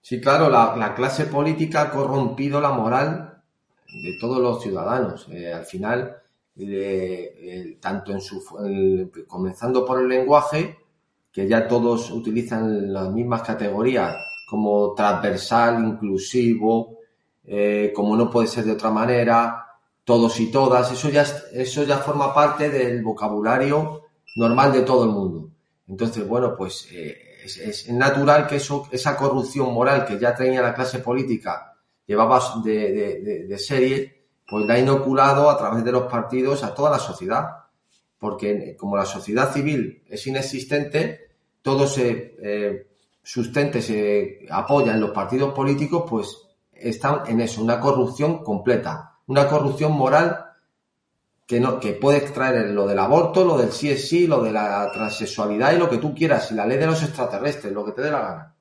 Sí, 0.00 0.22
claro, 0.22 0.48
la, 0.48 0.74
la 0.76 0.94
clase 0.94 1.26
política 1.26 1.82
ha 1.82 1.90
corrompido 1.90 2.62
la 2.62 2.70
moral 2.70 3.42
de 3.86 4.16
todos 4.18 4.40
los 4.40 4.62
ciudadanos. 4.62 5.28
Eh, 5.28 5.52
al 5.52 5.66
final, 5.66 6.21
tanto 7.80 8.12
en 8.12 8.20
su, 8.20 8.42
comenzando 9.26 9.84
por 9.84 10.00
el 10.00 10.08
lenguaje, 10.08 10.78
que 11.32 11.48
ya 11.48 11.66
todos 11.66 12.10
utilizan 12.10 12.92
las 12.92 13.10
mismas 13.10 13.42
categorías 13.42 14.16
como 14.48 14.92
transversal, 14.94 15.82
inclusivo, 15.82 16.98
eh, 17.44 17.90
como 17.94 18.16
no 18.16 18.30
puede 18.30 18.48
ser 18.48 18.64
de 18.64 18.72
otra 18.72 18.90
manera, 18.90 19.66
todos 20.04 20.38
y 20.40 20.50
todas, 20.50 20.92
eso 20.92 21.08
ya, 21.08 21.24
eso 21.52 21.84
ya 21.84 21.98
forma 21.98 22.34
parte 22.34 22.68
del 22.68 23.02
vocabulario 23.02 24.02
normal 24.36 24.72
de 24.72 24.82
todo 24.82 25.04
el 25.04 25.10
mundo. 25.10 25.50
Entonces, 25.88 26.26
bueno, 26.28 26.54
pues 26.56 26.86
eh, 26.92 27.16
es, 27.44 27.88
natural 27.90 28.46
que 28.46 28.56
eso, 28.56 28.88
esa 28.90 29.16
corrupción 29.16 29.72
moral 29.72 30.04
que 30.04 30.18
ya 30.18 30.34
tenía 30.34 30.62
la 30.62 30.74
clase 30.74 30.98
política 30.98 31.74
llevaba 32.06 32.40
de, 32.62 33.56
serie, 33.58 34.21
pues 34.52 34.66
la 34.66 34.74
ha 34.74 34.78
inoculado 34.78 35.48
a 35.48 35.56
través 35.56 35.82
de 35.82 35.92
los 35.92 36.12
partidos 36.12 36.62
a 36.62 36.74
toda 36.74 36.90
la 36.90 36.98
sociedad. 36.98 37.64
Porque 38.18 38.76
como 38.76 38.98
la 38.98 39.06
sociedad 39.06 39.50
civil 39.50 40.04
es 40.06 40.26
inexistente, 40.26 41.30
todo 41.62 41.86
se 41.86 42.36
eh, 42.42 42.86
sustente, 43.22 43.80
se 43.80 44.46
apoya 44.50 44.92
en 44.92 45.00
los 45.00 45.12
partidos 45.12 45.54
políticos, 45.54 46.04
pues 46.06 46.36
están 46.70 47.22
en 47.28 47.40
eso, 47.40 47.62
una 47.62 47.80
corrupción 47.80 48.44
completa, 48.44 49.20
una 49.26 49.48
corrupción 49.48 49.92
moral 49.92 50.44
que, 51.46 51.58
no, 51.58 51.80
que 51.80 51.94
puede 51.94 52.18
extraer 52.18 52.68
lo 52.72 52.86
del 52.86 52.98
aborto, 52.98 53.46
lo 53.46 53.56
del 53.56 53.72
sí 53.72 53.88
es 53.88 54.06
sí, 54.06 54.26
lo 54.26 54.42
de 54.42 54.52
la 54.52 54.92
transexualidad 54.92 55.72
y 55.72 55.78
lo 55.78 55.88
que 55.88 55.96
tú 55.96 56.14
quieras, 56.14 56.52
y 56.52 56.56
la 56.56 56.66
ley 56.66 56.76
de 56.76 56.88
los 56.88 57.02
extraterrestres, 57.02 57.72
lo 57.72 57.86
que 57.86 57.92
te 57.92 58.02
dé 58.02 58.10
la 58.10 58.20
gana. 58.20 58.54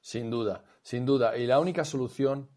Sin 0.00 0.30
duda, 0.30 0.64
sin 0.82 1.06
duda. 1.06 1.36
Y 1.38 1.46
la 1.46 1.60
única 1.60 1.84
solución 1.84 2.48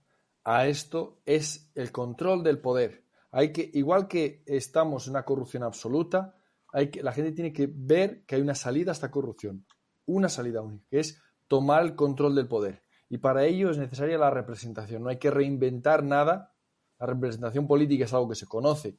a 0.50 0.66
esto 0.68 1.20
es 1.26 1.70
el 1.76 1.92
control 1.92 2.42
del 2.42 2.60
poder. 2.60 3.04
Hay 3.32 3.52
que, 3.52 3.70
igual 3.74 4.08
que 4.08 4.44
estamos 4.46 5.06
en 5.06 5.12
una 5.12 5.26
corrupción 5.26 5.62
absoluta, 5.64 6.38
hay 6.72 6.90
que, 6.90 7.04
la 7.04 7.12
gente 7.12 7.34
tiene 7.34 7.52
que 7.52 7.70
ver 7.70 8.24
que 8.24 8.36
hay 8.36 8.42
una 8.42 8.56
salida 8.56 8.92
a 8.92 8.94
esta 8.94 9.12
corrupción. 9.12 9.66
Una 10.06 10.30
salida 10.30 10.62
única, 10.62 10.86
que 10.90 11.00
es 11.00 11.22
tomar 11.50 11.84
el 11.84 11.96
control 11.96 12.34
del 12.34 12.48
poder. 12.48 12.82
Y 13.10 13.18
para 13.18 13.44
ello 13.44 13.70
es 13.70 13.78
necesaria 13.78 14.18
la 14.18 14.30
representación. 14.30 15.04
No 15.04 15.10
hay 15.10 15.18
que 15.18 15.32
reinventar 15.32 16.02
nada. 16.02 16.54
La 16.98 17.08
representación 17.08 17.68
política 17.68 18.06
es 18.06 18.14
algo 18.14 18.30
que 18.30 18.36
se 18.36 18.48
conoce 18.48 18.98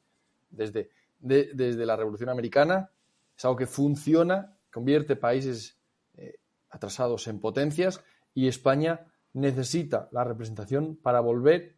desde, 0.51 0.91
desde 1.17 1.83
la 1.83 1.95
Revolución 1.95 2.29
Americana, 2.29 2.91
es 3.35 3.43
algo 3.43 3.57
que 3.57 3.65
funciona, 3.65 4.55
convierte 4.71 5.15
países 5.15 5.79
eh, 6.15 6.35
atrasados 6.69 7.27
en 7.27 7.39
potencias 7.39 8.03
y 8.35 8.47
España 8.47 9.07
necesita 9.39 10.09
la 10.11 10.23
representación 10.23 10.95
para 10.95 11.19
volver, 11.19 11.77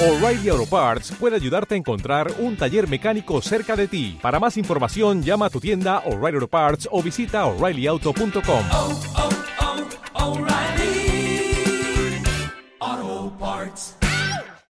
O'Reilly 0.00 0.48
Auto 0.50 0.66
Parts 0.66 1.10
puede 1.18 1.34
ayudarte 1.34 1.74
a 1.74 1.78
encontrar 1.78 2.32
un 2.38 2.56
taller 2.56 2.88
mecánico 2.88 3.42
cerca 3.42 3.74
de 3.74 3.88
ti. 3.88 4.16
Para 4.22 4.38
más 4.38 4.56
información, 4.56 5.24
llama 5.24 5.46
a 5.46 5.50
tu 5.50 5.58
tienda 5.58 5.98
O'Reilly 6.06 6.36
Auto 6.36 6.46
Parts 6.46 6.88
o 6.92 7.02
visita 7.02 7.44
oreillyauto.com. 7.46 9.33
parts. 13.38 14.03